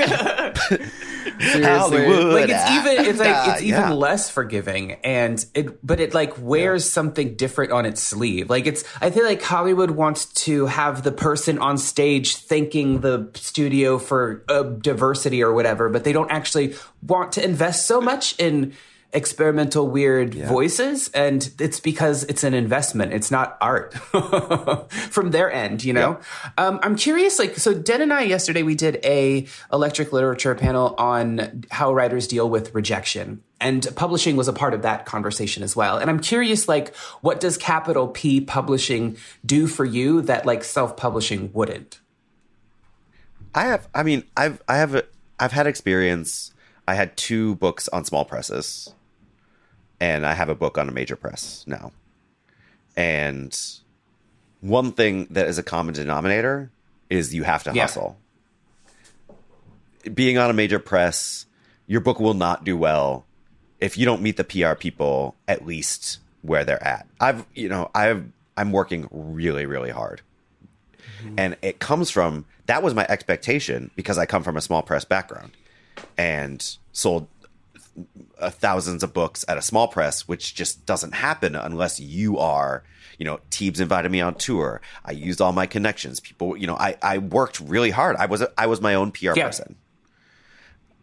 Hollywood. 1.41 2.33
like 2.35 2.49
it's 2.51 2.71
even 2.71 3.07
it's 3.07 3.19
like 3.19 3.49
it's 3.55 3.63
even 3.63 3.81
Yeah. 3.81 3.93
less 3.93 4.31
forgiving 4.31 4.93
and 5.05 5.45
it 5.55 5.85
but 5.87 6.01
it 6.01 6.15
like 6.15 6.35
wears 6.41 6.89
something 6.91 7.37
different 7.37 7.73
on 7.73 7.87
its 7.87 8.03
sleeve 8.03 8.51
like 8.51 8.67
it's 8.67 8.85
i 9.01 9.11
feel 9.11 9.25
like 9.25 9.43
hollywood 9.43 9.93
wants 9.93 10.27
to 10.27 10.67
have 10.67 11.03
the 11.03 11.13
person 11.13 11.59
on 11.59 11.79
stage 11.79 12.37
thanking 12.37 13.01
the 13.01 13.31
studio 13.35 13.99
for 13.99 14.45
uh, 14.49 14.63
diversity 14.63 15.43
or 15.43 15.53
whatever 15.53 15.89
but 15.89 16.05
they 16.05 16.13
don't 16.13 16.31
actually 16.31 16.75
want 17.07 17.33
to 17.33 17.45
invest 17.45 17.87
so 17.87 18.01
much 18.01 18.35
in 18.39 18.73
experimental 19.13 19.89
weird 19.89 20.35
voices 20.35 21.11
and 21.11 21.51
it's 21.59 21.81
because 21.81 22.25
it's 22.25 22.45
an 22.45 22.55
investment 22.55 23.13
it's 23.13 23.31
not 23.31 23.59
art 23.61 23.93
from 24.91 25.31
their 25.33 25.53
end 25.53 25.85
you 25.85 25.93
know 25.93 26.19
um, 26.57 26.81
i'm 26.83 26.97
curious 26.97 27.39
like 27.39 27.57
so 27.57 27.75
den 27.75 28.01
and 28.01 28.13
i 28.13 28.23
yesterday 28.23 28.63
we 28.63 28.75
did 28.75 28.99
a 29.05 29.47
electric 29.73 30.13
literature 30.13 30.55
panel 30.55 30.95
on 30.97 31.63
how 31.71 31.93
writers 31.93 32.27
deal 32.27 32.49
with 32.49 32.75
rejection 32.75 33.43
and 33.61 33.87
publishing 33.97 34.35
was 34.35 34.49
a 34.49 34.53
part 34.53 34.73
of 34.73 34.83
that 34.83 35.05
conversation 35.05 35.63
as 35.63 35.77
well 35.77 35.99
and 35.99 36.09
i'm 36.09 36.21
curious 36.21 36.67
like 36.67 36.95
what 37.21 37.39
does 37.39 37.59
capital 37.59 38.09
p 38.09 38.41
publishing 38.41 39.17
do 39.45 39.67
for 39.67 39.85
you 39.85 40.23
that 40.23 40.47
like 40.47 40.65
self-publishing 40.65 41.51
wouldn't 41.53 42.01
I 43.55 43.65
have. 43.65 43.89
I 43.95 44.03
mean, 44.03 44.25
I've. 44.37 44.63
I 44.69 44.77
have. 44.77 44.95
A, 44.95 45.05
I've 45.39 45.53
had 45.53 45.67
experience. 45.67 46.53
I 46.87 46.95
had 46.95 47.17
two 47.17 47.57
books 47.57 47.89
on 47.89 48.05
small 48.05 48.25
presses, 48.25 48.95
and 50.03 50.27
I 50.27 50.35
have 50.35 50.49
a 50.49 50.55
book 50.57 50.79
on 50.79 50.89
a 50.89 50.93
major 50.93 51.15
press 51.15 51.63
now. 51.65 51.93
And 52.97 53.57
one 54.61 54.91
thing 54.91 55.29
that 55.31 55.47
is 55.47 55.59
a 55.59 55.63
common 55.63 55.95
denominator 55.95 56.73
is 57.09 57.33
you 57.33 57.45
have 57.45 57.63
to 57.63 57.73
Yeah. 57.73 57.83
hustle. 57.83 58.19
Being 60.13 60.39
on 60.39 60.51
a 60.51 60.53
major 60.53 60.81
press, 60.81 61.47
your 61.87 62.01
book 62.01 62.19
will 62.19 62.35
not 62.35 62.65
do 62.65 62.77
well 62.77 63.25
if 63.79 63.97
you 63.97 64.05
don't 64.05 64.23
meet 64.23 64.37
the 64.37 64.45
PR 64.45 64.75
people 64.75 65.37
at 65.47 65.65
least 65.65 66.19
where 66.41 66.65
they're 66.65 66.83
at. 66.83 67.07
I've, 67.21 67.47
you 67.55 67.69
know, 67.69 67.89
I've. 67.95 68.25
I'm 68.55 68.71
working 68.71 69.09
really, 69.11 69.65
really 69.65 69.89
hard 69.89 70.21
mm-hmm. 71.25 71.35
and 71.39 71.57
it 71.63 71.79
comes 71.79 72.11
from 72.11 72.45
that 72.67 72.83
was 72.83 72.95
my 72.95 73.07
expectation 73.09 73.91
because 73.97 74.19
I 74.19 74.27
come 74.27 74.43
from 74.43 74.59
a 74.59 74.61
small 74.61 74.83
press 74.83 75.07
background 75.07 75.53
and 76.19 76.77
sold 76.93 77.29
uh, 78.39 78.51
thousands 78.51 79.03
of 79.03 79.13
books 79.13 79.45
at 79.49 79.59
a 79.59 79.63
small 79.63 79.89
press, 79.89 80.27
which 80.27 80.55
just 80.55 80.87
doesn't 80.87 81.13
happen 81.13 81.55
unless 81.55 82.01
you 82.01 82.39
are, 82.39 82.83
you 83.19 83.25
know, 83.25 83.39
Teebs 83.51 83.81
invited 83.81 84.11
me 84.11 84.21
on 84.21 84.35
tour. 84.35 84.81
I 85.05 85.13
used 85.13 85.41
all 85.41 85.53
my 85.53 85.67
connections. 85.67 86.19
People, 86.21 86.57
you 86.57 86.67
know, 86.67 86.77
I, 86.77 86.97
I 87.03 87.19
worked 87.19 87.61
really 87.61 87.91
hard. 87.91 88.17
I 88.17 88.27
was 88.27 88.43
I 88.57 88.67
was 88.67 88.81
my 88.81 88.95
own 88.95 89.13
PR 89.13 89.33
Yeah. 89.37 89.47
person. 89.47 89.77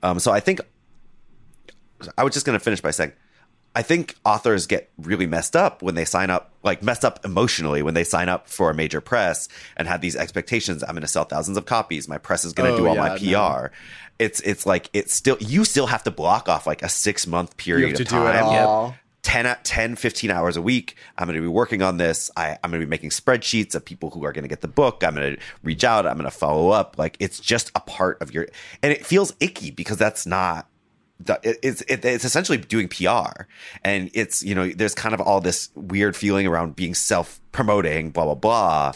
Um, 0.02 0.20
so 0.20 0.32
I 0.32 0.40
think 0.40 0.62
I 2.18 2.24
was 2.24 2.34
just 2.34 2.46
going 2.46 2.58
to 2.58 2.64
finish 2.64 2.82
by 2.82 2.92
saying 2.92 3.12
I 3.76 3.82
think 3.84 4.16
authors 4.26 4.66
get 4.68 4.90
really 4.98 5.28
messed 5.28 5.56
up 5.56 5.82
when 5.82 5.96
they 5.96 6.06
sign 6.06 6.30
up, 6.30 6.52
like 6.64 6.82
messed 6.82 7.06
up 7.06 7.24
emotionally 7.24 7.82
when 7.84 7.94
they 7.94 8.04
sign 8.04 8.28
up 8.28 8.48
for 8.50 8.70
a 8.70 8.74
major 8.74 9.00
press 9.00 9.48
and 9.78 9.88
have 9.88 10.02
these 10.02 10.16
expectations. 10.16 10.84
I'm 10.84 10.92
going 10.92 11.02
to 11.02 11.08
sell 11.08 11.24
thousands 11.24 11.58
of 11.58 11.66
copies. 11.66 12.08
My 12.08 12.18
press 12.18 12.44
is 12.46 12.54
going 12.54 12.70
to 12.70 12.74
Oh, 12.74 12.78
do 12.78 12.88
all 12.88 12.96
yeah, 12.96 13.02
my 13.10 13.18
PR. 13.18 13.26
no. 13.68 13.70
It's 14.18 14.42
it's 14.42 14.66
like 14.66 14.90
it's 14.92 15.14
still 15.14 15.38
you 15.40 15.64
still 15.64 15.88
have 15.88 16.04
to 16.04 16.12
block 16.12 16.50
off 16.50 16.68
like 16.68 16.82
a 16.84 16.90
six 16.90 17.26
month 17.28 17.52
You 17.52 17.64
period 17.64 17.88
have 17.90 17.98
to 17.98 18.04
of 18.04 18.10
do 18.10 18.16
time. 18.16 18.54
it 18.54 18.60
all. 18.60 18.96
10, 19.22 19.46
at 19.46 19.64
10 19.66 19.96
15 19.98 20.32
hours 20.32 20.56
a 20.56 20.62
week 20.62 20.96
i'm 21.18 21.28
going 21.28 21.36
to 21.36 21.42
be 21.42 21.48
working 21.48 21.82
on 21.82 21.98
this 21.98 22.32
I, 22.38 22.58
i'm 22.64 22.72
going 22.72 22.80
to 22.80 22.86
be 22.88 22.90
making 22.90 23.10
spreadsheets 23.10 23.76
of 23.76 23.84
people 23.84 24.10
who 24.12 24.24
are 24.24 24.32
going 24.32 24.44
to 24.44 24.48
get 24.48 24.62
the 24.62 24.70
book 24.70 25.04
i'm 25.04 25.14
going 25.14 25.36
to 25.36 25.42
reach 25.62 25.84
out 25.84 26.08
i'm 26.08 26.14
going 26.18 26.24
to 26.24 26.36
follow 26.36 26.70
up 26.70 26.98
like 26.98 27.18
it's 27.20 27.38
just 27.38 27.70
a 27.76 27.82
part 27.82 28.22
of 28.22 28.34
your 28.34 28.48
and 28.82 28.94
it 28.94 29.06
feels 29.06 29.34
icky 29.42 29.72
because 29.72 29.98
that's 29.98 30.26
not 30.26 30.69
the, 30.69 30.69
it, 30.69 30.69
it's 31.44 31.82
it, 31.82 32.04
it's 32.06 32.24
essentially 32.26 32.58
doing 32.58 32.88
PR, 32.88 33.44
and 33.84 34.10
it's 34.14 34.44
you 34.44 34.56
know 34.56 34.70
there's 34.70 34.96
kind 34.96 35.14
of 35.14 35.22
all 35.22 35.42
this 35.42 35.70
weird 35.76 36.16
feeling 36.16 36.48
around 36.48 36.76
being 36.76 36.94
self 36.94 37.40
promoting, 37.52 38.12
blah 38.12 38.26
blah 38.26 38.36
blah. 38.36 38.94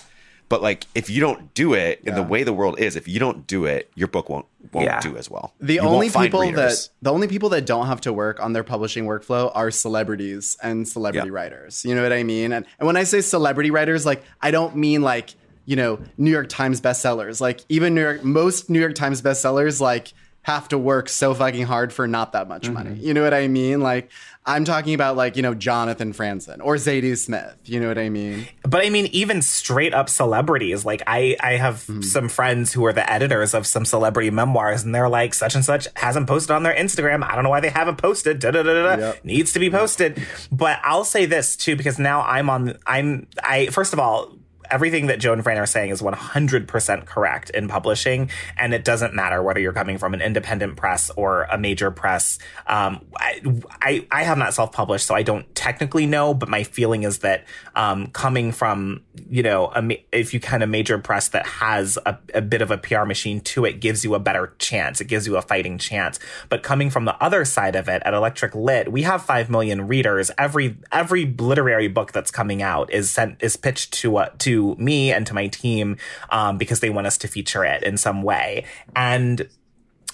But 0.49 0.61
like 0.61 0.85
if 0.93 1.09
you 1.09 1.19
don't 1.19 1.53
do 1.55 1.73
it 1.73 2.01
in 2.03 2.13
the 2.13 2.21
way 2.21 2.43
the 2.43 2.53
world 2.53 2.79
is, 2.79 2.95
if 2.95 3.07
you 3.07 3.19
don't 3.19 3.47
do 3.47 3.65
it, 3.65 3.89
your 3.95 4.07
book 4.07 4.29
won't 4.29 4.45
won't 4.71 4.85
Yeah. 4.85 4.99
do 4.99 5.17
as 5.17 5.29
well. 5.29 5.53
The 5.59 5.75
You 5.75 5.79
only 5.81 6.09
people 6.09 6.41
readers. 6.41 6.87
that 6.87 6.89
the 7.01 7.11
only 7.11 7.27
people 7.27 7.49
that 7.49 7.65
don't 7.65 7.87
have 7.87 8.01
to 8.01 8.13
work 8.13 8.39
on 8.39 8.53
their 8.53 8.63
publishing 8.63 9.05
workflow 9.05 9.51
are 9.55 9.71
celebrities 9.71 10.55
and 10.61 10.87
celebrity 10.87 11.27
Yeah. 11.29 11.33
writers. 11.33 11.83
You 11.85 11.95
know 11.95 12.03
what 12.03 12.13
I 12.13 12.23
mean? 12.23 12.51
And, 12.53 12.65
and 12.79 12.85
when 12.87 12.97
I 12.97 13.03
say 13.03 13.21
celebrity 13.21 13.71
writers, 13.71 14.05
like 14.05 14.23
I 14.41 14.51
don't 14.51 14.75
mean 14.75 15.01
like 15.01 15.33
you 15.65 15.75
know 15.75 15.99
New 16.17 16.29
York 16.31 16.49
Times 16.49 16.81
bestsellers. 16.81 17.41
Like 17.41 17.61
even 17.69 17.95
New 17.95 18.01
York, 18.01 18.23
most 18.23 18.69
New 18.69 18.79
York 18.79 18.93
Times 18.95 19.21
bestsellers 19.23 19.79
like 19.81 20.13
have 20.43 20.67
to 20.69 20.77
work 20.77 21.09
so 21.09 21.33
fucking 21.33 21.65
hard 21.65 21.91
for 21.91 22.07
not 22.07 22.33
that 22.33 22.47
much 22.47 22.69
money. 22.69 22.93
You 22.95 23.13
know 23.13 23.23
what 23.23 23.33
I 23.33 23.47
mean? 23.47 23.79
Like 23.81 24.11
I'm 24.45 24.65
talking 24.65 24.93
about 24.93 25.15
like 25.15 25.35
you 25.37 25.41
know 25.41 25.53
Jonathan 25.53 26.11
Franzen 26.13 26.59
or 26.61 26.75
Zadie 26.75 27.17
Smith. 27.17 27.55
You 27.65 27.79
know 27.79 27.87
what 27.87 27.97
I 27.97 28.09
mean? 28.09 28.45
But 28.63 28.85
I 28.85 28.89
mean, 28.89 29.05
even 29.13 29.41
straight 29.41 29.93
up 29.93 30.09
celebrities. 30.09 30.83
Like 30.85 31.01
I, 31.07 31.37
I 31.39 31.53
have 31.53 31.85
Hmm. 31.85 32.01
some 32.01 32.27
friends 32.29 32.73
who 32.73 32.85
are 32.85 32.93
the 32.93 33.09
editors 33.11 33.53
of 33.53 33.65
some 33.65 33.85
celebrity 33.85 34.29
memoirs, 34.31 34.83
and 34.83 34.93
they're 34.93 35.09
like, 35.09 35.33
such 35.33 35.55
and 35.55 35.63
such 35.65 35.87
hasn't 35.95 36.27
posted 36.27 36.51
on 36.51 36.63
their 36.63 36.75
Instagram. 36.75 37.23
I 37.23 37.35
don't 37.35 37.43
know 37.45 37.49
why 37.49 37.61
they 37.61 37.69
haven't 37.69 37.97
posted. 37.97 38.39
Da 38.39 38.51
da 38.51 38.63
da 38.63 38.73
da. 38.73 38.95
da. 38.95 39.01
Yep. 39.07 39.25
Needs 39.25 39.53
to 39.53 39.59
be 39.59 39.69
posted. 39.69 40.21
But 40.51 40.79
I'll 40.83 41.05
say 41.05 41.25
this 41.25 41.55
too, 41.55 41.75
because 41.75 41.97
now 41.99 42.21
I'm 42.21 42.49
on. 42.49 42.77
I'm. 42.85 43.27
I 43.41 43.67
first 43.67 43.93
of 43.93 43.99
all. 43.99 44.37
Everything 44.69 45.07
that 45.07 45.19
Joe 45.19 45.33
and 45.33 45.43
Fran 45.43 45.57
are 45.57 45.65
saying 45.65 45.91
is 45.91 46.01
100% 46.01 47.05
correct 47.05 47.49
in 47.49 47.67
publishing, 47.67 48.29
and 48.57 48.73
it 48.73 48.83
doesn't 48.83 49.13
matter 49.13 49.41
whether 49.41 49.59
you're 49.59 49.73
coming 49.73 49.97
from 49.97 50.13
an 50.13 50.21
independent 50.21 50.77
press 50.77 51.09
or 51.11 51.43
a 51.43 51.57
major 51.57 51.91
press. 51.91 52.39
Um, 52.67 53.05
I, 53.17 53.41
I, 53.81 54.07
I 54.11 54.23
have 54.23 54.37
not 54.37 54.53
self-published, 54.53 55.05
so 55.05 55.15
I 55.15 55.23
don't 55.23 55.53
technically 55.55 56.05
know, 56.05 56.33
but 56.33 56.49
my 56.49 56.63
feeling 56.63 57.03
is 57.03 57.19
that 57.19 57.45
um, 57.75 58.07
coming 58.07 58.51
from, 58.51 59.01
you 59.29 59.43
know, 59.43 59.71
a, 59.75 60.05
if 60.11 60.33
you 60.33 60.39
kind 60.39 60.63
of 60.63 60.69
major 60.69 60.97
press 60.97 61.29
that 61.29 61.45
has 61.45 61.97
a, 62.05 62.17
a 62.33 62.41
bit 62.41 62.61
of 62.61 62.71
a 62.71 62.77
PR 62.77 63.05
machine 63.05 63.41
to 63.41 63.65
it, 63.65 63.79
gives 63.79 64.03
you 64.03 64.15
a 64.15 64.19
better 64.19 64.53
chance. 64.59 65.01
It 65.01 65.05
gives 65.05 65.27
you 65.27 65.37
a 65.37 65.41
fighting 65.41 65.77
chance. 65.77 66.19
But 66.49 66.63
coming 66.63 66.89
from 66.89 67.05
the 67.05 67.21
other 67.23 67.45
side 67.45 67.75
of 67.75 67.87
it, 67.89 68.01
at 68.05 68.13
Electric 68.13 68.55
Lit, 68.55 68.91
we 68.91 69.03
have 69.03 69.23
five 69.23 69.49
million 69.49 69.87
readers. 69.87 70.31
Every 70.37 70.77
every 70.91 71.25
literary 71.25 71.87
book 71.87 72.11
that's 72.11 72.31
coming 72.31 72.61
out 72.61 72.91
is 72.91 73.09
sent 73.09 73.41
is 73.41 73.55
pitched 73.55 73.93
to 73.93 74.17
uh, 74.17 74.29
to 74.39 74.52
me 74.77 75.11
and 75.11 75.25
to 75.27 75.33
my 75.33 75.47
team 75.47 75.97
um, 76.29 76.57
because 76.57 76.79
they 76.79 76.89
want 76.89 77.07
us 77.07 77.17
to 77.19 77.27
feature 77.27 77.63
it 77.65 77.83
in 77.83 77.97
some 77.97 78.23
way. 78.23 78.65
And 78.95 79.47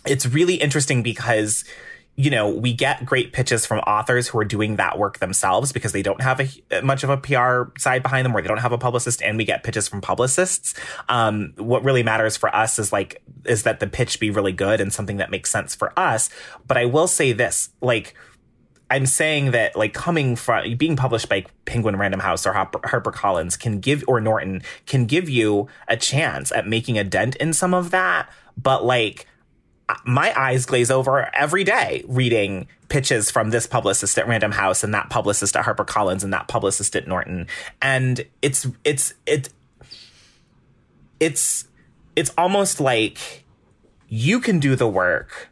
it's 0.06 0.26
really 0.26 0.56
interesting 0.56 1.04
because 1.04 1.64
you 2.16 2.30
know 2.30 2.50
we 2.50 2.74
get 2.74 3.06
great 3.06 3.32
pitches 3.32 3.66
from 3.66 3.80
authors 3.80 4.28
who 4.28 4.38
are 4.40 4.46
doing 4.46 4.76
that 4.76 4.98
work 4.98 5.20
themselves 5.20 5.72
because 5.72 5.94
they 5.94 6.02
don't 6.02 6.22
have 6.22 6.42
a 6.42 6.82
much 6.82 7.06
of 7.06 7.10
a 7.10 7.16
PR 7.16 7.80
side 7.80 8.04
behind 8.04 8.26
them 8.26 8.36
or 8.36 8.42
they 8.42 8.48
don't 8.48 8.58
have 8.58 8.74
a 8.74 8.78
publicist 8.78 9.22
and 9.22 9.38
we 9.38 9.46
get 9.46 9.64
pitches 9.64 9.88
from 9.88 10.02
publicists 10.02 10.74
um, 11.08 11.54
what 11.56 11.82
really 11.82 12.04
matters 12.04 12.36
for 12.36 12.54
us 12.54 12.78
is 12.78 12.92
like 12.92 13.22
is 13.46 13.64
that 13.64 13.80
the 13.80 13.88
pitch 13.88 14.20
be 14.20 14.30
really 14.30 14.52
good 14.52 14.82
and 14.82 14.92
something 14.92 15.16
that 15.16 15.32
makes 15.32 15.50
sense 15.50 15.74
for 15.74 15.98
us 15.98 16.30
but 16.68 16.76
I 16.76 16.84
will 16.84 17.08
say 17.08 17.32
this 17.32 17.70
like 17.82 18.16
I'm 18.92 19.06
saying 19.06 19.52
that 19.52 19.76
like 19.76 19.94
coming 19.94 20.36
from 20.36 20.76
being 20.76 20.96
published 20.96 21.30
by 21.30 21.46
Penguin 21.66 21.98
Random 21.98 22.20
House 22.20 22.46
or 22.46 22.54
Harper, 22.54 22.80
HarperCollins 22.80 23.60
can 23.60 23.80
give 23.80 24.04
or 24.08 24.20
Norton 24.20 24.64
can 24.86 25.06
give 25.06 25.30
you 25.30 25.68
a 25.88 25.96
chance 25.96 26.52
at 26.52 26.68
making 26.68 26.98
a 26.98 27.04
dent 27.04 27.36
in 27.36 27.54
some 27.54 27.74
of 27.74 27.92
that, 27.92 28.30
but 28.58 28.84
like 28.84 29.28
my 30.06 30.38
eyes 30.40 30.66
glaze 30.66 30.92
over 30.92 31.34
every 31.36 31.64
day 31.64 32.04
reading 32.08 32.68
pitches 32.90 33.32
from 33.32 33.52
this 33.52 33.68
publicist 33.68 34.18
at 34.18 34.28
Random 34.28 34.52
House 34.52 34.84
and 34.84 34.94
that 34.94 35.10
publicist 35.10 35.56
at 35.56 35.66
HarperCollins 35.66 36.24
and 36.24 36.34
that 36.34 36.48
publicist 36.48 36.96
at 36.96 37.08
Norton, 37.08 37.48
and 37.82 38.26
it's 38.42 38.68
it's 38.84 39.14
it 39.26 39.50
it's 41.20 41.68
it's 42.16 42.32
almost 42.38 42.80
like 42.80 43.46
you 44.08 44.40
can 44.40 44.60
do 44.60 44.76
the 44.76 44.88
work 44.88 45.49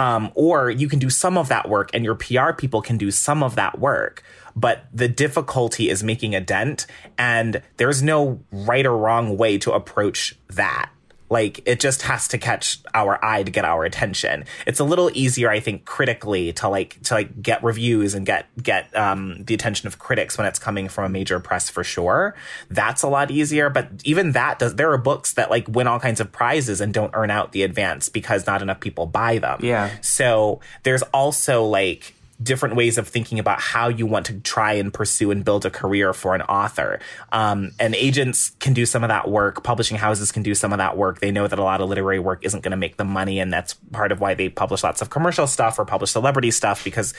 um, 0.00 0.32
or 0.34 0.70
you 0.70 0.88
can 0.88 0.98
do 0.98 1.10
some 1.10 1.36
of 1.36 1.48
that 1.48 1.68
work 1.68 1.90
and 1.92 2.06
your 2.06 2.14
PR 2.14 2.52
people 2.56 2.80
can 2.80 2.96
do 2.96 3.10
some 3.10 3.42
of 3.42 3.54
that 3.56 3.78
work. 3.78 4.22
But 4.56 4.86
the 4.94 5.08
difficulty 5.08 5.90
is 5.90 6.02
making 6.02 6.34
a 6.34 6.40
dent, 6.40 6.86
and 7.18 7.60
there's 7.76 8.02
no 8.02 8.40
right 8.50 8.86
or 8.86 8.96
wrong 8.96 9.36
way 9.36 9.58
to 9.58 9.72
approach 9.72 10.36
that. 10.48 10.90
Like 11.30 11.62
it 11.64 11.80
just 11.80 12.02
has 12.02 12.28
to 12.28 12.38
catch 12.38 12.80
our 12.92 13.24
eye 13.24 13.44
to 13.44 13.50
get 13.50 13.64
our 13.64 13.84
attention. 13.84 14.44
It's 14.66 14.80
a 14.80 14.84
little 14.84 15.10
easier, 15.14 15.48
I 15.48 15.60
think, 15.60 15.84
critically 15.84 16.52
to 16.54 16.68
like 16.68 17.00
to 17.04 17.14
like 17.14 17.40
get 17.40 17.62
reviews 17.62 18.14
and 18.14 18.26
get 18.26 18.46
get 18.60 18.94
um, 18.96 19.44
the 19.44 19.54
attention 19.54 19.86
of 19.86 19.98
critics 19.98 20.36
when 20.36 20.46
it's 20.46 20.58
coming 20.58 20.88
from 20.88 21.04
a 21.04 21.08
major 21.08 21.38
press 21.38 21.70
for 21.70 21.84
sure. 21.84 22.34
That's 22.68 23.02
a 23.02 23.08
lot 23.08 23.30
easier. 23.30 23.70
But 23.70 23.88
even 24.04 24.32
that 24.32 24.58
does. 24.58 24.74
There 24.74 24.92
are 24.92 24.98
books 24.98 25.34
that 25.34 25.50
like 25.50 25.68
win 25.68 25.86
all 25.86 26.00
kinds 26.00 26.20
of 26.20 26.32
prizes 26.32 26.80
and 26.80 26.92
don't 26.92 27.12
earn 27.14 27.30
out 27.30 27.52
the 27.52 27.62
advance 27.62 28.08
because 28.08 28.46
not 28.46 28.60
enough 28.60 28.80
people 28.80 29.06
buy 29.06 29.38
them. 29.38 29.60
Yeah. 29.62 29.90
So 30.00 30.60
there's 30.82 31.02
also 31.14 31.64
like 31.64 32.14
different 32.42 32.76
ways 32.76 32.96
of 32.96 33.06
thinking 33.06 33.38
about 33.38 33.60
how 33.60 33.88
you 33.88 34.06
want 34.06 34.26
to 34.26 34.40
try 34.40 34.72
and 34.74 34.92
pursue 34.92 35.30
and 35.30 35.44
build 35.44 35.66
a 35.66 35.70
career 35.70 36.12
for 36.12 36.34
an 36.34 36.42
author. 36.42 36.98
Um, 37.32 37.72
and 37.78 37.94
agents 37.94 38.50
can 38.60 38.72
do 38.72 38.86
some 38.86 39.04
of 39.04 39.08
that 39.08 39.28
work. 39.28 39.62
Publishing 39.62 39.98
houses 39.98 40.32
can 40.32 40.42
do 40.42 40.54
some 40.54 40.72
of 40.72 40.78
that 40.78 40.96
work. 40.96 41.20
They 41.20 41.30
know 41.30 41.46
that 41.46 41.58
a 41.58 41.62
lot 41.62 41.80
of 41.80 41.88
literary 41.88 42.18
work 42.18 42.44
isn't 42.44 42.62
going 42.62 42.70
to 42.70 42.76
make 42.76 42.96
them 42.96 43.08
money. 43.08 43.40
And 43.40 43.52
that's 43.52 43.74
part 43.92 44.10
of 44.10 44.20
why 44.20 44.34
they 44.34 44.48
publish 44.48 44.82
lots 44.82 45.02
of 45.02 45.10
commercial 45.10 45.46
stuff 45.46 45.78
or 45.78 45.84
publish 45.84 46.12
celebrity 46.12 46.50
stuff 46.50 46.82
because 46.82 47.12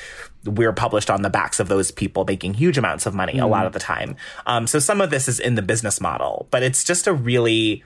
we're 0.44 0.74
published 0.74 1.10
on 1.10 1.22
the 1.22 1.30
backs 1.30 1.60
of 1.60 1.68
those 1.68 1.92
people 1.92 2.26
making 2.26 2.56
huge 2.56 2.78
amounts 2.78 3.06
of 3.06 3.14
money 3.14 3.38
a 3.38 3.48
lot 3.48 3.66
of 3.66 3.74
the 3.74 3.80
time. 3.80 4.16
Um, 4.48 4.66
so 4.66 4.80
some 4.80 5.02
of 5.02 5.10
this 5.10 5.28
is 5.28 5.40
in 5.40 5.56
the 5.56 5.62
business 5.62 6.02
model, 6.02 6.48
but 6.50 6.64
it's 6.64 6.84
just 6.84 7.06
a 7.06 7.14
really, 7.14 7.84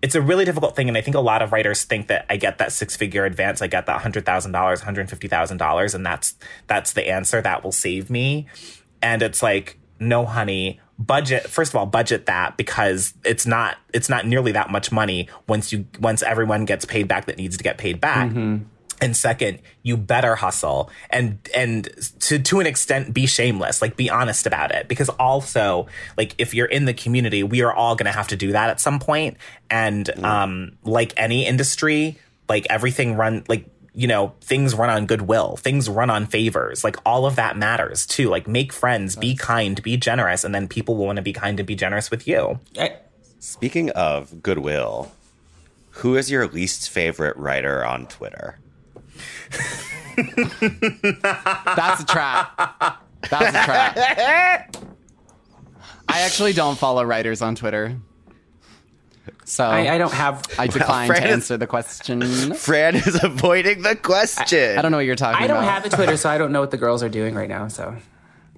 it's 0.00 0.14
a 0.14 0.22
really 0.22 0.44
difficult 0.44 0.76
thing. 0.76 0.88
And 0.88 0.96
I 0.96 1.00
think 1.00 1.16
a 1.16 1.20
lot 1.20 1.42
of 1.42 1.52
writers 1.52 1.84
think 1.84 2.06
that 2.08 2.24
I 2.30 2.36
get 2.36 2.58
that 2.58 2.72
six 2.72 2.96
figure 2.96 3.24
advance, 3.24 3.60
I 3.62 3.66
get 3.66 3.86
that 3.86 4.00
hundred 4.00 4.24
thousand 4.24 4.52
dollars, 4.52 4.80
hundred 4.80 5.10
fifty 5.10 5.28
thousand 5.28 5.56
dollars, 5.58 5.94
and 5.94 6.06
that's 6.06 6.36
that's 6.66 6.92
the 6.92 7.08
answer 7.08 7.40
that 7.42 7.64
will 7.64 7.72
save 7.72 8.08
me. 8.10 8.46
And 9.02 9.22
it's 9.22 9.42
like, 9.42 9.78
no, 9.98 10.24
honey, 10.24 10.80
budget. 10.98 11.48
First 11.48 11.72
of 11.72 11.76
all, 11.76 11.86
budget 11.86 12.26
that 12.26 12.56
because 12.56 13.14
it's 13.24 13.46
not 13.46 13.76
it's 13.92 14.08
not 14.08 14.26
nearly 14.26 14.52
that 14.52 14.70
much 14.70 14.92
money 14.92 15.28
once 15.48 15.72
you 15.72 15.86
once 16.00 16.22
everyone 16.22 16.64
gets 16.64 16.84
paid 16.84 17.08
back 17.08 17.26
that 17.26 17.36
needs 17.36 17.56
to 17.56 17.64
get 17.64 17.78
paid 17.78 18.00
back. 18.00 18.30
Mm-hmm. 18.30 18.64
And 19.00 19.16
second, 19.16 19.60
you 19.82 19.96
better 19.96 20.34
hustle 20.34 20.90
and 21.10 21.38
and 21.54 21.88
to 22.20 22.38
to 22.38 22.60
an 22.60 22.66
extent 22.66 23.14
be 23.14 23.26
shameless, 23.26 23.80
like 23.80 23.96
be 23.96 24.10
honest 24.10 24.46
about 24.46 24.74
it 24.74 24.88
because 24.88 25.08
also 25.08 25.86
like 26.16 26.34
if 26.38 26.54
you're 26.54 26.66
in 26.66 26.84
the 26.84 26.94
community, 26.94 27.42
we 27.42 27.62
are 27.62 27.72
all 27.72 27.94
going 27.94 28.06
to 28.06 28.16
have 28.16 28.28
to 28.28 28.36
do 28.36 28.52
that 28.52 28.70
at 28.70 28.80
some 28.80 28.98
point. 28.98 29.08
point 29.08 29.38
and 29.70 30.24
um 30.24 30.72
like 30.84 31.12
any 31.16 31.46
industry, 31.46 32.18
like 32.48 32.66
everything 32.68 33.14
run 33.14 33.44
like 33.48 33.66
you 33.94 34.06
know, 34.06 34.32
things 34.40 34.76
run 34.76 34.90
on 34.90 35.06
goodwill, 35.06 35.56
things 35.56 35.88
run 35.88 36.08
on 36.08 36.26
favors. 36.26 36.84
Like 36.84 36.96
all 37.04 37.26
of 37.26 37.34
that 37.34 37.56
matters 37.56 38.06
too. 38.06 38.28
Like 38.28 38.46
make 38.46 38.72
friends, 38.72 39.16
be 39.16 39.34
kind, 39.34 39.82
be 39.82 39.96
generous, 39.96 40.44
and 40.44 40.54
then 40.54 40.68
people 40.68 40.96
will 40.96 41.06
want 41.06 41.16
to 41.16 41.22
be 41.22 41.32
kind 41.32 41.58
and 41.58 41.66
be 41.66 41.74
generous 41.74 42.08
with 42.08 42.28
you. 42.28 42.60
Speaking 43.40 43.90
of 43.90 44.40
goodwill, 44.40 45.10
who 45.90 46.16
is 46.16 46.30
your 46.30 46.46
least 46.46 46.90
favorite 46.90 47.36
writer 47.36 47.84
on 47.84 48.06
Twitter? 48.06 48.58
That's 50.16 52.02
a 52.02 52.06
trap. 52.06 53.02
That's 53.30 53.48
a 53.48 53.64
trap. 53.64 54.76
I 56.10 56.20
actually 56.22 56.54
don't 56.54 56.78
follow 56.78 57.04
writers 57.04 57.42
on 57.42 57.54
Twitter. 57.54 57.96
So 59.44 59.64
I, 59.64 59.94
I 59.94 59.98
don't 59.98 60.12
have. 60.12 60.42
I 60.58 60.66
decline 60.68 61.06
Fran 61.08 61.22
to 61.22 61.28
is- 61.28 61.32
answer 61.34 61.56
the 61.56 61.66
question. 61.66 62.54
Fran 62.54 62.96
is 62.96 63.22
avoiding 63.22 63.82
the 63.82 63.96
question. 63.96 64.78
I 64.78 64.82
don't 64.82 64.90
know 64.90 64.98
what 64.98 65.06
you're 65.06 65.16
talking 65.16 65.42
I 65.42 65.46
don't 65.46 65.58
about. 65.58 65.72
have 65.82 65.84
a 65.84 65.90
Twitter, 65.94 66.16
so 66.16 66.28
I 66.30 66.38
don't 66.38 66.52
know 66.52 66.60
what 66.60 66.70
the 66.70 66.76
girls 66.76 67.02
are 67.02 67.08
doing 67.08 67.34
right 67.34 67.48
now. 67.48 67.68
So 67.68 67.94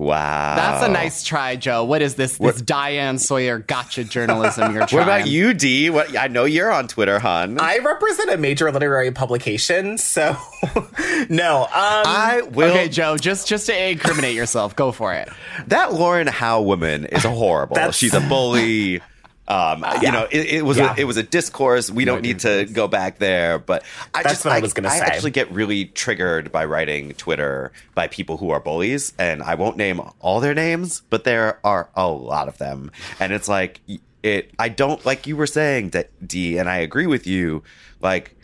Wow. 0.00 0.56
That's 0.56 0.82
a 0.82 0.88
nice 0.88 1.22
try, 1.22 1.56
Joe. 1.56 1.84
What 1.84 2.00
is 2.00 2.14
this? 2.14 2.38
This 2.38 2.62
Diane 2.62 3.18
Sawyer 3.18 3.58
gotcha 3.58 4.02
journalism 4.02 4.72
you're 4.72 4.86
trying. 4.86 5.00
What 5.00 5.02
about 5.02 5.28
you, 5.28 5.52
D? 5.52 5.90
What 5.90 6.16
I 6.18 6.28
know 6.28 6.44
you're 6.46 6.72
on 6.72 6.88
Twitter, 6.88 7.18
hon. 7.18 7.60
I 7.60 7.78
represent 7.78 8.30
a 8.30 8.38
major 8.38 8.72
literary 8.72 9.10
publication, 9.10 9.98
so 9.98 10.38
no. 11.28 11.64
Um, 11.64 11.68
I 11.74 12.40
will. 12.50 12.70
Okay, 12.70 12.88
Joe, 12.88 13.18
just 13.18 13.46
just 13.46 13.66
to 13.66 13.90
incriminate 13.90 14.34
yourself, 14.34 14.74
go 14.74 14.90
for 14.90 15.12
it. 15.12 15.28
That 15.66 15.92
Lauren 15.92 16.28
Hough 16.28 16.64
woman 16.64 17.04
is 17.04 17.24
horrible. 17.24 17.90
She's 17.92 18.14
a 18.14 18.20
bully. 18.20 19.02
Um, 19.50 19.84
You 19.96 19.98
yeah. 20.02 20.10
know, 20.12 20.28
it, 20.30 20.46
it 20.46 20.64
was 20.64 20.76
Yeah. 20.78 20.94
a, 20.96 21.00
it 21.00 21.04
was 21.04 21.16
a 21.16 21.22
discourse. 21.24 21.90
We 21.90 22.04
don't 22.04 22.22
need 22.22 22.38
to 22.40 22.66
go 22.66 22.86
back 22.86 23.18
there, 23.18 23.58
but 23.58 23.82
I 24.14 24.22
That's 24.22 24.34
just 24.36 24.44
what 24.44 24.54
I 24.54 24.60
was 24.60 24.72
gonna 24.72 24.88
I 24.88 24.98
say. 25.00 25.04
actually 25.04 25.30
get 25.32 25.50
really 25.50 25.86
triggered 25.86 26.52
by 26.52 26.64
writing 26.66 27.12
Twitter 27.14 27.72
by 27.94 28.06
people 28.06 28.36
who 28.36 28.50
are 28.50 28.60
bullies, 28.60 29.12
and 29.18 29.42
I 29.42 29.56
won't 29.56 29.76
name 29.76 30.00
all 30.20 30.38
their 30.40 30.54
names, 30.54 31.02
but 31.10 31.24
there 31.24 31.58
are 31.64 31.88
a 31.96 32.06
lot 32.08 32.46
of 32.46 32.58
them, 32.58 32.92
and 33.18 33.32
it's 33.32 33.48
like 33.48 33.80
it. 34.22 34.52
I 34.58 34.68
don't 34.68 35.04
like 35.04 35.26
you 35.26 35.36
were 35.36 35.48
saying 35.48 35.90
that 35.90 36.10
D, 36.26 36.56
and 36.58 36.68
I 36.68 36.76
agree 36.76 37.06
with 37.08 37.26
you. 37.26 37.64
Like 38.00 38.36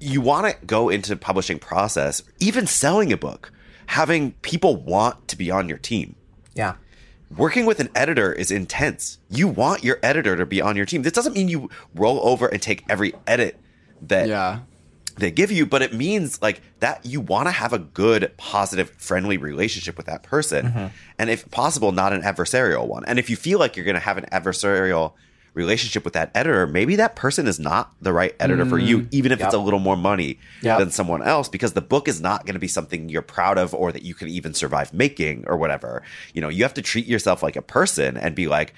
you 0.00 0.20
want 0.20 0.46
to 0.58 0.66
go 0.66 0.88
into 0.88 1.14
publishing 1.16 1.58
process, 1.58 2.22
even 2.40 2.66
selling 2.66 3.12
a 3.12 3.16
book, 3.18 3.52
having 3.86 4.32
people 4.40 4.76
want 4.76 5.28
to 5.28 5.36
be 5.36 5.50
on 5.50 5.68
your 5.68 5.78
team. 5.78 6.16
yeah. 6.54 6.74
Working 7.36 7.66
with 7.66 7.80
an 7.80 7.88
editor 7.94 8.32
is 8.32 8.50
intense. 8.50 9.18
You 9.28 9.48
want 9.48 9.82
your 9.82 9.98
editor 10.02 10.36
to 10.36 10.46
be 10.46 10.60
on 10.60 10.76
your 10.76 10.86
team. 10.86 11.02
This 11.02 11.12
doesn't 11.12 11.32
mean 11.34 11.48
you 11.48 11.68
roll 11.94 12.20
over 12.22 12.46
and 12.46 12.62
take 12.62 12.84
every 12.88 13.12
edit 13.26 13.58
that 14.02 14.28
Yeah. 14.28 14.60
they 15.16 15.30
give 15.30 15.50
you, 15.50 15.66
but 15.66 15.82
it 15.82 15.92
means 15.92 16.40
like 16.42 16.60
that 16.80 17.04
you 17.04 17.20
want 17.20 17.46
to 17.48 17.52
have 17.52 17.72
a 17.72 17.78
good, 17.78 18.32
positive, 18.36 18.90
friendly 18.98 19.36
relationship 19.36 19.96
with 19.96 20.06
that 20.06 20.22
person. 20.22 20.66
Mm-hmm. 20.66 20.86
And 21.18 21.30
if 21.30 21.50
possible, 21.50 21.92
not 21.92 22.12
an 22.12 22.22
adversarial 22.22 22.86
one. 22.86 23.04
And 23.06 23.18
if 23.18 23.28
you 23.30 23.36
feel 23.36 23.58
like 23.58 23.76
you're 23.76 23.84
going 23.86 23.94
to 23.94 24.00
have 24.00 24.18
an 24.18 24.26
adversarial 24.30 25.12
relationship 25.54 26.04
with 26.04 26.12
that 26.14 26.30
editor, 26.34 26.66
maybe 26.66 26.96
that 26.96 27.16
person 27.16 27.46
is 27.46 27.58
not 27.58 27.92
the 28.00 28.12
right 28.12 28.34
editor 28.40 28.66
for 28.66 28.78
you, 28.78 29.00
mm. 29.00 29.08
even 29.12 29.32
if 29.32 29.40
it's 29.40 29.54
a 29.54 29.58
little 29.58 29.78
more 29.78 29.96
money 29.96 30.38
Yep. 30.62 30.78
than 30.78 30.90
someone 30.90 31.22
else, 31.22 31.48
because 31.48 31.72
the 31.72 31.80
book 31.80 32.08
is 32.08 32.20
not 32.20 32.44
going 32.44 32.54
to 32.54 32.60
be 32.60 32.68
something 32.68 33.08
you're 33.08 33.22
proud 33.22 33.58
of 33.58 33.74
or 33.74 33.92
that 33.92 34.02
you 34.02 34.14
can 34.14 34.28
even 34.28 34.52
survive 34.54 34.92
making 34.92 35.44
or 35.46 35.56
whatever. 35.56 36.02
You 36.32 36.40
know, 36.40 36.48
you 36.48 36.64
have 36.64 36.74
to 36.74 36.82
treat 36.82 37.06
yourself 37.06 37.42
like 37.42 37.56
a 37.56 37.62
person 37.62 38.16
and 38.16 38.34
be 38.34 38.48
like, 38.48 38.74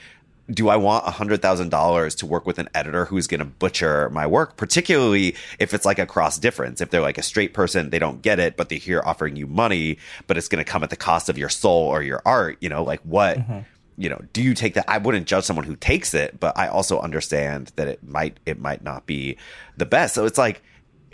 do 0.49 0.69
I 0.69 0.77
want 0.77 1.05
$100,000 1.05 2.17
to 2.19 2.27
work 2.27 2.47
with 2.47 2.59
an 2.59 2.69
editor 2.75 3.07
who's 3.07 3.27
going 3.27 3.41
to 3.41 3.45
butcher 3.45 4.09
my 4.11 4.27
work, 4.27 4.57
particularly 4.57 5.35
if 5.59 5.75
it's 5.75 5.85
like 5.85 5.99
a 5.99 6.07
cross 6.07 6.39
difference? 6.39 6.81
If 6.81 6.91
they're 6.91 7.01
like 7.01 7.19
a 7.19 7.23
straight 7.23 7.53
person, 7.53 7.91
they 7.91 7.99
don't 7.99 8.23
get 8.23 8.39
it, 8.39 8.57
but 8.57 8.69
they're 8.69 8.79
here 8.79 9.03
offering 9.05 9.37
you 9.37 9.47
money, 9.47 9.99
but 10.27 10.37
it's 10.37 10.49
going 10.49 10.65
to 10.65 10.71
come 10.71 10.85
at 10.85 10.91
the 10.91 10.97
cost 10.97 11.29
of 11.29 11.37
your 11.37 11.49
soul 11.49 11.89
or 11.89 12.03
your 12.03 12.23
art, 12.25 12.59
you 12.61 12.69
know, 12.69 12.85
like 12.85 13.01
what, 13.01 13.39
mm-hmm. 13.39 13.61
You 13.97 14.09
know, 14.09 14.21
do 14.33 14.43
you 14.43 14.55
take 14.55 14.75
that? 14.75 14.85
I 14.89 14.99
wouldn't 14.99 15.27
judge 15.27 15.45
someone 15.45 15.65
who 15.65 15.77
takes 15.77 16.15
it, 16.15 16.39
but 16.39 16.57
I 16.57 16.69
also 16.69 17.01
understand 17.01 17.73
that 17.77 17.89
it 17.89 18.03
might, 18.03 18.39
it 18.47 18.61
might 18.61 18.83
not 18.83 19.07
be 19.07 19.37
the 19.77 19.87
best. 19.87 20.15
So 20.15 20.27
it's 20.27 20.39
like, 20.39 20.63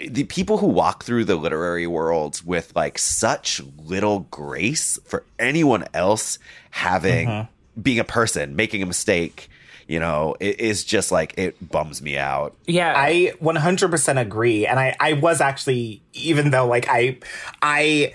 the 0.08 0.24
people 0.24 0.58
who 0.58 0.66
walk 0.66 1.04
through 1.04 1.24
the 1.24 1.36
literary 1.36 1.86
world 1.86 2.40
with 2.44 2.72
like 2.74 2.98
such 2.98 3.60
little 3.78 4.20
grace 4.30 4.98
for 5.04 5.24
anyone 5.38 5.84
else 5.94 6.38
having 6.70 7.28
uh-huh. 7.28 7.46
being 7.80 8.00
a 8.00 8.04
person 8.04 8.56
making 8.56 8.82
a 8.82 8.86
mistake 8.86 9.48
you 9.86 10.00
know 10.00 10.34
it 10.40 10.58
is 10.58 10.84
just 10.84 11.12
like 11.12 11.34
it 11.36 11.56
bums 11.70 12.00
me 12.02 12.16
out 12.16 12.56
Yeah. 12.66 12.94
I 12.96 13.34
100% 13.42 14.20
agree. 14.20 14.66
And 14.66 14.78
I, 14.78 14.96
I 14.98 15.12
was 15.14 15.40
actually, 15.40 16.02
even 16.12 16.50
though 16.50 16.66
like 16.66 16.86
I, 16.88 17.18
I, 17.60 18.14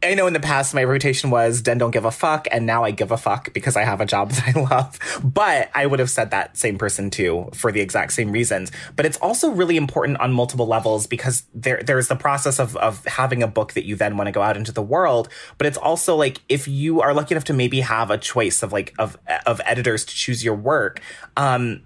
I 0.00 0.14
know 0.14 0.28
in 0.28 0.32
the 0.32 0.40
past 0.40 0.74
my 0.74 0.84
rotation 0.84 1.30
was 1.30 1.60
Den 1.60 1.78
don't 1.78 1.90
give 1.90 2.04
a 2.04 2.12
fuck, 2.12 2.46
and 2.52 2.66
now 2.66 2.84
I 2.84 2.92
give 2.92 3.10
a 3.10 3.16
fuck 3.16 3.52
because 3.52 3.76
I 3.76 3.82
have 3.82 4.00
a 4.00 4.06
job 4.06 4.30
that 4.32 4.56
I 4.56 4.60
love. 4.60 4.98
But 5.24 5.70
I 5.74 5.86
would 5.86 5.98
have 5.98 6.10
said 6.10 6.30
that 6.30 6.56
same 6.56 6.78
person 6.78 7.10
too 7.10 7.50
for 7.52 7.72
the 7.72 7.80
exact 7.80 8.12
same 8.12 8.30
reasons. 8.30 8.70
But 8.94 9.06
it's 9.06 9.16
also 9.18 9.50
really 9.50 9.76
important 9.76 10.20
on 10.20 10.32
multiple 10.32 10.66
levels 10.66 11.06
because 11.06 11.44
there 11.52 11.82
there's 11.82 12.08
the 12.08 12.16
process 12.16 12.60
of 12.60 12.76
of 12.76 13.04
having 13.06 13.42
a 13.42 13.48
book 13.48 13.72
that 13.72 13.84
you 13.84 13.96
then 13.96 14.16
want 14.16 14.28
to 14.28 14.32
go 14.32 14.42
out 14.42 14.56
into 14.56 14.70
the 14.70 14.82
world. 14.82 15.28
But 15.58 15.66
it's 15.66 15.78
also 15.78 16.14
like 16.14 16.42
if 16.48 16.68
you 16.68 17.00
are 17.00 17.12
lucky 17.12 17.34
enough 17.34 17.44
to 17.44 17.52
maybe 17.52 17.80
have 17.80 18.10
a 18.10 18.18
choice 18.18 18.62
of 18.62 18.72
like 18.72 18.94
of 18.98 19.18
of 19.46 19.60
editors 19.64 20.04
to 20.04 20.14
choose 20.14 20.44
your 20.44 20.54
work. 20.54 21.00
Um, 21.36 21.82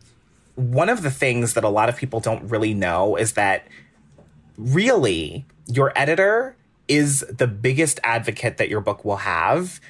one 0.54 0.90
of 0.90 1.02
the 1.02 1.10
things 1.10 1.54
that 1.54 1.64
a 1.64 1.68
lot 1.70 1.88
of 1.88 1.96
people 1.96 2.20
don't 2.20 2.44
really 2.50 2.74
know 2.74 3.16
is 3.16 3.32
that 3.32 3.66
really 4.58 5.46
your 5.66 5.92
editor 5.96 6.56
is 6.88 7.20
the 7.30 7.46
biggest 7.46 8.00
advocate 8.02 8.58
that 8.58 8.68
your 8.68 8.80
book 8.80 9.04
will 9.04 9.16
have 9.16 9.80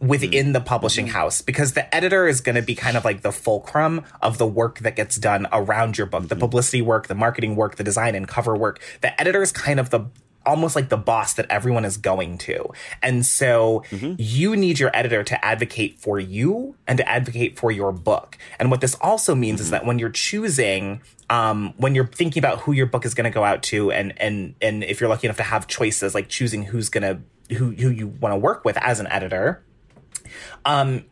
within 0.00 0.48
mm. 0.48 0.52
the 0.54 0.60
publishing 0.60 1.06
mm-hmm. 1.06 1.14
house 1.14 1.42
because 1.42 1.74
the 1.74 1.94
editor 1.94 2.26
is 2.26 2.40
going 2.40 2.56
to 2.56 2.62
be 2.62 2.74
kind 2.74 2.96
of 2.96 3.04
like 3.04 3.20
the 3.20 3.32
fulcrum 3.32 4.04
of 4.22 4.38
the 4.38 4.46
work 4.46 4.78
that 4.80 4.96
gets 4.96 5.16
done 5.16 5.46
around 5.52 5.98
your 5.98 6.06
book 6.06 6.28
the 6.28 6.34
mm. 6.34 6.40
publicity 6.40 6.80
work 6.80 7.06
the 7.06 7.14
marketing 7.14 7.54
work 7.54 7.76
the 7.76 7.84
design 7.84 8.14
and 8.14 8.26
cover 8.26 8.56
work. 8.56 8.80
The 9.00 9.18
editor 9.20 9.42
is 9.42 9.52
kind 9.52 9.78
of 9.78 9.90
the 9.90 10.06
almost 10.46 10.74
like 10.74 10.88
the 10.88 10.96
boss 10.96 11.34
that 11.34 11.46
everyone 11.50 11.84
is 11.84 11.96
going 11.96 12.38
to. 12.38 12.66
And 13.02 13.24
so 13.24 13.84
you 14.18 14.56
need 14.56 14.78
your 14.78 14.90
editor 14.96 15.22
to 15.22 15.44
advocate 15.44 15.98
for 15.98 16.18
you 16.18 16.76
and 16.86 16.98
to 16.98 17.08
advocate 17.08 17.58
for 17.58 17.70
your 17.70 17.92
book. 17.92 18.38
And 18.58 18.70
what 18.70 18.80
this 18.80 18.94
also 19.00 19.34
means 19.34 19.60
is 19.60 19.70
that 19.70 19.84
when 19.84 19.98
you're 19.98 20.10
choosing 20.10 21.00
um, 21.28 21.74
when 21.76 21.94
you're 21.94 22.08
thinking 22.08 22.40
about 22.40 22.60
who 22.60 22.72
your 22.72 22.86
book 22.86 23.04
is 23.04 23.14
going 23.14 23.24
to 23.24 23.30
go 23.30 23.44
out 23.44 23.62
to 23.64 23.92
and 23.92 24.12
and 24.20 24.56
and 24.60 24.82
if 24.82 25.00
you're 25.00 25.08
lucky 25.08 25.28
enough 25.28 25.36
to 25.36 25.44
have 25.44 25.68
choices 25.68 26.12
like 26.14 26.28
choosing 26.28 26.64
who's 26.64 26.88
going 26.88 27.02
to 27.48 27.54
who 27.54 27.70
who 27.70 27.88
you 27.88 28.08
want 28.08 28.32
to 28.32 28.36
work 28.36 28.64
with 28.64 28.76
as 28.78 28.98
an 28.98 29.06
editor 29.06 29.62
um 30.64 31.04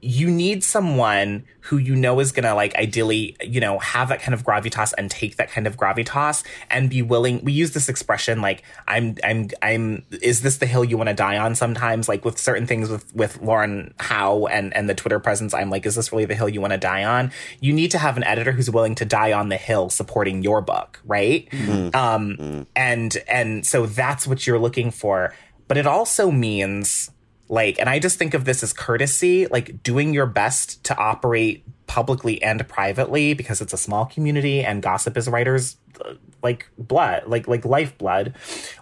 you 0.00 0.30
need 0.30 0.62
someone 0.62 1.44
who 1.60 1.78
you 1.78 1.96
know 1.96 2.20
is 2.20 2.30
gonna 2.30 2.54
like 2.54 2.74
ideally, 2.76 3.36
you 3.40 3.60
know, 3.60 3.78
have 3.78 4.08
that 4.08 4.20
kind 4.20 4.34
of 4.34 4.44
gravitas 4.44 4.92
and 4.96 5.10
take 5.10 5.36
that 5.36 5.50
kind 5.50 5.66
of 5.66 5.76
gravitas 5.76 6.44
and 6.70 6.88
be 6.88 7.02
willing. 7.02 7.42
We 7.44 7.52
use 7.52 7.72
this 7.72 7.88
expression 7.88 8.40
like 8.40 8.62
I'm 8.86 9.16
I'm 9.24 9.48
I'm 9.62 10.04
is 10.22 10.42
this 10.42 10.58
the 10.58 10.66
hill 10.66 10.84
you 10.84 10.96
want 10.96 11.08
to 11.08 11.14
die 11.14 11.38
on 11.38 11.54
sometimes? 11.54 12.08
Like 12.08 12.24
with 12.24 12.38
certain 12.38 12.66
things 12.66 12.88
with 12.88 13.14
with 13.14 13.40
Lauren 13.42 13.94
Hough 13.98 14.48
and 14.50 14.74
and 14.76 14.88
the 14.88 14.94
Twitter 14.94 15.18
presence, 15.18 15.54
I'm 15.54 15.70
like, 15.70 15.86
is 15.86 15.94
this 15.96 16.12
really 16.12 16.26
the 16.26 16.34
hill 16.34 16.48
you 16.48 16.60
want 16.60 16.72
to 16.72 16.78
die 16.78 17.04
on? 17.04 17.32
You 17.60 17.72
need 17.72 17.90
to 17.92 17.98
have 17.98 18.16
an 18.16 18.24
editor 18.24 18.52
who's 18.52 18.70
willing 18.70 18.94
to 18.96 19.04
die 19.04 19.32
on 19.32 19.48
the 19.48 19.56
hill 19.56 19.90
supporting 19.90 20.42
your 20.42 20.60
book, 20.60 21.00
right? 21.04 21.48
Um 21.94 22.66
and 22.76 23.16
and 23.28 23.66
so 23.66 23.86
that's 23.86 24.26
what 24.26 24.46
you're 24.46 24.58
looking 24.58 24.90
for. 24.90 25.34
But 25.68 25.78
it 25.78 25.86
also 25.86 26.30
means 26.30 27.10
like 27.48 27.78
and 27.78 27.88
i 27.88 27.98
just 27.98 28.18
think 28.18 28.34
of 28.34 28.44
this 28.44 28.62
as 28.62 28.72
courtesy 28.72 29.46
like 29.46 29.82
doing 29.82 30.12
your 30.12 30.26
best 30.26 30.82
to 30.84 30.96
operate 30.96 31.64
publicly 31.86 32.42
and 32.42 32.66
privately 32.68 33.34
because 33.34 33.60
it's 33.60 33.72
a 33.72 33.78
small 33.78 34.06
community 34.06 34.62
and 34.62 34.82
gossip 34.82 35.16
is 35.16 35.28
writers 35.28 35.76
uh, 36.04 36.14
like 36.42 36.68
blood 36.78 37.24
like 37.26 37.48
like 37.48 37.64
lifeblood. 37.64 38.34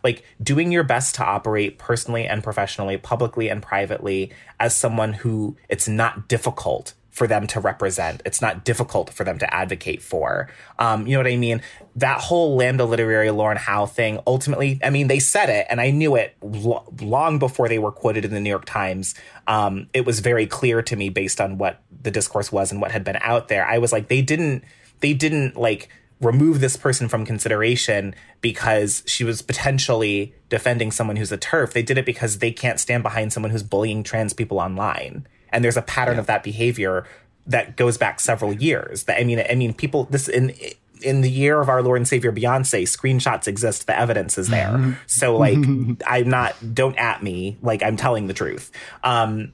Like 0.02 0.24
doing 0.42 0.72
your 0.72 0.82
best 0.82 1.14
to 1.16 1.24
operate 1.24 1.78
personally 1.78 2.26
and 2.26 2.42
professionally 2.42 2.96
publicly 2.96 3.48
and 3.48 3.62
privately 3.62 4.32
as 4.60 4.74
someone 4.74 5.12
who 5.12 5.56
it's 5.68 5.88
not 5.88 6.28
difficult 6.28 6.94
for 7.14 7.28
them 7.28 7.46
to 7.46 7.60
represent. 7.60 8.20
It's 8.26 8.42
not 8.42 8.64
difficult 8.64 9.08
for 9.10 9.22
them 9.22 9.38
to 9.38 9.54
advocate 9.54 10.02
for. 10.02 10.50
Um, 10.80 11.06
you 11.06 11.12
know 11.12 11.20
what 11.20 11.32
I 11.32 11.36
mean? 11.36 11.62
That 11.94 12.20
whole 12.20 12.56
Lambda 12.56 12.84
Literary 12.84 13.30
Lauren 13.30 13.56
Hough 13.56 13.94
thing, 13.94 14.18
ultimately, 14.26 14.80
I 14.82 14.90
mean, 14.90 15.06
they 15.06 15.20
said 15.20 15.48
it, 15.48 15.68
and 15.70 15.80
I 15.80 15.92
knew 15.92 16.16
it 16.16 16.36
lo- 16.42 16.92
long 17.00 17.38
before 17.38 17.68
they 17.68 17.78
were 17.78 17.92
quoted 17.92 18.24
in 18.24 18.32
the 18.32 18.40
New 18.40 18.50
York 18.50 18.64
Times. 18.64 19.14
Um, 19.46 19.86
it 19.94 20.04
was 20.04 20.18
very 20.18 20.48
clear 20.48 20.82
to 20.82 20.96
me 20.96 21.08
based 21.08 21.40
on 21.40 21.56
what 21.56 21.82
the 22.02 22.10
discourse 22.10 22.50
was 22.50 22.72
and 22.72 22.80
what 22.80 22.90
had 22.90 23.04
been 23.04 23.18
out 23.20 23.46
there. 23.46 23.64
I 23.64 23.78
was 23.78 23.92
like, 23.92 24.08
they 24.08 24.20
didn't, 24.20 24.64
they 24.98 25.14
didn't 25.14 25.56
like 25.56 25.88
remove 26.20 26.60
this 26.60 26.76
person 26.76 27.08
from 27.08 27.24
consideration 27.24 28.16
because 28.40 29.04
she 29.06 29.22
was 29.22 29.40
potentially 29.40 30.34
defending 30.48 30.90
someone 30.90 31.14
who's 31.14 31.30
a 31.30 31.36
turf. 31.36 31.72
They 31.74 31.82
did 31.82 31.96
it 31.96 32.06
because 32.06 32.38
they 32.38 32.50
can't 32.50 32.80
stand 32.80 33.04
behind 33.04 33.32
someone 33.32 33.52
who's 33.52 33.62
bullying 33.62 34.02
trans 34.02 34.32
people 34.32 34.58
online. 34.58 35.28
And 35.54 35.64
there's 35.64 35.76
a 35.76 35.82
pattern 35.82 36.18
of 36.18 36.26
that 36.26 36.42
behavior 36.42 37.06
that 37.46 37.76
goes 37.76 37.96
back 37.96 38.20
several 38.20 38.52
years. 38.52 39.04
That 39.04 39.20
I 39.20 39.24
mean, 39.24 39.42
I 39.48 39.54
mean, 39.54 39.72
people 39.72 40.04
this 40.04 40.28
in 40.28 40.54
in 41.02 41.20
the 41.20 41.30
year 41.30 41.60
of 41.60 41.68
our 41.68 41.82
Lord 41.82 41.98
and 41.98 42.08
Savior 42.08 42.32
Beyonce, 42.32 42.82
screenshots 42.82 43.46
exist. 43.46 43.86
The 43.86 43.98
evidence 43.98 44.38
is 44.38 44.48
there. 44.48 44.98
So 45.06 45.36
like, 45.36 45.58
I'm 46.06 46.28
not. 46.28 46.54
Don't 46.74 46.96
at 46.96 47.22
me. 47.22 47.56
Like 47.62 47.82
I'm 47.82 47.96
telling 47.96 48.26
the 48.26 48.34
truth. 48.34 48.70
Um, 49.02 49.52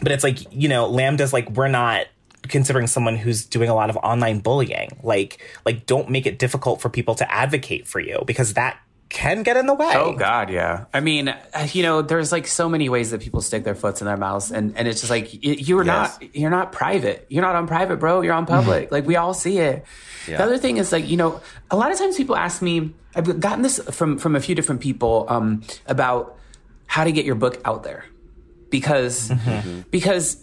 but 0.00 0.12
it's 0.12 0.24
like 0.24 0.52
you 0.52 0.68
know, 0.68 0.86
Lambda's 0.86 1.32
like 1.32 1.50
we're 1.50 1.68
not 1.68 2.06
considering 2.48 2.86
someone 2.86 3.16
who's 3.16 3.44
doing 3.46 3.68
a 3.68 3.74
lot 3.74 3.90
of 3.90 3.96
online 3.98 4.40
bullying. 4.40 4.98
Like 5.02 5.40
like 5.64 5.86
don't 5.86 6.10
make 6.10 6.26
it 6.26 6.38
difficult 6.38 6.80
for 6.80 6.88
people 6.88 7.14
to 7.16 7.32
advocate 7.32 7.86
for 7.86 8.00
you 8.00 8.22
because 8.26 8.54
that 8.54 8.78
can 9.12 9.42
get 9.42 9.56
in 9.56 9.66
the 9.66 9.74
way. 9.74 9.92
Oh 9.94 10.12
God, 10.14 10.48
yeah. 10.50 10.86
I 10.92 11.00
mean, 11.00 11.34
you 11.72 11.82
know, 11.82 12.00
there's 12.02 12.32
like 12.32 12.46
so 12.46 12.68
many 12.68 12.88
ways 12.88 13.10
that 13.12 13.20
people 13.20 13.40
stick 13.42 13.62
their 13.64 13.74
foots 13.74 14.00
in 14.00 14.06
their 14.06 14.16
mouths, 14.16 14.50
and 14.50 14.76
and 14.76 14.88
it's 14.88 15.00
just 15.00 15.10
like 15.10 15.28
you're 15.44 15.84
Yes. 15.84 16.18
not 16.20 16.34
you're 16.34 16.50
not 16.50 16.72
private. 16.72 17.26
You're 17.28 17.42
not 17.42 17.54
on 17.54 17.66
private, 17.66 17.98
bro. 17.98 18.22
You're 18.22 18.34
on 18.34 18.46
public. 18.46 18.90
like 18.90 19.06
we 19.06 19.16
all 19.16 19.34
see 19.34 19.58
it. 19.58 19.84
Yeah. 20.26 20.38
The 20.38 20.44
other 20.44 20.58
thing 20.58 20.78
is 20.78 20.90
like 20.92 21.06
you 21.08 21.16
know, 21.16 21.40
a 21.70 21.76
lot 21.76 21.92
of 21.92 21.98
times 21.98 22.16
people 22.16 22.36
ask 22.36 22.62
me. 22.62 22.94
I've 23.14 23.38
gotten 23.40 23.62
this 23.62 23.78
from 23.90 24.16
from 24.18 24.34
a 24.36 24.40
few 24.40 24.54
different 24.54 24.80
people 24.80 25.26
um, 25.28 25.62
about 25.86 26.38
how 26.86 27.04
to 27.04 27.12
get 27.12 27.24
your 27.26 27.34
book 27.36 27.60
out 27.64 27.82
there. 27.84 28.04
because 28.70 29.30
because 29.90 30.42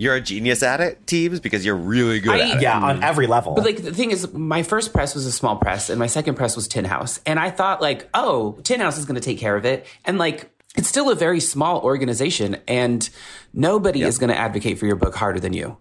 You're 0.00 0.14
a 0.14 0.20
genius 0.20 0.62
at 0.62 0.80
it, 0.80 1.06
teams, 1.08 1.40
because 1.40 1.66
you're 1.66 1.74
really 1.76 2.20
good 2.20 2.32
I- 2.32 2.50
at 2.50 2.56
it. 2.58 2.62
Yeah, 2.62 2.78
on 2.78 3.02
every 3.02 3.26
level. 3.26 3.54
But 3.54 3.64
like 3.64 3.82
the 3.82 3.92
thing 3.92 4.12
is, 4.12 4.32
my 4.32 4.62
first 4.62 4.92
press 4.92 5.14
was 5.14 5.26
a 5.26 5.32
small 5.32 5.56
press, 5.56 5.90
and 5.90 5.98
my 5.98 6.06
second 6.06 6.36
press 6.36 6.54
was 6.56 6.68
Tin 6.68 6.84
House, 6.84 7.20
and 7.26 7.38
I 7.38 7.50
thought 7.50 7.82
like, 7.82 8.08
oh, 8.14 8.52
Tin 8.62 8.80
House 8.80 8.96
is 8.96 9.04
going 9.04 9.16
to 9.16 9.20
take 9.20 9.38
care 9.38 9.56
of 9.56 9.64
it, 9.64 9.86
and 10.04 10.16
like 10.16 10.50
it's 10.76 10.86
still 10.88 11.10
a 11.10 11.16
very 11.16 11.40
small 11.40 11.80
organization, 11.82 12.58
and 12.68 13.08
nobody 13.52 14.02
is 14.02 14.18
going 14.18 14.30
to 14.30 14.38
advocate 14.38 14.78
for 14.78 14.86
your 14.86 14.94
book 14.96 15.16
harder 15.16 15.40
than 15.40 15.52
you. 15.52 15.76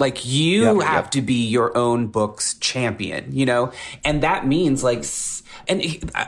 Like 0.00 0.26
you 0.26 0.78
Yep, 0.80 0.86
have 0.88 1.04
yep. 1.04 1.10
to 1.12 1.22
be 1.22 1.46
your 1.46 1.76
own 1.78 2.08
book's 2.08 2.54
champion, 2.54 3.28
you 3.30 3.46
know, 3.46 3.70
and 4.04 4.24
that 4.24 4.44
means 4.44 4.82
like, 4.82 5.04
and 5.68 6.10
uh, 6.16 6.26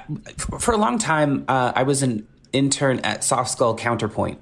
for 0.60 0.72
a 0.72 0.76
long 0.76 0.98
time, 0.98 1.44
uh, 1.48 1.72
I 1.74 1.82
was 1.82 2.04
an 2.04 2.28
intern 2.52 3.00
at 3.00 3.24
Soft 3.24 3.50
Skull 3.50 3.74
Counterpoint, 3.76 4.38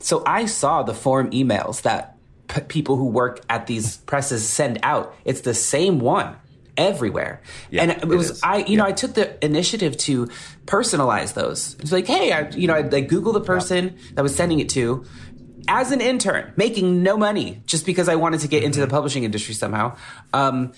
so 0.00 0.22
I 0.26 0.44
saw 0.44 0.82
the 0.82 0.92
form 0.92 1.30
emails 1.30 1.80
that 1.82 2.15
p- 2.48 2.60
people 2.62 2.96
who 2.96 3.06
work 3.06 3.40
at 3.48 3.66
these 3.66 3.98
presses 3.98 4.48
send 4.48 4.78
out. 4.82 5.14
It's 5.24 5.42
the 5.42 5.54
same 5.54 5.98
one 5.98 6.36
everywhere, 6.76 7.40
Yeah, 7.70 7.82
and 7.82 7.90
it 7.92 8.02
it 8.02 8.08
was 8.08 8.30
is. 8.32 8.40
I, 8.42 8.58
you 8.58 8.76
know, 8.76 8.84
I 8.84 8.92
took 8.92 9.14
the 9.14 9.42
initiative 9.44 9.96
to 9.98 10.28
personalize 10.66 11.32
those. 11.34 11.74
It's 11.80 11.92
like, 11.92 12.06
hey, 12.06 12.32
I, 12.32 12.50
you 12.50 12.66
know, 12.66 12.74
I'd 12.74 12.92
like 12.92 13.08
Google 13.08 13.32
the 13.32 13.40
person 13.40 13.96
that 14.14 14.22
was 14.22 14.34
sending 14.36 14.60
it 14.60 14.68
to 14.70 15.04
as 15.68 15.90
an 15.90 16.00
intern, 16.00 16.52
making 16.56 17.02
no 17.02 17.16
money 17.16 17.62
just 17.66 17.86
because 17.86 18.08
I 18.08 18.16
wanted 18.16 18.40
to 18.40 18.48
get 18.48 18.62
into 18.62 18.80
the 18.80 18.86
publishing 18.86 19.24
industry 19.24 19.54
somehow. 19.54 19.96
Um, 20.32 20.72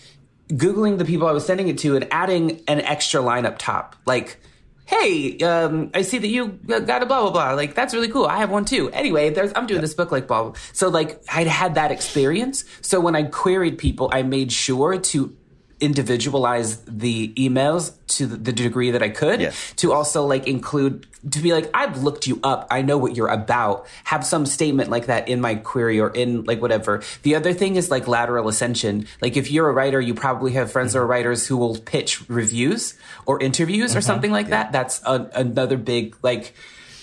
Googling 0.49 0.97
the 0.97 1.05
people 1.05 1.27
I 1.29 1.33
was 1.33 1.45
sending 1.45 1.69
it 1.69 1.77
to 1.79 1.95
and 1.97 2.07
adding 2.11 2.63
an 2.69 2.81
extra 2.81 3.21
line 3.21 3.45
up 3.45 3.59
top, 3.59 3.97
like, 4.07 4.41
hey, 4.89 5.37
um, 5.41 5.91
I 5.93 6.01
see 6.01 6.17
that 6.17 6.29
you 6.29 6.49
got 6.49 7.03
a 7.03 7.07
blah 7.07 7.21
blah 7.21 7.31
blah. 7.31 7.53
Like 7.53 7.75
that's 7.75 7.93
really 7.93 8.09
cool. 8.09 8.25
I 8.25 8.39
have 8.39 8.51
one 8.51 8.65
too. 8.65 8.91
Anyway, 8.91 9.29
there's 9.29 9.53
I'm 9.55 9.67
doing 9.67 9.83
this 9.83 9.93
book 9.93 10.11
like 10.11 10.27
blah 10.27 10.45
blah. 10.45 10.53
So 10.73 10.89
like 10.89 11.23
I'd 11.29 11.47
had 11.47 11.75
that 11.75 11.93
experience. 11.93 12.65
So 12.81 12.99
when 12.99 13.15
I 13.15 13.25
queried 13.25 13.77
people, 13.77 14.09
I 14.13 14.23
made 14.23 14.51
sure 14.51 14.99
to 14.99 15.37
individualize 15.81 16.79
the 16.85 17.33
emails 17.35 17.93
to 18.09 18.27
the, 18.27 18.53
degree 18.53 18.91
that 18.91 19.03
I 19.03 19.11
could 19.11 19.41
Yes. 19.41 19.73
to 19.77 19.93
also 19.93 20.27
like 20.27 20.49
include 20.49 21.07
to 21.31 21.41
be 21.41 21.53
like 21.53 21.71
I've 21.75 22.03
looked 22.03 22.27
you 22.27 22.41
up. 22.43 22.67
I 22.71 22.83
know 22.83 22.99
what 22.99 23.15
you're 23.15 23.29
about. 23.29 23.87
Have 24.05 24.25
some 24.27 24.47
statement 24.47 24.91
like 24.91 25.07
that 25.07 25.29
in 25.29 25.41
my 25.41 25.55
query 25.55 26.01
or 26.01 26.11
in 26.11 26.45
like 26.45 26.61
whatever. 26.61 27.03
The 27.23 27.35
other 27.37 27.53
thing 27.53 27.77
is 27.77 27.91
like 27.91 28.09
lateral 28.09 28.49
ascension. 28.49 29.07
Like 29.21 29.37
if 29.37 29.51
you're 29.51 29.69
a 29.69 29.73
writer 29.73 30.01
you 30.01 30.15
probably 30.15 30.53
have 30.53 30.73
friends 30.73 30.95
who 30.95 31.01
are 31.01 31.07
writers 31.07 31.47
who 31.47 31.57
will 31.57 31.79
pitch 31.79 32.29
reviews 32.29 32.95
or 33.27 33.41
interviews 33.41 33.95
or 33.95 34.01
something 34.01 34.33
like 34.33 34.49
that. 34.49 34.73
That's 34.73 35.01
a, 35.05 35.31
another 35.35 35.77
big 35.77 36.17
like 36.23 36.55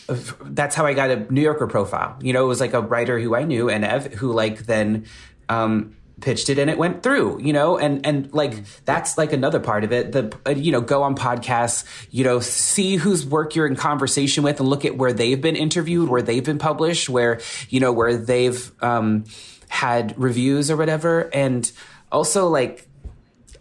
that's 0.07 0.75
how 0.75 0.85
I 0.85 0.93
got 0.93 1.09
a 1.11 1.31
New 1.33 1.41
Yorker 1.41 1.67
profile. 1.67 2.17
You 2.21 2.33
know, 2.33 2.43
it 2.43 2.47
was 2.47 2.59
like 2.59 2.73
a 2.73 2.81
writer 2.81 3.19
who 3.19 3.35
I 3.35 3.43
knew 3.43 3.69
and 3.69 3.83
Ev 3.85 4.13
who 4.13 4.33
like 4.33 4.65
then 4.65 5.05
um 5.49 5.95
pitched 6.21 6.49
it 6.49 6.57
and 6.57 6.69
it 6.69 6.77
went 6.77 7.03
through, 7.03 7.41
you 7.41 7.51
know, 7.53 7.77
and 7.77 8.05
and 8.05 8.33
like 8.33 8.63
that's 8.85 9.17
like 9.17 9.33
another 9.33 9.59
part 9.59 9.83
of 9.83 9.91
it. 9.91 10.11
The 10.11 10.35
uh, 10.45 10.51
you 10.51 10.71
know, 10.71 10.81
go 10.81 11.03
on 11.03 11.15
podcasts, 11.15 11.83
you 12.11 12.23
know, 12.23 12.39
see 12.39 12.95
whose 12.95 13.25
work 13.25 13.55
you're 13.55 13.67
in 13.67 13.75
conversation 13.75 14.43
with 14.43 14.59
and 14.59 14.69
look 14.69 14.85
at 14.85 14.97
where 14.97 15.11
they've 15.13 15.39
been 15.41 15.55
interviewed, 15.55 16.09
where 16.09 16.21
they've 16.21 16.43
been 16.43 16.57
published, 16.57 17.09
where 17.09 17.41
you 17.69 17.79
know, 17.79 17.91
where 17.91 18.15
they've 18.15 18.71
um 18.83 19.25
had 19.67 20.17
reviews 20.17 20.71
or 20.71 20.77
whatever. 20.77 21.29
And 21.33 21.69
also 22.11 22.47
like 22.47 22.87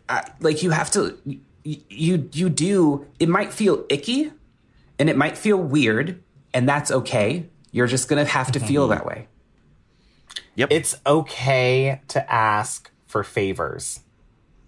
I- 0.08 0.30
like 0.40 0.62
you 0.62 0.70
have 0.70 0.90
to 0.92 1.18
you 1.64 2.28
you 2.32 2.48
do 2.50 3.06
it 3.18 3.28
might 3.28 3.52
feel 3.52 3.84
icky 3.88 4.30
and 4.98 5.10
it 5.10 5.16
might 5.16 5.36
feel 5.36 5.56
weird 5.56 6.22
and 6.52 6.68
that's 6.68 6.90
okay. 6.90 7.48
You're 7.72 7.86
just 7.88 8.08
gonna 8.08 8.24
have 8.26 8.52
to 8.52 8.60
feel 8.60 8.88
that 8.88 9.04
way 9.06 9.26
Yep. 10.56 10.68
it's 10.72 11.00
okay 11.06 12.00
to 12.08 12.32
ask 12.32 12.90
for 13.06 13.22
favors. 13.24 14.00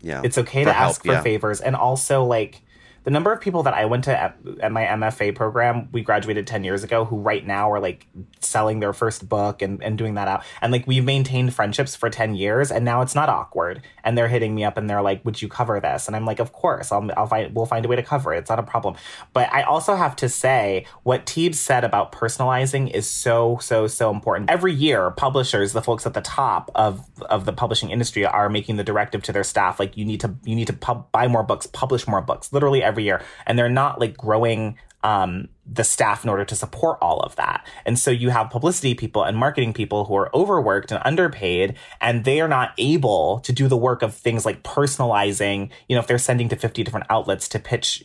yeah. 0.03 0.21
It's 0.25 0.39
okay 0.39 0.63
For 0.65 0.71
to 0.71 0.73
help, 0.73 0.91
ask 0.91 1.05
for 1.05 1.13
yeah. 1.13 1.23
favors. 1.23 1.61
And 1.61 1.75
also, 1.77 2.25
like, 2.25 2.63
the 3.07 3.13
number 3.13 3.33
of 3.33 3.41
people 3.41 3.63
that 3.63 3.73
I 3.73 3.85
went 3.85 4.03
to 4.05 4.21
at, 4.21 4.37
at 4.61 4.73
my 4.73 4.85
MFA 4.85 5.33
program, 5.33 5.89
we 5.93 6.03
graduated 6.03 6.45
10 6.45 6.65
years 6.65 6.83
ago, 6.83 7.05
who 7.05 7.19
right 7.21 7.47
now 7.47 7.71
are 7.71 7.79
like 7.79 8.09
selling 8.41 8.81
their 8.81 8.93
first 8.93 9.29
book 9.29 9.63
and, 9.63 9.81
and 9.81 9.97
doing 9.97 10.15
that 10.15 10.27
out. 10.27 10.43
And 10.61 10.73
like, 10.73 10.89
we've 10.89 11.05
maintained 11.05 11.55
friendships 11.55 11.95
for 11.95 12.11
10 12.11 12.35
years 12.35 12.73
and 12.73 12.85
now 12.85 13.03
it's 13.03 13.15
not 13.15 13.29
awkward. 13.29 13.83
And 14.03 14.19
they're 14.19 14.27
hitting 14.27 14.57
me 14.57 14.65
up 14.65 14.77
and 14.77 14.91
they're 14.91 15.03
like, 15.03 15.25
would 15.25 15.41
you 15.41 15.47
cover 15.47 15.79
this? 15.79 16.09
And 16.09 16.17
I'm 16.17 16.25
like, 16.25 16.41
of 16.41 16.53
course, 16.53 16.91
I'll, 16.91 17.09
I'll 17.17 17.29
find, 17.29 17.55
we'll 17.55 17.65
find 17.65 17.85
a 17.85 17.89
way 17.89 17.95
to 17.95 18.03
cover 18.03 18.35
it. 18.35 18.39
It's 18.39 18.51
not 18.51 18.59
a 18.59 18.65
problem. 18.65 18.97
But 19.33 19.53
I 19.53 19.63
also 19.63 19.95
have 19.95 20.17
to 20.17 20.29
say, 20.29 20.85
what 21.05 21.27
Teebs 21.27 21.55
said 21.55 21.85
about 21.85 22.11
personalizing 22.11 22.91
is 22.91 23.09
so, 23.09 23.59
so, 23.63 23.87
so 23.87 24.11
important. 24.11 24.51
Every 24.51 24.75
year, 24.75 25.13
publishers, 25.13 25.73
the 25.73 25.83
folks 25.83 26.07
at 26.07 26.15
the 26.15 26.23
top 26.23 26.73
of, 26.75 27.05
of 27.31 27.45
the 27.45 27.53
publishing 27.53 27.91
industry 27.91 28.27
are 28.27 28.49
making 28.49 28.79
the 28.79 28.85
directive 28.85 29.23
to 29.23 29.33
their 29.33 29.45
staff, 29.45 29.79
like, 29.79 29.97
you 29.97 30.05
need 30.05 30.23
to, 30.23 30.35
you 30.43 30.57
need 30.57 30.67
to 30.67 30.73
pub- 30.73 31.13
buy 31.13 31.29
more 31.29 31.45
books, 31.45 31.69
publish 31.69 32.09
more 32.09 32.21
books, 32.21 32.53
literally 32.53 32.83
every 32.83 32.96
year. 33.01 33.23
And 33.47 33.59
they're 33.59 33.69
not 33.69 34.01
like 34.01 34.17
growing, 34.17 34.79
um, 35.03 35.49
the 35.69 35.85
staff 35.85 36.23
in 36.23 36.31
order 36.31 36.45
to 36.45 36.55
support 36.55 36.99
all 37.03 37.21
of 37.21 37.35
that. 37.37 37.67
And 37.85 37.99
so 37.99 38.11
you 38.11 38.31
have 38.31 38.51
publicity 38.51 38.95
people 38.95 39.25
and 39.25 39.37
marketing 39.37 39.73
people 39.73 40.05
who 40.05 40.15
are 40.15 40.35
overworked 40.35 40.93
and 40.93 41.03
underpaid, 41.05 41.77
and 42.01 42.25
they 42.25 42.41
are 42.41 42.49
not 42.49 42.73
able 42.79 43.41
to 43.41 43.53
do 43.53 43.67
the 43.67 43.77
work 43.77 44.03
of 44.03 44.15
things 44.15 44.47
like 44.47 44.63
personalizing, 44.63 45.71
you 45.89 45.97
know, 45.97 46.01
if 46.01 46.07
they're 46.07 46.19
sending 46.19 46.49
to 46.51 46.57
50 46.57 46.85
different 46.85 47.07
outlets 47.11 47.49
to 47.49 47.59
pitch, 47.59 48.03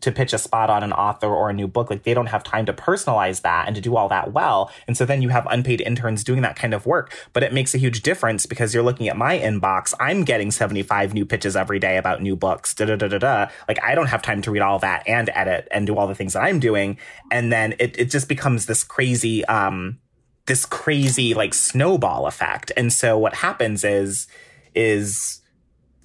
to 0.00 0.12
pitch 0.12 0.32
a 0.32 0.38
spot 0.38 0.68
on 0.68 0.82
an 0.82 0.92
author 0.92 1.28
or 1.28 1.48
a 1.48 1.52
new 1.52 1.68
book, 1.68 1.90
like 1.90 2.02
they 2.02 2.14
don't 2.14 2.26
have 2.26 2.42
time 2.42 2.66
to 2.66 2.72
personalize 2.72 3.42
that 3.42 3.66
and 3.66 3.76
to 3.76 3.82
do 3.82 3.96
all 3.96 4.08
that 4.08 4.32
well. 4.32 4.70
And 4.88 4.96
so 4.96 5.04
then 5.04 5.22
you 5.22 5.28
have 5.28 5.46
unpaid 5.50 5.80
interns 5.80 6.24
doing 6.24 6.42
that 6.42 6.56
kind 6.56 6.74
of 6.74 6.86
work, 6.86 7.14
but 7.32 7.42
it 7.42 7.52
makes 7.52 7.74
a 7.74 7.78
huge 7.78 8.02
difference 8.02 8.46
because 8.46 8.74
you're 8.74 8.82
looking 8.82 9.08
at 9.08 9.16
my 9.16 9.38
inbox. 9.38 9.94
I'm 10.00 10.24
getting 10.24 10.50
75 10.50 11.14
new 11.14 11.24
pitches 11.24 11.54
every 11.56 11.78
day 11.78 11.96
about 11.96 12.20
new 12.20 12.34
books, 12.34 12.74
da 12.74 12.86
da 12.86 12.96
da 12.96 13.08
da 13.08 13.18
da. 13.18 13.48
Like 13.68 13.82
I 13.82 13.94
don't 13.94 14.08
have 14.08 14.22
time 14.22 14.42
to 14.42 14.50
read 14.50 14.62
all 14.62 14.78
that 14.80 15.06
and 15.06 15.30
edit 15.34 15.68
and 15.70 15.86
do 15.86 15.96
all 15.96 16.06
the 16.06 16.14
things 16.14 16.32
that 16.32 16.42
I'm 16.42 16.58
doing. 16.58 16.95
And 17.30 17.52
then 17.52 17.74
it, 17.78 17.98
it 17.98 18.10
just 18.10 18.28
becomes 18.28 18.66
this 18.66 18.84
crazy, 18.84 19.44
um, 19.46 19.98
this 20.46 20.64
crazy 20.66 21.34
like 21.34 21.54
snowball 21.54 22.26
effect. 22.26 22.72
And 22.76 22.92
so 22.92 23.18
what 23.18 23.34
happens 23.34 23.84
is, 23.84 24.26
is 24.74 25.40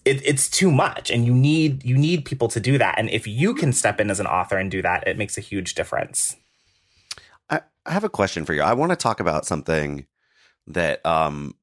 it, 0.06 0.26
it's 0.26 0.50
too 0.50 0.72
much 0.72 1.12
and 1.12 1.26
you 1.26 1.34
need, 1.34 1.84
you 1.84 1.98
need 1.98 2.26
people 2.26 2.48
to 2.50 2.60
do 2.60 2.78
that. 2.78 2.98
And 2.98 3.10
if 3.10 3.28
you 3.28 3.54
can 3.54 3.72
step 3.74 4.00
in 4.00 4.10
as 4.10 4.20
an 4.20 4.28
author 4.28 4.58
and 4.58 4.72
do 4.72 4.82
that, 4.82 5.08
it 5.08 5.18
makes 5.18 5.38
a 5.38 5.42
huge 5.42 5.76
difference. 5.76 6.36
I, 7.50 7.62
I 7.86 7.92
have 7.92 8.04
a 8.04 8.10
question 8.10 8.46
for 8.46 8.54
you. 8.54 8.62
I 8.62 8.74
want 8.74 8.92
to 8.92 8.96
talk 8.96 9.20
about 9.20 9.46
something 9.46 10.06
that 10.68 11.06
um, 11.06 11.56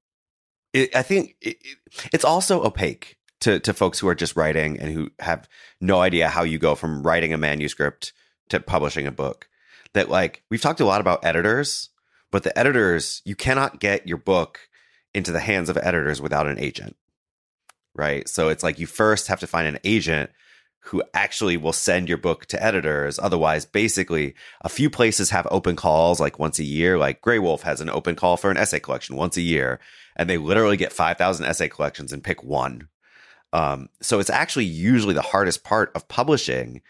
it, 0.73 0.95
I 0.95 1.03
think 1.03 1.37
it, 1.41 1.57
it- 1.61 1.79
it's 2.13 2.25
also 2.25 2.63
opaque 2.65 3.17
to 3.41 3.61
to 3.61 3.73
folks 3.73 3.99
who 3.99 4.09
are 4.09 4.15
just 4.15 4.37
writing 4.37 4.79
and 4.79 4.93
who 4.93 5.11
have 5.21 5.49
no 5.81 6.01
idea 6.01 6.29
how 6.29 6.43
you 6.43 6.59
go 6.59 6.75
from 6.75 7.03
writing 7.03 7.33
a 7.33 7.39
manuscript 7.39 8.13
to 8.49 8.61
publishing 8.61 9.07
a 9.07 9.13
book. 9.13 9.49
That 9.95 10.09
like 10.09 10.43
we've 10.51 10.61
talked 10.61 10.81
a 10.81 10.85
lot 10.85 11.01
about 11.01 11.25
editors, 11.25 11.91
but 12.31 12.43
the 12.43 12.57
editors 12.59 13.23
you 13.25 13.35
cannot 13.35 13.81
get 13.81 14.07
your 14.07 14.19
book 14.19 14.69
into 15.15 15.33
the 15.33 15.41
hands 15.41 15.69
of 15.69 15.79
editors 15.79 16.21
without 16.21 16.47
an 16.47 16.59
agent, 16.59 16.97
right? 17.95 18.29
So 18.29 18.49
it's 18.49 18.63
like 18.63 18.79
you 18.79 18.87
first 18.87 19.29
have 19.29 19.41
to 19.41 19.47
find 19.47 19.67
an 19.67 19.79
agent 19.85 20.31
who 20.81 21.03
actually 21.13 21.57
will 21.57 21.73
send 21.73 22.09
your 22.09 22.19
book 22.19 22.47
to 22.47 22.63
editors. 22.63 23.19
Otherwise, 23.19 23.67
basically, 23.67 24.35
a 24.63 24.69
few 24.69 24.89
places 24.89 25.31
have 25.31 25.47
open 25.51 25.77
calls 25.77 26.21
like 26.21 26.39
once 26.39 26.59
a 26.59 26.65
year. 26.65 26.97
Like 26.97 27.21
Graywolf 27.21 27.61
has 27.63 27.81
an 27.81 27.91
open 27.91 28.15
call 28.15 28.37
for 28.37 28.51
an 28.51 28.57
essay 28.57 28.81
collection 28.81 29.17
once 29.17 29.37
a 29.37 29.43
year, 29.43 29.81
and 30.17 30.31
they 30.31 30.39
literally 30.39 30.77
get 30.77 30.93
5,000 30.93 31.45
essay 31.45 31.69
collections 31.69 32.13
and 32.13 32.25
pick 32.25 32.43
one. 32.43 32.89
Um, 33.53 33.89
so 34.01 34.19
it's 34.19 34.31
actually 34.31 34.67
usually 34.67 35.15
the 35.15 35.23
hardest 35.23 35.65
part 35.65 35.91
of 35.95 36.09
publishing 36.09 36.81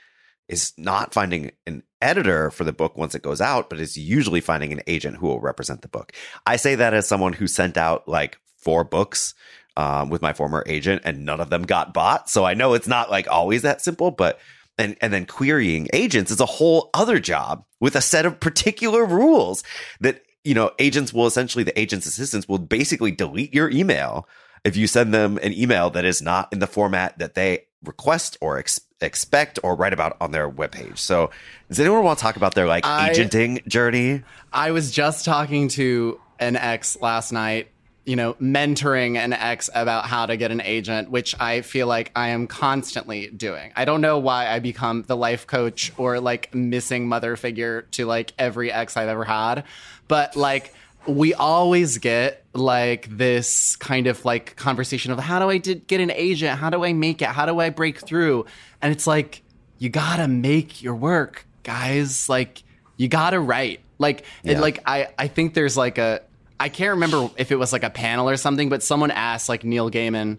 is 0.49 0.72
not 0.76 1.12
finding 1.12 1.51
an 1.66 1.82
editor 2.01 2.51
for 2.51 2.64
the 2.64 2.72
book 2.72 2.96
once 2.96 3.14
it 3.14 3.22
goes 3.22 3.40
out, 3.40 3.68
but 3.68 3.80
is 3.80 3.96
usually 3.96 4.40
finding 4.40 4.72
an 4.72 4.80
agent 4.86 5.16
who 5.16 5.26
will 5.26 5.40
represent 5.40 5.82
the 5.82 5.88
book. 5.88 6.12
I 6.46 6.57
say 6.57 6.74
that 6.74 6.94
as 6.94 7.07
someone 7.07 7.32
who 7.32 7.46
sent 7.46 7.76
out 7.76 8.09
like 8.09 8.38
four 8.57 8.84
books 8.84 9.34
um, 9.76 10.11
with 10.11 10.22
my 10.22 10.32
former 10.32 10.64
agent, 10.66 11.03
and 11.05 11.24
none 11.24 11.40
of 11.40 11.51
them 11.51 11.62
got 11.62 11.94
bought. 11.94 12.28
So 12.28 12.44
I 12.44 12.55
know 12.55 12.74
it's 12.74 12.88
not 12.88 13.11
like 13.11 13.28
always 13.28 13.62
that 13.62 13.80
simple, 13.80 14.11
but 14.11 14.40
and 14.78 14.96
and 15.01 15.12
then 15.12 15.26
querying 15.26 15.88
agents 15.92 16.30
is 16.30 16.40
a 16.40 16.46
whole 16.46 16.90
other 16.94 17.20
job 17.20 17.64
with 17.80 17.94
a 17.94 18.01
set 18.01 18.26
of 18.26 18.40
particular 18.40 19.05
rules 19.05 19.62
that 20.01 20.22
you 20.44 20.55
know 20.55 20.70
agents 20.78 21.12
will 21.12 21.26
essentially 21.26 21.64
the 21.64 21.78
agent's 21.78 22.07
assistants 22.07 22.49
will 22.49 22.59
basically 22.59 23.11
delete 23.11 23.53
your 23.53 23.70
email 23.70 24.26
if 24.64 24.76
you 24.76 24.86
send 24.86 25.12
them 25.12 25.38
an 25.42 25.53
email 25.53 25.90
that 25.90 26.05
is 26.05 26.22
not 26.22 26.53
in 26.53 26.59
the 26.59 26.66
format 26.66 27.18
that 27.18 27.34
they 27.34 27.64
request 27.84 28.36
or 28.40 28.59
ex- 28.59 28.80
expect 29.01 29.59
or 29.62 29.74
write 29.74 29.92
about 29.92 30.16
on 30.20 30.32
their 30.32 30.51
webpage. 30.51 30.99
So, 30.99 31.30
does 31.68 31.78
anyone 31.80 32.03
want 32.05 32.18
to 32.18 32.22
talk 32.22 32.36
about 32.36 32.55
their 32.55 32.66
like 32.66 32.84
I- 32.84 33.11
agenting 33.11 33.61
journey? 33.68 34.22
I 34.53 34.70
was 34.72 34.90
just 34.90 35.24
talking 35.24 35.68
to 35.68 36.20
an 36.38 36.57
ex 36.57 36.96
last 37.01 37.32
night. 37.32 37.68
you 38.05 38.16
know, 38.16 38.32
mentoring 38.40 39.18
an 39.18 39.34
ex 39.34 39.68
about 39.74 40.07
how 40.07 40.24
to 40.24 40.38
get 40.38 40.51
an 40.51 40.62
agent, 40.62 41.11
which 41.11 41.38
I 41.38 41.61
feel 41.61 41.86
like 41.86 42.11
I 42.16 42.28
am 42.28 42.46
constantly 42.46 43.26
doing. 43.28 43.70
I 43.76 43.84
don't 43.84 44.01
know 44.01 44.18
why 44.18 44.49
I 44.49 44.61
become 44.61 45.03
the 45.07 45.14
life 45.14 45.46
coach 45.46 45.92
or 45.99 46.18
like 46.18 46.55
missing 46.55 47.07
mother 47.07 47.36
figure 47.36 47.82
to 47.92 48.07
like 48.07 48.32
every 48.38 48.72
ex 48.72 48.96
I've 48.96 49.09
ever 49.11 49.24
had, 49.24 49.64
but 50.09 50.36
like 50.36 50.72
we 51.09 51.34
always 51.34 51.98
get 51.98 52.44
like 52.52 53.09
this 53.16 53.76
kind 53.76 54.06
of 54.06 54.24
like 54.24 54.56
conversation 54.56 55.11
of 55.12 55.18
how 55.18 55.38
do 55.38 55.48
I 55.48 55.59
did 55.59 55.86
get 55.86 56.00
an 56.00 56.11
agent? 56.11 56.59
How 56.59 56.70
do 56.70 56.84
I 56.84 56.92
make 56.92 57.22
it? 57.22 57.28
How 57.28 57.46
do 57.46 57.59
I 57.61 57.70
break 57.70 57.98
through? 58.00 58.46
And 58.82 58.92
it's 58.92 59.06
like 59.06 59.42
you 59.78 59.88
gotta 59.88 60.28
make 60.28 60.82
your 60.82 60.94
work, 60.94 61.46
guys. 61.62 62.28
Like 62.28 62.62
you 62.96 63.09
gotta 63.09 63.40
write. 63.40 63.80
Like 63.98 64.24
Yeah. 64.42 64.52
it, 64.52 64.61
like 64.61 64.80
I 64.86 65.09
I 65.18 65.28
think 65.28 65.54
there's 65.54 65.76
like 65.76 65.98
a 65.98 66.20
I 66.61 66.68
can't 66.68 66.90
remember 66.90 67.30
if 67.36 67.52
it 67.52 67.56
was 67.56 67.72
like 67.72 67.84
a 67.84 67.90
panel 67.90 68.28
or 68.28 68.36
something, 68.36 68.68
but 68.68 68.82
someone 68.82 69.11
asked 69.12 69.48
like 69.48 69.64
Neil 69.64 69.90
Gaiman. 69.90 70.38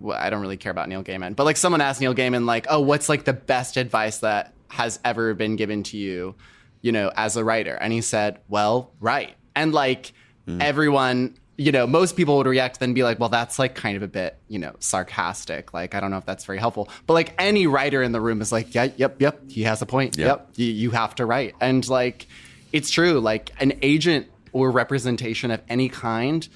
Well, 0.00 0.18
I 0.20 0.30
don't 0.30 0.40
really 0.40 0.56
care 0.56 0.72
about 0.72 0.88
Neil 0.88 1.04
Gaiman, 1.04 1.36
but 1.36 1.44
like 1.44 1.56
someone 1.56 1.80
asked 1.80 2.00
Neil 2.00 2.14
Gaiman 2.14 2.44
like, 2.44 2.66
"Oh, 2.68 2.80
what's 2.80 3.08
like 3.08 3.22
the 3.24 3.32
best 3.32 3.76
advice 3.76 4.18
that 4.18 4.52
has 4.68 4.98
ever 5.04 5.32
been 5.34 5.54
given 5.54 5.84
to 5.84 5.96
you, 5.96 6.34
you 6.80 6.90
know, 6.90 7.12
as 7.16 7.36
a 7.36 7.44
writer?" 7.44 7.74
And 7.76 7.92
he 7.92 8.00
said, 8.00 8.40
"Well, 8.48 8.90
write." 8.98 9.36
And 9.54 9.72
like 9.72 10.12
mm. 10.46 10.60
everyone, 10.60 11.36
you 11.56 11.72
know, 11.72 11.86
most 11.86 12.16
people 12.16 12.36
would 12.38 12.46
react 12.46 12.80
then 12.80 12.94
be 12.94 13.04
like, 13.04 13.18
"Well, 13.18 13.28
that's 13.28 13.58
like 13.58 13.74
kind 13.74 13.96
of 13.96 14.02
a 14.02 14.08
bit, 14.08 14.38
you 14.48 14.58
know, 14.58 14.74
sarcastic. 14.78 15.72
Like 15.74 15.94
I 15.94 16.00
don't 16.00 16.10
know 16.10 16.18
if 16.18 16.26
that's 16.26 16.44
very 16.44 16.58
helpful." 16.58 16.88
But 17.06 17.14
like 17.14 17.34
any 17.38 17.66
writer 17.66 18.02
in 18.02 18.12
the 18.12 18.20
room 18.20 18.40
is 18.40 18.52
like, 18.52 18.74
"Yeah, 18.74 18.88
yep, 18.96 19.20
yep, 19.20 19.50
he 19.50 19.62
has 19.62 19.82
a 19.82 19.86
point. 19.86 20.16
Yep. 20.16 20.26
Yep, 20.26 20.48
you, 20.56 20.66
you 20.66 20.90
have 20.90 21.14
to 21.16 21.26
write." 21.26 21.54
And 21.60 21.86
like 21.88 22.26
it's 22.72 22.90
true, 22.90 23.20
like 23.20 23.50
an 23.60 23.74
agent 23.82 24.28
or 24.52 24.70
representation 24.70 25.50
of 25.50 25.60
any 25.68 25.88
kind 25.88 26.48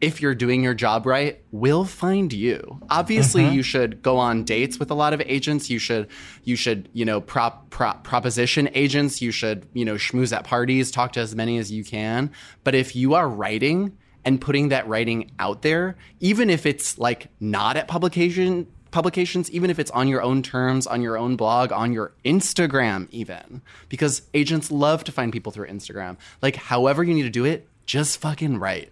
if 0.00 0.20
you're 0.20 0.34
doing 0.34 0.62
your 0.62 0.74
job 0.74 1.06
right, 1.06 1.42
will 1.52 1.84
find 1.84 2.32
you. 2.32 2.80
Obviously, 2.90 3.42
mm-hmm. 3.42 3.54
you 3.54 3.62
should 3.62 4.02
go 4.02 4.18
on 4.18 4.44
dates 4.44 4.78
with 4.78 4.90
a 4.90 4.94
lot 4.94 5.12
of 5.12 5.20
agents. 5.22 5.70
You 5.70 5.78
should, 5.78 6.08
you 6.44 6.56
should, 6.56 6.88
you 6.92 7.04
know, 7.04 7.20
prop, 7.20 7.70
prop 7.70 8.04
proposition 8.04 8.68
agents. 8.74 9.22
You 9.22 9.30
should, 9.30 9.66
you 9.72 9.84
know, 9.84 9.94
schmooze 9.94 10.36
at 10.36 10.44
parties, 10.44 10.90
talk 10.90 11.12
to 11.12 11.20
as 11.20 11.34
many 11.34 11.58
as 11.58 11.72
you 11.72 11.84
can. 11.84 12.30
But 12.64 12.74
if 12.74 12.94
you 12.94 13.14
are 13.14 13.28
writing 13.28 13.96
and 14.24 14.40
putting 14.40 14.68
that 14.68 14.86
writing 14.86 15.30
out 15.38 15.62
there, 15.62 15.96
even 16.20 16.50
if 16.50 16.66
it's 16.66 16.98
like 16.98 17.28
not 17.40 17.76
at 17.76 17.88
publication 17.88 18.66
publications, 18.90 19.50
even 19.50 19.68
if 19.68 19.78
it's 19.78 19.90
on 19.90 20.08
your 20.08 20.22
own 20.22 20.42
terms, 20.42 20.86
on 20.86 21.02
your 21.02 21.18
own 21.18 21.36
blog, 21.36 21.70
on 21.70 21.92
your 21.92 22.12
Instagram, 22.24 23.08
even 23.10 23.60
because 23.88 24.22
agents 24.32 24.70
love 24.70 25.04
to 25.04 25.12
find 25.12 25.32
people 25.32 25.52
through 25.52 25.68
Instagram. 25.68 26.16
Like, 26.40 26.56
however 26.56 27.04
you 27.04 27.12
need 27.12 27.24
to 27.24 27.30
do 27.30 27.44
it, 27.44 27.68
just 27.84 28.18
fucking 28.20 28.58
write. 28.58 28.90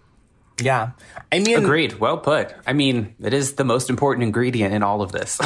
Yeah. 0.61 0.91
I 1.33 1.41
mean, 1.41 1.59
Agreed. 1.59 1.99
Well 1.99 2.19
put. 2.19 2.55
I 2.67 2.73
mean, 2.73 3.15
it 3.21 3.35
is 3.35 3.55
the 3.55 3.65
most 3.65 3.91
important 3.91 4.23
ingredient 4.23 4.73
in 4.75 4.83
all 4.83 5.03
of 5.03 5.13
this. 5.13 5.41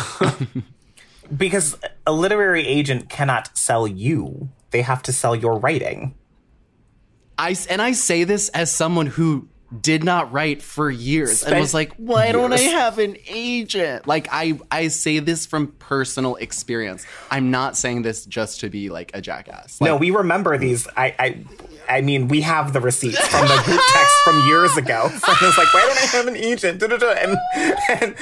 because 1.36 1.76
a 2.06 2.12
literary 2.12 2.66
agent 2.66 3.08
cannot 3.08 3.56
sell 3.56 3.86
you, 3.86 4.50
they 4.70 4.82
have 4.82 5.02
to 5.04 5.12
sell 5.12 5.34
your 5.34 5.58
writing. 5.58 6.14
I 7.38 7.56
and 7.70 7.80
I 7.80 7.92
say 7.92 8.24
this 8.24 8.48
as 8.50 8.70
someone 8.70 9.06
who 9.06 9.48
did 9.82 10.02
not 10.02 10.32
write 10.32 10.62
for 10.62 10.90
years 10.90 11.42
and 11.44 11.58
was 11.60 11.74
like, 11.74 11.92
why 11.96 12.32
don't 12.32 12.52
I 12.54 12.58
have 12.58 12.98
an 12.98 13.16
agent? 13.28 14.06
Like 14.06 14.26
I 14.30 14.58
I 14.70 14.88
say 14.88 15.18
this 15.18 15.44
from 15.46 15.68
personal 15.78 16.36
experience. 16.36 17.06
I'm 17.30 17.50
not 17.50 17.76
saying 17.76 18.02
this 18.02 18.24
just 18.24 18.60
to 18.60 18.70
be 18.70 18.88
like 18.88 19.10
a 19.14 19.20
jackass. 19.20 19.80
Like, 19.80 19.88
no, 19.88 19.96
we 19.96 20.10
remember 20.10 20.56
these. 20.56 20.88
I, 20.96 21.14
I, 21.18 21.44
I 21.88 22.00
mean, 22.02 22.28
we 22.28 22.40
have 22.42 22.72
the 22.72 22.80
receipts 22.80 23.18
from 23.28 23.46
the 23.46 23.60
group 23.64 23.80
text 23.92 24.14
from 24.24 24.46
years 24.46 24.76
ago. 24.76 25.08
Fran 25.08 25.36
was 25.42 25.58
like, 25.58 25.72
"Why 25.74 25.80
don't 25.80 25.98
I 25.98 26.06
have 26.16 26.26
an 26.28 26.36
agent?" 26.36 26.82
And, 26.82 26.92
and 26.92 28.14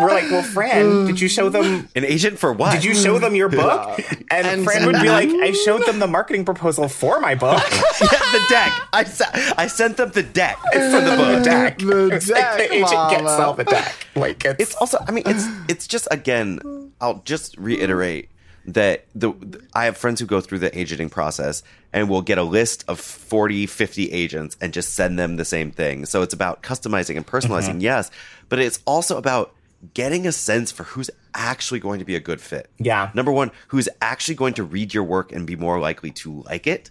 we're 0.00 0.08
like, 0.08 0.30
"Well, 0.30 0.42
Fran, 0.42 1.06
did 1.06 1.20
you 1.20 1.28
show 1.28 1.48
them? 1.48 1.88
An 1.94 2.04
agent 2.04 2.38
for 2.38 2.52
what? 2.52 2.72
Did 2.72 2.84
you 2.84 2.94
show 2.94 3.18
them 3.18 3.34
your 3.34 3.48
book?" 3.48 4.00
And, 4.30 4.46
And- 4.48 4.64
Fran 4.64 4.86
would 4.86 5.00
be 5.00 5.08
like, 5.10 5.28
"I 5.28 5.52
showed 5.52 5.86
them 5.86 6.00
the 6.00 6.08
marketing 6.08 6.44
proposal 6.44 6.88
for 6.88 7.20
my 7.20 7.34
book." 7.34 7.62
Yeah, 8.00 8.08
the 8.32 8.44
deck. 8.50 8.72
I, 8.92 9.04
se- 9.04 9.52
I 9.56 9.66
sent 9.68 9.96
them 9.96 10.10
the 10.10 10.22
deck 10.24 10.58
for 10.90 11.00
the 11.00 11.16
book. 11.16 11.44
deck. 11.44 11.78
The 11.78 12.06
It's 12.12 12.28
like 12.30 12.40
deck, 12.42 12.56
the 12.58 12.74
agent 12.74 12.90
can't 12.90 13.24
mama. 13.24 13.36
sell 13.36 13.54
the 13.54 13.64
deck. 13.64 14.06
Like 14.14 14.44
it's, 14.44 14.60
It's 14.60 14.74
also, 14.76 14.98
I 15.06 15.10
mean, 15.10 15.24
it's 15.26 15.46
it's 15.68 15.86
just 15.86 16.08
again. 16.10 16.60
I'll 17.00 17.22
just 17.24 17.56
reiterate 17.58 18.30
that 18.66 19.04
the, 19.14 19.32
the- 19.32 19.60
I 19.74 19.84
have 19.84 19.96
friends 19.96 20.20
who 20.20 20.26
go 20.26 20.40
through 20.40 20.60
the 20.60 20.76
agenting 20.78 21.10
process 21.10 21.62
and 21.92 22.08
will 22.08 22.22
get 22.22 22.38
a 22.38 22.42
list 22.42 22.84
of 22.88 22.98
40, 22.98 23.66
50 23.66 24.10
agents 24.12 24.56
and 24.60 24.72
just 24.72 24.94
send 24.94 25.18
them 25.18 25.36
the 25.36 25.44
same 25.44 25.70
thing. 25.70 26.06
So 26.06 26.22
it's 26.22 26.32
about 26.32 26.62
customizing 26.62 27.16
and 27.16 27.26
personalizing, 27.26 27.70
mm-hmm. 27.72 27.80
yes, 27.80 28.10
but 28.48 28.58
it's 28.60 28.80
also 28.86 29.18
about 29.18 29.52
getting 29.92 30.26
a 30.26 30.32
sense 30.32 30.72
for 30.72 30.84
who's 30.84 31.10
actually 31.34 31.78
going 31.80 31.98
to 31.98 32.06
be 32.06 32.14
a 32.14 32.20
good 32.20 32.40
fit. 32.40 32.70
Yeah. 32.78 33.10
Number 33.12 33.30
one, 33.32 33.50
who's 33.68 33.88
actually 34.00 34.36
going 34.36 34.54
to 34.54 34.64
read 34.64 34.94
your 34.94 35.04
work 35.04 35.30
and 35.30 35.46
be 35.46 35.56
more 35.56 35.78
likely 35.78 36.10
to 36.12 36.42
like 36.46 36.66
it. 36.66 36.90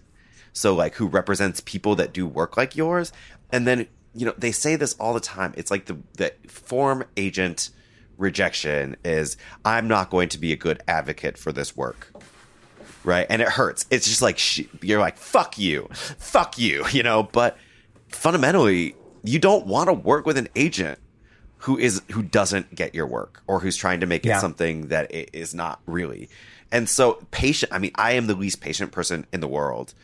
So 0.52 0.74
like 0.76 0.94
who 0.94 1.08
represents 1.08 1.60
people 1.60 1.96
that 1.96 2.12
do 2.12 2.24
work 2.24 2.56
like 2.56 2.76
yours. 2.76 3.10
And 3.54 3.66
then, 3.66 3.86
you 4.14 4.26
know, 4.26 4.34
they 4.36 4.52
say 4.52 4.76
this 4.76 4.94
all 4.94 5.14
the 5.14 5.20
time. 5.20 5.54
It's 5.56 5.70
like 5.70 5.86
the 5.86 5.96
the 6.16 6.32
form 6.48 7.04
agent 7.16 7.70
rejection 8.18 8.96
is 9.04 9.36
I'm 9.64 9.88
not 9.88 10.10
going 10.10 10.28
to 10.30 10.38
be 10.38 10.52
a 10.52 10.56
good 10.56 10.82
advocate 10.88 11.38
for 11.38 11.52
this 11.52 11.76
work. 11.76 12.12
Right? 13.04 13.26
And 13.28 13.42
it 13.42 13.48
hurts. 13.48 13.86
It's 13.90 14.06
just 14.06 14.22
like 14.22 14.38
sh- 14.38 14.62
you're 14.82 15.00
like 15.00 15.16
fuck 15.18 15.58
you. 15.58 15.88
Fuck 16.18 16.58
you, 16.58 16.84
you 16.90 17.02
know, 17.02 17.22
but 17.22 17.56
fundamentally 18.08 18.94
you 19.22 19.38
don't 19.38 19.66
want 19.66 19.88
to 19.88 19.92
work 19.92 20.26
with 20.26 20.38
an 20.38 20.48
agent 20.56 20.98
who 21.58 21.78
is 21.78 22.02
who 22.12 22.22
doesn't 22.22 22.74
get 22.74 22.94
your 22.94 23.06
work 23.06 23.42
or 23.46 23.60
who's 23.60 23.76
trying 23.76 24.00
to 24.00 24.06
make 24.06 24.24
it 24.24 24.30
Yeah. 24.30 24.38
something 24.40 24.88
that 24.88 25.12
it 25.14 25.30
is 25.32 25.54
not 25.54 25.80
really. 25.86 26.28
And 26.72 26.88
so 26.88 27.24
patient 27.30 27.72
I 27.72 27.78
mean 27.78 27.92
I 27.94 28.12
am 28.12 28.26
the 28.26 28.34
least 28.34 28.60
patient 28.60 28.92
person 28.92 29.26
in 29.32 29.40
the 29.40 29.48
world. 29.48 29.94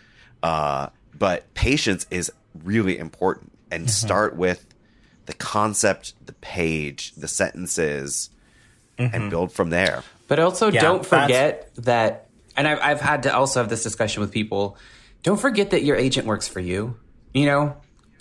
Uh 0.43 0.89
but 1.19 1.53
patience 1.55 2.07
is 2.11 2.31
really 2.65 2.99
important 2.99 3.53
and 3.71 3.85
mm-hmm. 3.85 3.91
start 3.91 4.37
with 4.37 4.67
the 5.27 5.33
concept, 5.35 6.15
the 6.25 6.33
page, 6.35 7.13
the 7.13 7.29
sentences 7.29 8.31
and 8.99 9.13
mm-hmm. 9.13 9.29
build 9.29 9.53
from 9.53 9.71
there. 9.71 10.03
But 10.29 10.39
also, 10.39 10.71
Yeah, 10.71 10.81
don't 10.83 11.03
that's- 11.03 11.27
forget 11.27 11.71
that, 11.77 12.29
and 12.57 12.69
I've, 12.69 12.81
I've 12.81 13.01
had 13.01 13.25
to 13.25 13.35
also 13.35 13.61
have 13.61 13.69
this 13.69 13.83
discussion 13.83 14.21
with 14.21 14.31
people. 14.31 14.77
Don't 15.23 15.41
forget 15.41 15.71
that 15.71 15.83
your 15.83 15.97
agent 15.97 16.27
works 16.27 16.49
for 16.49 16.61
you. 16.61 16.97
You 17.33 17.47
know, 17.47 17.77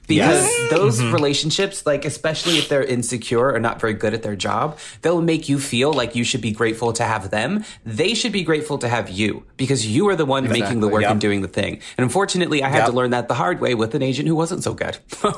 because 0.10 0.70
those 0.70 1.00
mm-hmm. 1.00 1.14
relationships, 1.14 1.86
like 1.86 2.04
especially 2.04 2.58
if 2.58 2.68
they're 2.68 2.84
insecure 2.84 3.54
or 3.54 3.60
not 3.60 3.80
very 3.80 3.94
good 3.94 4.14
at 4.14 4.24
their 4.24 4.36
job, 4.36 4.78
they'll 5.02 5.22
make 5.22 5.48
you 5.48 5.60
feel 5.60 5.94
like 5.94 6.16
you 6.16 6.26
should 6.26 6.42
be 6.42 6.52
grateful 6.52 6.92
to 6.94 7.04
have 7.04 7.30
them. 7.30 7.64
They 7.86 8.14
should 8.14 8.34
be 8.34 8.44
grateful 8.44 8.78
to 8.80 8.90
have 8.90 9.10
you 9.10 9.46
because 9.56 9.88
you 9.88 10.10
are 10.10 10.16
the 10.18 10.26
one 10.26 10.50
making 10.50 10.82
the 10.82 10.90
work 10.90 11.04
Yep. 11.04 11.12
and 11.12 11.22
doing 11.22 11.42
the 11.42 11.48
thing. 11.48 11.76
And 11.98 12.04
unfortunately, 12.04 12.64
I 12.64 12.70
had 12.70 12.80
Yep. 12.80 12.88
to 12.88 12.92
learn 12.92 13.12
that 13.12 13.30
the 13.30 13.36
hard 13.36 13.62
way 13.62 13.76
with 13.76 13.96
an 13.96 14.02
agent 14.02 14.28
who 14.28 14.36
wasn't 14.36 14.64
so 14.64 14.74
good. 14.74 14.98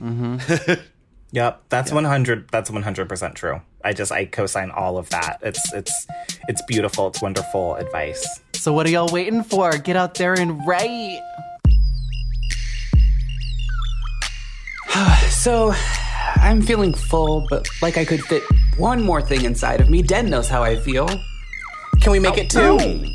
Mm-hmm. 0.00 0.72
Yep, 1.32 1.62
that's 1.70 1.90
one 1.90 2.04
hundred. 2.04 2.50
That's 2.50 2.70
one 2.70 2.82
hundred 2.82 3.08
percent 3.08 3.34
true. 3.34 3.62
I 3.82 3.94
just 3.94 4.12
I 4.12 4.26
co-sign 4.26 4.70
all 4.70 4.98
of 4.98 5.08
that. 5.10 5.38
It's 5.40 5.72
it's 5.72 6.06
it's 6.46 6.60
beautiful. 6.68 7.08
It's 7.08 7.22
wonderful 7.22 7.76
advice. 7.76 8.40
So 8.52 8.72
what 8.74 8.86
are 8.86 8.90
y'all 8.90 9.08
waiting 9.10 9.42
for? 9.42 9.72
Get 9.78 9.96
out 9.96 10.14
there 10.14 10.34
and 10.34 10.64
write. 10.66 11.20
So, 15.30 15.74
I'm 16.36 16.62
feeling 16.62 16.94
full, 16.94 17.46
but 17.50 17.68
like 17.80 17.96
I 17.96 18.04
could 18.04 18.22
fit 18.22 18.42
one 18.76 19.02
more 19.02 19.20
thing 19.20 19.44
inside 19.44 19.80
of 19.80 19.90
me. 19.90 20.02
Den 20.02 20.30
knows 20.30 20.48
how 20.48 20.62
I 20.62 20.76
feel. 20.76 21.08
Can 22.00 22.12
we 22.12 22.18
make 22.18 22.38
it 22.38 22.54
oh, 22.56 22.78
two? 22.78 23.14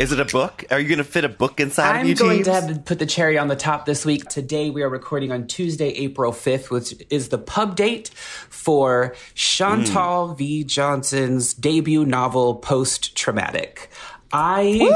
Is 0.00 0.12
it 0.12 0.20
a 0.20 0.24
book? 0.24 0.64
Are 0.70 0.80
you 0.80 0.88
going 0.88 0.98
to 0.98 1.04
fit 1.04 1.24
a 1.24 1.28
book 1.28 1.60
inside 1.60 2.00
of 2.00 2.06
you? 2.06 2.12
I'm 2.12 2.16
going 2.16 2.36
teams? 2.36 2.46
to 2.46 2.52
have 2.54 2.68
to 2.68 2.80
put 2.80 2.98
the 2.98 3.06
cherry 3.06 3.36
on 3.36 3.48
the 3.48 3.56
top 3.56 3.84
this 3.84 4.06
week. 4.06 4.24
Today 4.30 4.70
we 4.70 4.82
are 4.82 4.88
recording 4.88 5.30
on 5.30 5.46
Tuesday, 5.46 5.88
April 5.90 6.32
5th, 6.32 6.70
which 6.70 6.94
is 7.10 7.28
the 7.28 7.38
pub 7.38 7.76
date 7.76 8.08
for 8.08 9.14
Chantal 9.34 10.28
mm. 10.28 10.38
V. 10.38 10.64
Johnson's 10.64 11.52
debut 11.52 12.06
novel, 12.06 12.54
Post 12.54 13.14
Traumatic. 13.14 13.90
I 14.32 14.88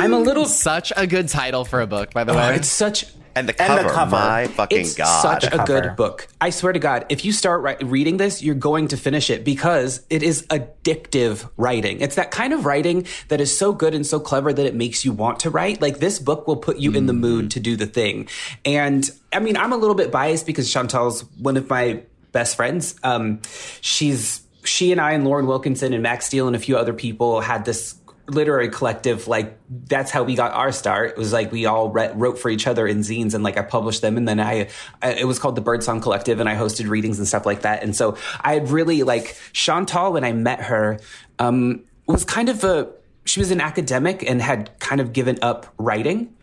I'm 0.00 0.12
a 0.12 0.18
little 0.18 0.46
Such 0.46 0.92
a 0.96 1.06
good 1.06 1.28
title 1.28 1.64
for 1.64 1.80
a 1.80 1.86
book, 1.86 2.12
by 2.12 2.24
the 2.24 2.32
Oh, 2.32 2.36
way. 2.36 2.56
it's 2.56 2.68
such 2.68 3.04
and 3.38 3.48
the 3.48 3.62
And 3.62 3.78
the 3.78 3.82
cover, 3.82 3.94
cover. 3.94 4.10
my 4.16 4.46
fucking 4.48 4.80
it's 4.80 4.94
god. 4.94 5.22
such 5.22 5.44
a 5.52 5.64
good 5.64 5.96
book. 5.96 6.26
I 6.40 6.50
swear 6.50 6.72
to 6.72 6.78
God, 6.78 7.06
if 7.08 7.24
you 7.24 7.32
start 7.32 7.62
ri- 7.62 7.86
reading 7.88 8.16
this, 8.16 8.42
you're 8.42 8.54
going 8.54 8.88
to 8.88 8.96
finish 8.96 9.30
it 9.30 9.44
because 9.44 10.02
it 10.10 10.22
is 10.22 10.42
addictive 10.48 11.48
writing. 11.56 12.00
It's 12.00 12.16
that 12.16 12.30
kind 12.30 12.52
of 12.52 12.64
writing 12.64 13.06
that 13.28 13.40
is 13.40 13.56
so 13.56 13.72
good 13.72 13.94
and 13.94 14.06
so 14.06 14.18
clever 14.20 14.52
that 14.52 14.66
it 14.66 14.74
makes 14.74 15.04
you 15.04 15.12
want 15.12 15.40
to 15.40 15.50
write. 15.50 15.80
Like 15.80 15.98
this 15.98 16.18
book 16.18 16.46
will 16.46 16.56
put 16.56 16.78
you 16.78 16.92
in 16.92 17.06
the 17.06 17.12
mood 17.12 17.50
to 17.52 17.60
do 17.60 17.76
the 17.76 17.86
thing. 17.86 18.28
And 18.64 19.08
I 19.32 19.40
mean, 19.40 19.56
I'm 19.56 19.72
a 19.72 19.76
little 19.76 19.94
bit 19.94 20.10
biased 20.10 20.46
because 20.46 20.72
Chantal's 20.72 21.22
one 21.38 21.56
of 21.56 21.68
my 21.68 22.02
best 22.32 22.56
friends. 22.56 22.94
Um, 23.02 23.40
she's 23.80 24.42
she 24.64 24.92
and 24.92 25.00
I 25.00 25.12
and 25.12 25.24
Lauren 25.24 25.46
Wilkinson 25.46 25.92
and 25.94 26.02
Max 26.02 26.26
Steele 26.26 26.46
and 26.46 26.56
a 26.56 26.58
few 26.58 26.76
other 26.76 26.92
people 26.92 27.40
had 27.40 27.64
this 27.64 27.94
literary 28.28 28.68
collective, 28.68 29.26
like 29.26 29.58
that's 29.68 30.10
how 30.10 30.22
we 30.22 30.34
got 30.36 30.52
our 30.52 30.70
start. 30.70 31.10
It 31.10 31.16
was 31.16 31.32
like 31.32 31.50
we 31.50 31.66
all 31.66 31.90
re- 31.90 32.12
wrote 32.14 32.38
for 32.38 32.50
each 32.50 32.66
other 32.66 32.86
in 32.86 32.98
zines, 32.98 33.34
and 33.34 33.42
like 33.42 33.56
I 33.56 33.62
published 33.62 34.02
them, 34.02 34.16
and 34.16 34.28
then 34.28 34.38
I, 34.38 34.68
I, 35.02 35.12
it 35.14 35.26
was 35.26 35.38
called 35.38 35.56
the 35.56 35.60
Birdsong 35.60 36.00
Collective, 36.00 36.38
and 36.38 36.48
I 36.48 36.54
hosted 36.54 36.88
readings 36.88 37.18
and 37.18 37.26
stuff 37.26 37.46
like 37.46 37.62
that. 37.62 37.82
And 37.82 37.96
so 37.96 38.16
I 38.40 38.54
had 38.54 38.70
really 38.70 39.02
like 39.02 39.40
Chantal 39.52 40.12
when 40.12 40.24
I 40.24 40.32
met 40.32 40.60
her 40.60 41.00
um, 41.38 41.84
was 42.06 42.24
kind 42.24 42.48
of 42.48 42.62
a 42.64 42.88
she 43.24 43.40
was 43.40 43.50
an 43.50 43.60
academic 43.60 44.22
and 44.22 44.40
had 44.40 44.78
kind 44.78 45.00
of 45.00 45.12
given 45.12 45.38
up 45.42 45.66
writing, 45.78 46.34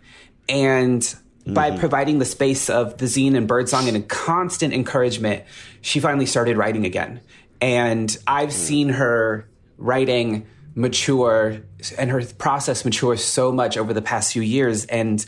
and 0.49 1.15
by 1.47 1.69
Mm-hmm. 1.69 1.79
providing 1.79 2.17
the 2.17 2.25
space 2.25 2.71
of 2.71 2.97
the 2.97 3.05
zine 3.05 3.37
and 3.37 3.47
birdsong 3.47 3.87
and 3.87 3.95
a 3.95 4.01
constant 4.01 4.73
encouragement, 4.73 5.43
she 5.81 5.99
finally 5.99 6.25
started 6.25 6.57
writing 6.57 6.85
again. 6.85 7.21
And 7.61 8.17
I've 8.25 8.51
seen 8.51 8.89
her 8.89 9.47
writing 9.77 10.47
mature 10.75 11.61
and 11.97 12.11
her 12.11 12.23
process 12.37 12.85
mature 12.85 13.15
so 13.15 13.51
much 13.51 13.77
over 13.77 13.93
the 13.93 14.01
past 14.01 14.33
few 14.33 14.41
years. 14.41 14.85
And 14.85 15.25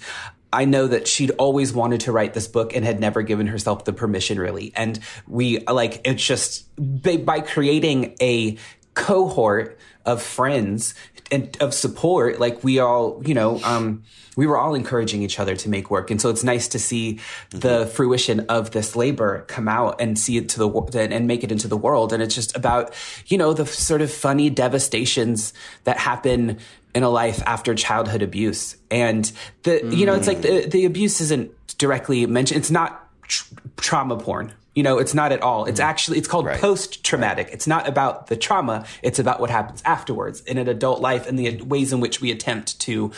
I 0.51 0.65
know 0.65 0.87
that 0.87 1.07
she'd 1.07 1.31
always 1.31 1.73
wanted 1.73 2.01
to 2.01 2.11
write 2.11 2.33
this 2.33 2.47
book 2.47 2.75
and 2.75 2.85
had 2.85 2.99
never 2.99 3.21
given 3.21 3.47
herself 3.47 3.85
the 3.85 3.93
permission 3.93 4.39
really. 4.39 4.71
And 4.75 4.99
we 5.27 5.59
like, 5.65 6.01
it's 6.05 6.23
just 6.23 6.67
by, 6.77 7.17
by 7.17 7.39
creating 7.39 8.15
a 8.21 8.57
cohort 8.93 9.79
of 10.07 10.21
friends 10.23 10.95
and 11.29 11.55
of 11.61 11.73
support, 11.73 12.39
like 12.39 12.63
we 12.63 12.79
all, 12.79 13.21
you 13.25 13.33
know, 13.33 13.61
um, 13.63 14.03
we 14.37 14.47
were 14.47 14.57
all 14.57 14.73
encouraging 14.73 15.21
each 15.21 15.39
other 15.39 15.55
to 15.55 15.69
make 15.69 15.91
work. 15.91 16.09
And 16.09 16.21
so 16.21 16.29
it's 16.29 16.43
nice 16.43 16.67
to 16.69 16.79
see 16.79 17.19
the 17.49 17.85
fruition 17.87 18.41
of 18.47 18.71
this 18.71 18.95
labor 18.95 19.43
come 19.47 19.67
out 19.67 19.99
and 19.99 20.17
see 20.17 20.37
it 20.37 20.49
to 20.49 20.59
the 20.59 20.67
world 20.67 20.95
and, 20.95 21.27
make 21.27 21.43
it 21.43 21.51
into 21.51 21.67
the 21.67 21.75
world. 21.75 22.13
And 22.13 22.23
it's 22.23 22.33
just 22.33 22.55
about, 22.55 22.93
you 23.25 23.37
know, 23.37 23.51
the 23.51 23.65
sort 23.65 24.01
of 24.01 24.11
funny 24.11 24.49
devastations 24.49 25.53
that 25.83 25.97
happen 25.97 26.59
in 26.95 27.03
a 27.03 27.09
life 27.09 27.43
after 27.45 27.75
childhood 27.75 28.21
abuse. 28.21 28.77
And 28.89 29.29
the, 29.63 29.85
you 29.93 30.05
know, 30.05 30.13
it's 30.13 30.27
like 30.27 30.41
the, 30.41 30.67
the 30.67 30.85
abuse 30.85 31.19
isn't 31.19 31.51
directly 31.77 32.25
mentioned. 32.25 32.59
It's 32.59 32.71
not 32.71 33.09
tr- 33.23 33.53
trauma 33.75 34.17
porn. 34.17 34.53
You 34.77 34.83
know, 34.83 34.99
it's 34.99 35.15
not 35.15 35.31
at 35.31 35.41
all. 35.41 35.65
It's 35.65 35.79
actually, 35.79 36.19
it's 36.19 36.27
called 36.27 36.45
Right. 36.45 36.61
post 36.61 37.03
traumatic. 37.03 37.49
It's 37.51 37.65
not 37.65 37.87
about 37.87 38.27
the 38.27 38.35
trauma. 38.37 38.85
It's 39.01 39.17
about 39.17 39.39
what 39.41 39.49
happens 39.49 39.81
afterwards 39.85 40.41
in 40.41 40.59
an 40.59 40.67
adult 40.67 41.01
life 41.01 41.27
and 41.27 41.39
the 41.39 41.63
ways 41.63 41.91
in 41.91 41.99
which 41.99 42.21
we 42.21 42.29
attempt 42.29 42.79
to, 42.81 43.11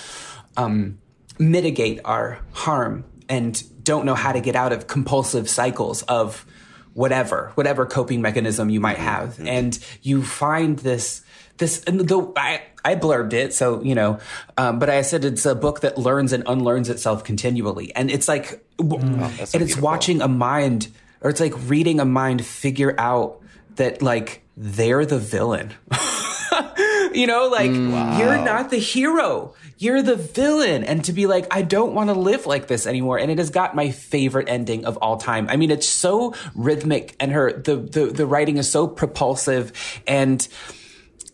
um, 0.56 1.00
mitigate 1.38 2.00
our 2.06 2.40
harm 2.54 3.04
and 3.28 3.62
don't 3.84 4.06
know 4.06 4.16
how 4.16 4.32
to 4.32 4.40
get 4.40 4.56
out 4.56 4.72
of 4.72 4.88
compulsive 4.88 5.50
cycles 5.50 6.02
of 6.04 6.46
whatever, 6.94 7.52
whatever 7.56 7.86
coping 7.86 8.22
mechanism 8.22 8.70
you 8.70 8.80
might 8.80 8.98
have. 8.98 9.38
And 9.46 9.78
you 10.02 10.24
find 10.24 10.80
this, 10.80 11.24
this, 11.58 11.84
and 11.84 12.00
the, 12.00 12.32
I, 12.38 12.62
I 12.86 12.96
blurbed 12.96 13.34
it. 13.34 13.54
So, 13.54 13.82
you 13.84 13.96
know, 13.96 14.20
um, 14.58 14.80
but 14.80 14.90
I 14.90 15.02
said 15.02 15.26
it's 15.26 15.46
a 15.46 15.56
book 15.56 15.82
that 15.82 15.98
learns 15.98 16.32
and 16.32 16.46
unlearns 16.46 16.88
itself 16.90 17.26
continually. 17.26 17.94
And 17.96 18.10
it's 18.10 18.30
like, 18.30 18.66
that's 18.78 18.80
so 18.80 18.88
and 18.88 19.32
it's 19.42 19.52
beautiful. 19.54 19.84
watching 19.84 20.22
a 20.22 20.30
mind 20.30 20.88
or 21.22 21.30
it's 21.30 21.40
like 21.40 21.54
reading 21.68 22.00
a 22.00 22.06
mind 22.06 22.46
figure 22.46 22.96
out 22.98 23.42
that 23.76 24.02
like 24.02 24.44
they're 24.56 25.06
the 25.06 25.20
villain. 25.20 25.74
you 27.14 27.28
know, 27.28 27.48
like 27.48 27.72
mm, 27.72 28.20
you're 28.20 28.38
not 28.38 28.70
the 28.70 28.78
hero. 28.78 29.54
You're 29.78 30.02
the 30.02 30.18
villain. 30.18 30.84
And 30.84 31.04
to 31.06 31.14
be 31.14 31.26
like, 31.26 31.48
I 31.52 31.62
don't 31.62 31.94
want 31.94 32.10
to 32.10 32.14
live 32.14 32.46
like 32.46 32.68
this 32.68 32.86
anymore. 32.86 33.18
And 33.18 33.32
it 33.32 33.38
has 33.38 33.50
got 33.50 33.76
my 33.76 33.92
favorite 33.92 34.50
ending 34.50 34.84
of 34.84 34.98
all 34.98 35.16
time. 35.16 35.48
I 35.50 35.56
mean, 35.56 35.72
it's 35.72 35.88
so 35.88 36.36
rhythmic 36.54 37.16
and 37.20 37.32
her, 37.32 37.54
the, 37.54 37.78
the, 37.78 38.06
the 38.08 38.26
writing 38.26 38.58
is 38.58 38.70
so 38.70 38.88
propulsive 38.88 39.72
and 40.06 40.46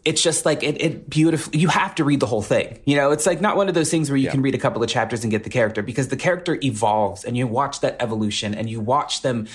it's 0.06 0.22
just 0.22 0.46
like 0.46 0.62
it, 0.62 0.80
it 0.80 1.10
beautiful. 1.10 1.56
You 1.56 1.68
have 1.68 1.96
to 1.96 2.04
read 2.04 2.20
the 2.20 2.28
whole 2.28 2.44
thing. 2.44 2.80
You 2.86 2.96
know, 2.96 3.10
it's 3.10 3.26
like 3.26 3.42
not 3.42 3.58
one 3.58 3.68
of 3.68 3.74
those 3.74 3.90
things 3.90 4.10
where 4.10 4.18
you 4.18 4.30
can 4.30 4.44
read 4.44 4.54
a 4.54 4.60
couple 4.60 4.82
of 4.84 4.88
chapters 4.88 5.24
and 5.24 5.32
get 5.32 5.44
the 5.44 5.50
character 5.50 5.82
because 5.82 6.10
the 6.10 6.16
character 6.16 6.60
evolves 6.64 7.26
and 7.26 7.36
you 7.36 7.48
watch 7.48 7.82
that 7.82 7.98
evolution 8.00 8.54
and 8.54 8.70
you 8.70 8.80
watch 8.80 9.24
them 9.24 9.48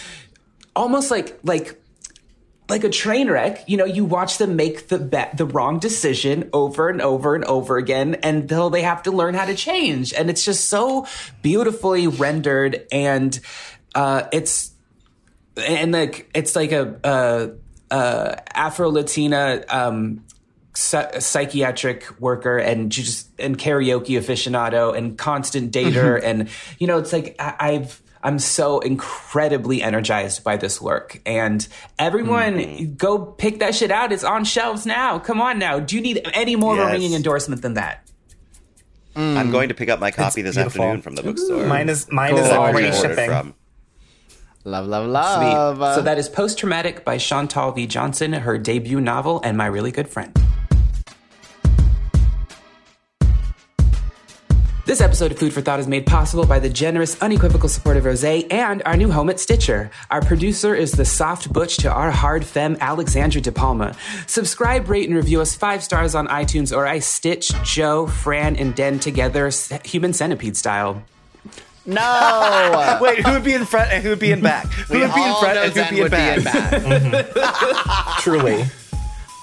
almost 0.74 1.10
like, 1.10 1.38
like, 1.44 1.80
like 2.68 2.82
a 2.82 2.88
train 2.88 3.30
wreck, 3.30 3.68
you 3.68 3.76
know, 3.76 3.84
you 3.84 4.04
watch 4.04 4.38
them 4.38 4.56
make 4.56 4.88
the 4.88 4.98
bet 4.98 5.36
the 5.36 5.46
wrong 5.46 5.78
decision 5.78 6.50
over 6.52 6.88
and 6.88 7.00
over 7.00 7.36
and 7.36 7.44
over 7.44 7.76
again 7.76 8.16
until 8.22 8.70
they 8.70 8.82
have 8.82 9.04
to 9.04 9.12
learn 9.12 9.34
how 9.34 9.44
to 9.44 9.54
change. 9.54 10.12
And 10.12 10.28
it's 10.28 10.44
just 10.44 10.68
so 10.68 11.06
beautifully 11.42 12.06
rendered 12.06 12.86
and 12.92 13.38
uh 13.94 14.22
it's 14.32 14.70
and 15.56 15.90
like 15.90 16.30
it's 16.32 16.54
like 16.54 16.70
a 16.70 17.00
uh 17.02 17.48
uh 17.92 18.36
Afro 18.54 18.88
Latina 18.88 19.64
um 19.68 20.24
psychiatric 20.74 22.20
worker 22.20 22.56
and 22.56 22.92
just 22.92 23.28
and 23.40 23.58
karaoke 23.58 24.16
aficionado 24.18 24.96
and 24.96 25.18
constant 25.18 25.72
dater 25.72 26.16
mm-hmm. 26.16 26.26
and 26.26 26.48
you 26.78 26.86
know 26.86 26.98
it's 26.98 27.12
like 27.12 27.34
I, 27.40 27.54
I've 27.58 28.00
I'm 28.22 28.38
so 28.38 28.78
incredibly 28.80 29.82
energized 29.82 30.44
by 30.44 30.56
this 30.56 30.80
work 30.80 31.20
and 31.26 31.66
everyone 31.98 32.54
mm-hmm. 32.54 32.94
go 32.94 33.18
pick 33.18 33.58
that 33.58 33.74
shit 33.74 33.90
out 33.90 34.12
it's 34.12 34.22
on 34.22 34.44
shelves 34.44 34.86
now 34.86 35.18
come 35.18 35.40
on 35.40 35.58
now 35.58 35.80
do 35.80 35.96
you 35.96 36.02
need 36.02 36.20
any 36.34 36.54
more 36.54 36.80
of 36.80 36.88
a 36.88 36.92
ringing 36.92 37.14
endorsement 37.14 37.62
than 37.62 37.74
that 37.74 38.06
mm. 39.16 39.36
I'm 39.36 39.50
going 39.50 39.70
to 39.70 39.74
pick 39.74 39.88
up 39.88 39.98
my 39.98 40.12
copy 40.12 40.42
this 40.42 40.54
beautiful. 40.54 40.82
afternoon 40.82 41.02
from 41.02 41.16
the 41.16 41.22
bookstore. 41.24 41.66
Mine 41.66 41.88
is 41.88 42.10
mine 42.12 42.30
Cool. 42.30 42.44
is 42.44 42.48
Where 42.48 42.58
already 42.58 42.86
you 42.86 42.92
shipping. 42.92 43.28
from. 43.28 43.54
Love, 44.64 44.86
love, 44.86 45.04
Sweet. 45.04 45.52
love. 45.52 45.94
so 45.94 46.02
that 46.02 46.18
is 46.18 46.28
Post 46.28 46.58
Traumatic 46.58 47.02
by 47.02 47.16
Chantal 47.16 47.72
V. 47.72 47.86
Johnson, 47.86 48.34
her 48.34 48.58
debut 48.58 49.00
novel, 49.00 49.40
and 49.42 49.56
my 49.56 49.64
really 49.64 49.90
good 49.90 50.06
friend. 50.06 50.38
This 54.90 55.00
episode 55.00 55.30
of 55.30 55.38
Food 55.38 55.52
for 55.52 55.60
Thought 55.60 55.78
is 55.78 55.86
made 55.86 56.04
possible 56.04 56.44
by 56.44 56.58
the 56.58 56.68
generous, 56.68 57.16
unequivocal 57.22 57.68
support 57.68 57.96
of 57.96 58.04
Rose 58.04 58.24
and 58.24 58.82
our 58.84 58.96
new 58.96 59.08
home 59.08 59.30
at 59.30 59.38
Stitcher. 59.38 59.88
Our 60.10 60.20
producer 60.20 60.74
is 60.74 60.90
the 60.90 61.04
soft 61.04 61.52
butch 61.52 61.76
to 61.76 61.92
our 61.92 62.10
hard 62.10 62.44
femme, 62.44 62.76
Alexandra 62.80 63.40
De 63.40 63.52
Palma. 63.52 63.94
Subscribe, 64.26 64.88
rate, 64.88 65.08
and 65.08 65.16
review 65.16 65.40
us 65.40 65.54
five 65.54 65.84
stars 65.84 66.16
on 66.16 66.26
iTunes, 66.26 66.76
or 66.76 66.88
I 66.88 66.98
stitch 66.98 67.52
Joe, 67.62 68.08
Fran, 68.08 68.56
and 68.56 68.74
Den 68.74 68.98
together, 68.98 69.52
human 69.84 70.12
centipede 70.12 70.56
style. 70.56 71.04
no. 71.86 72.98
Wait, 73.00 73.24
who 73.24 73.30
would 73.30 73.44
be 73.44 73.54
in 73.54 73.66
front 73.66 73.92
and 73.92 74.02
who 74.02 74.08
would 74.08 74.18
be 74.18 74.32
in 74.32 74.40
back? 74.40 74.66
Who 74.66 74.98
would 74.98 75.14
be 75.14 75.22
in 75.22 75.34
front 75.36 75.56
and 75.56 75.72
who 75.72 75.80
would 75.80 75.86
Zen 75.86 75.94
be 75.94 75.98
in 75.98 76.02
would 76.02 76.10
back? 76.10 77.34
back. 77.34 78.18
Truly. 78.18 78.64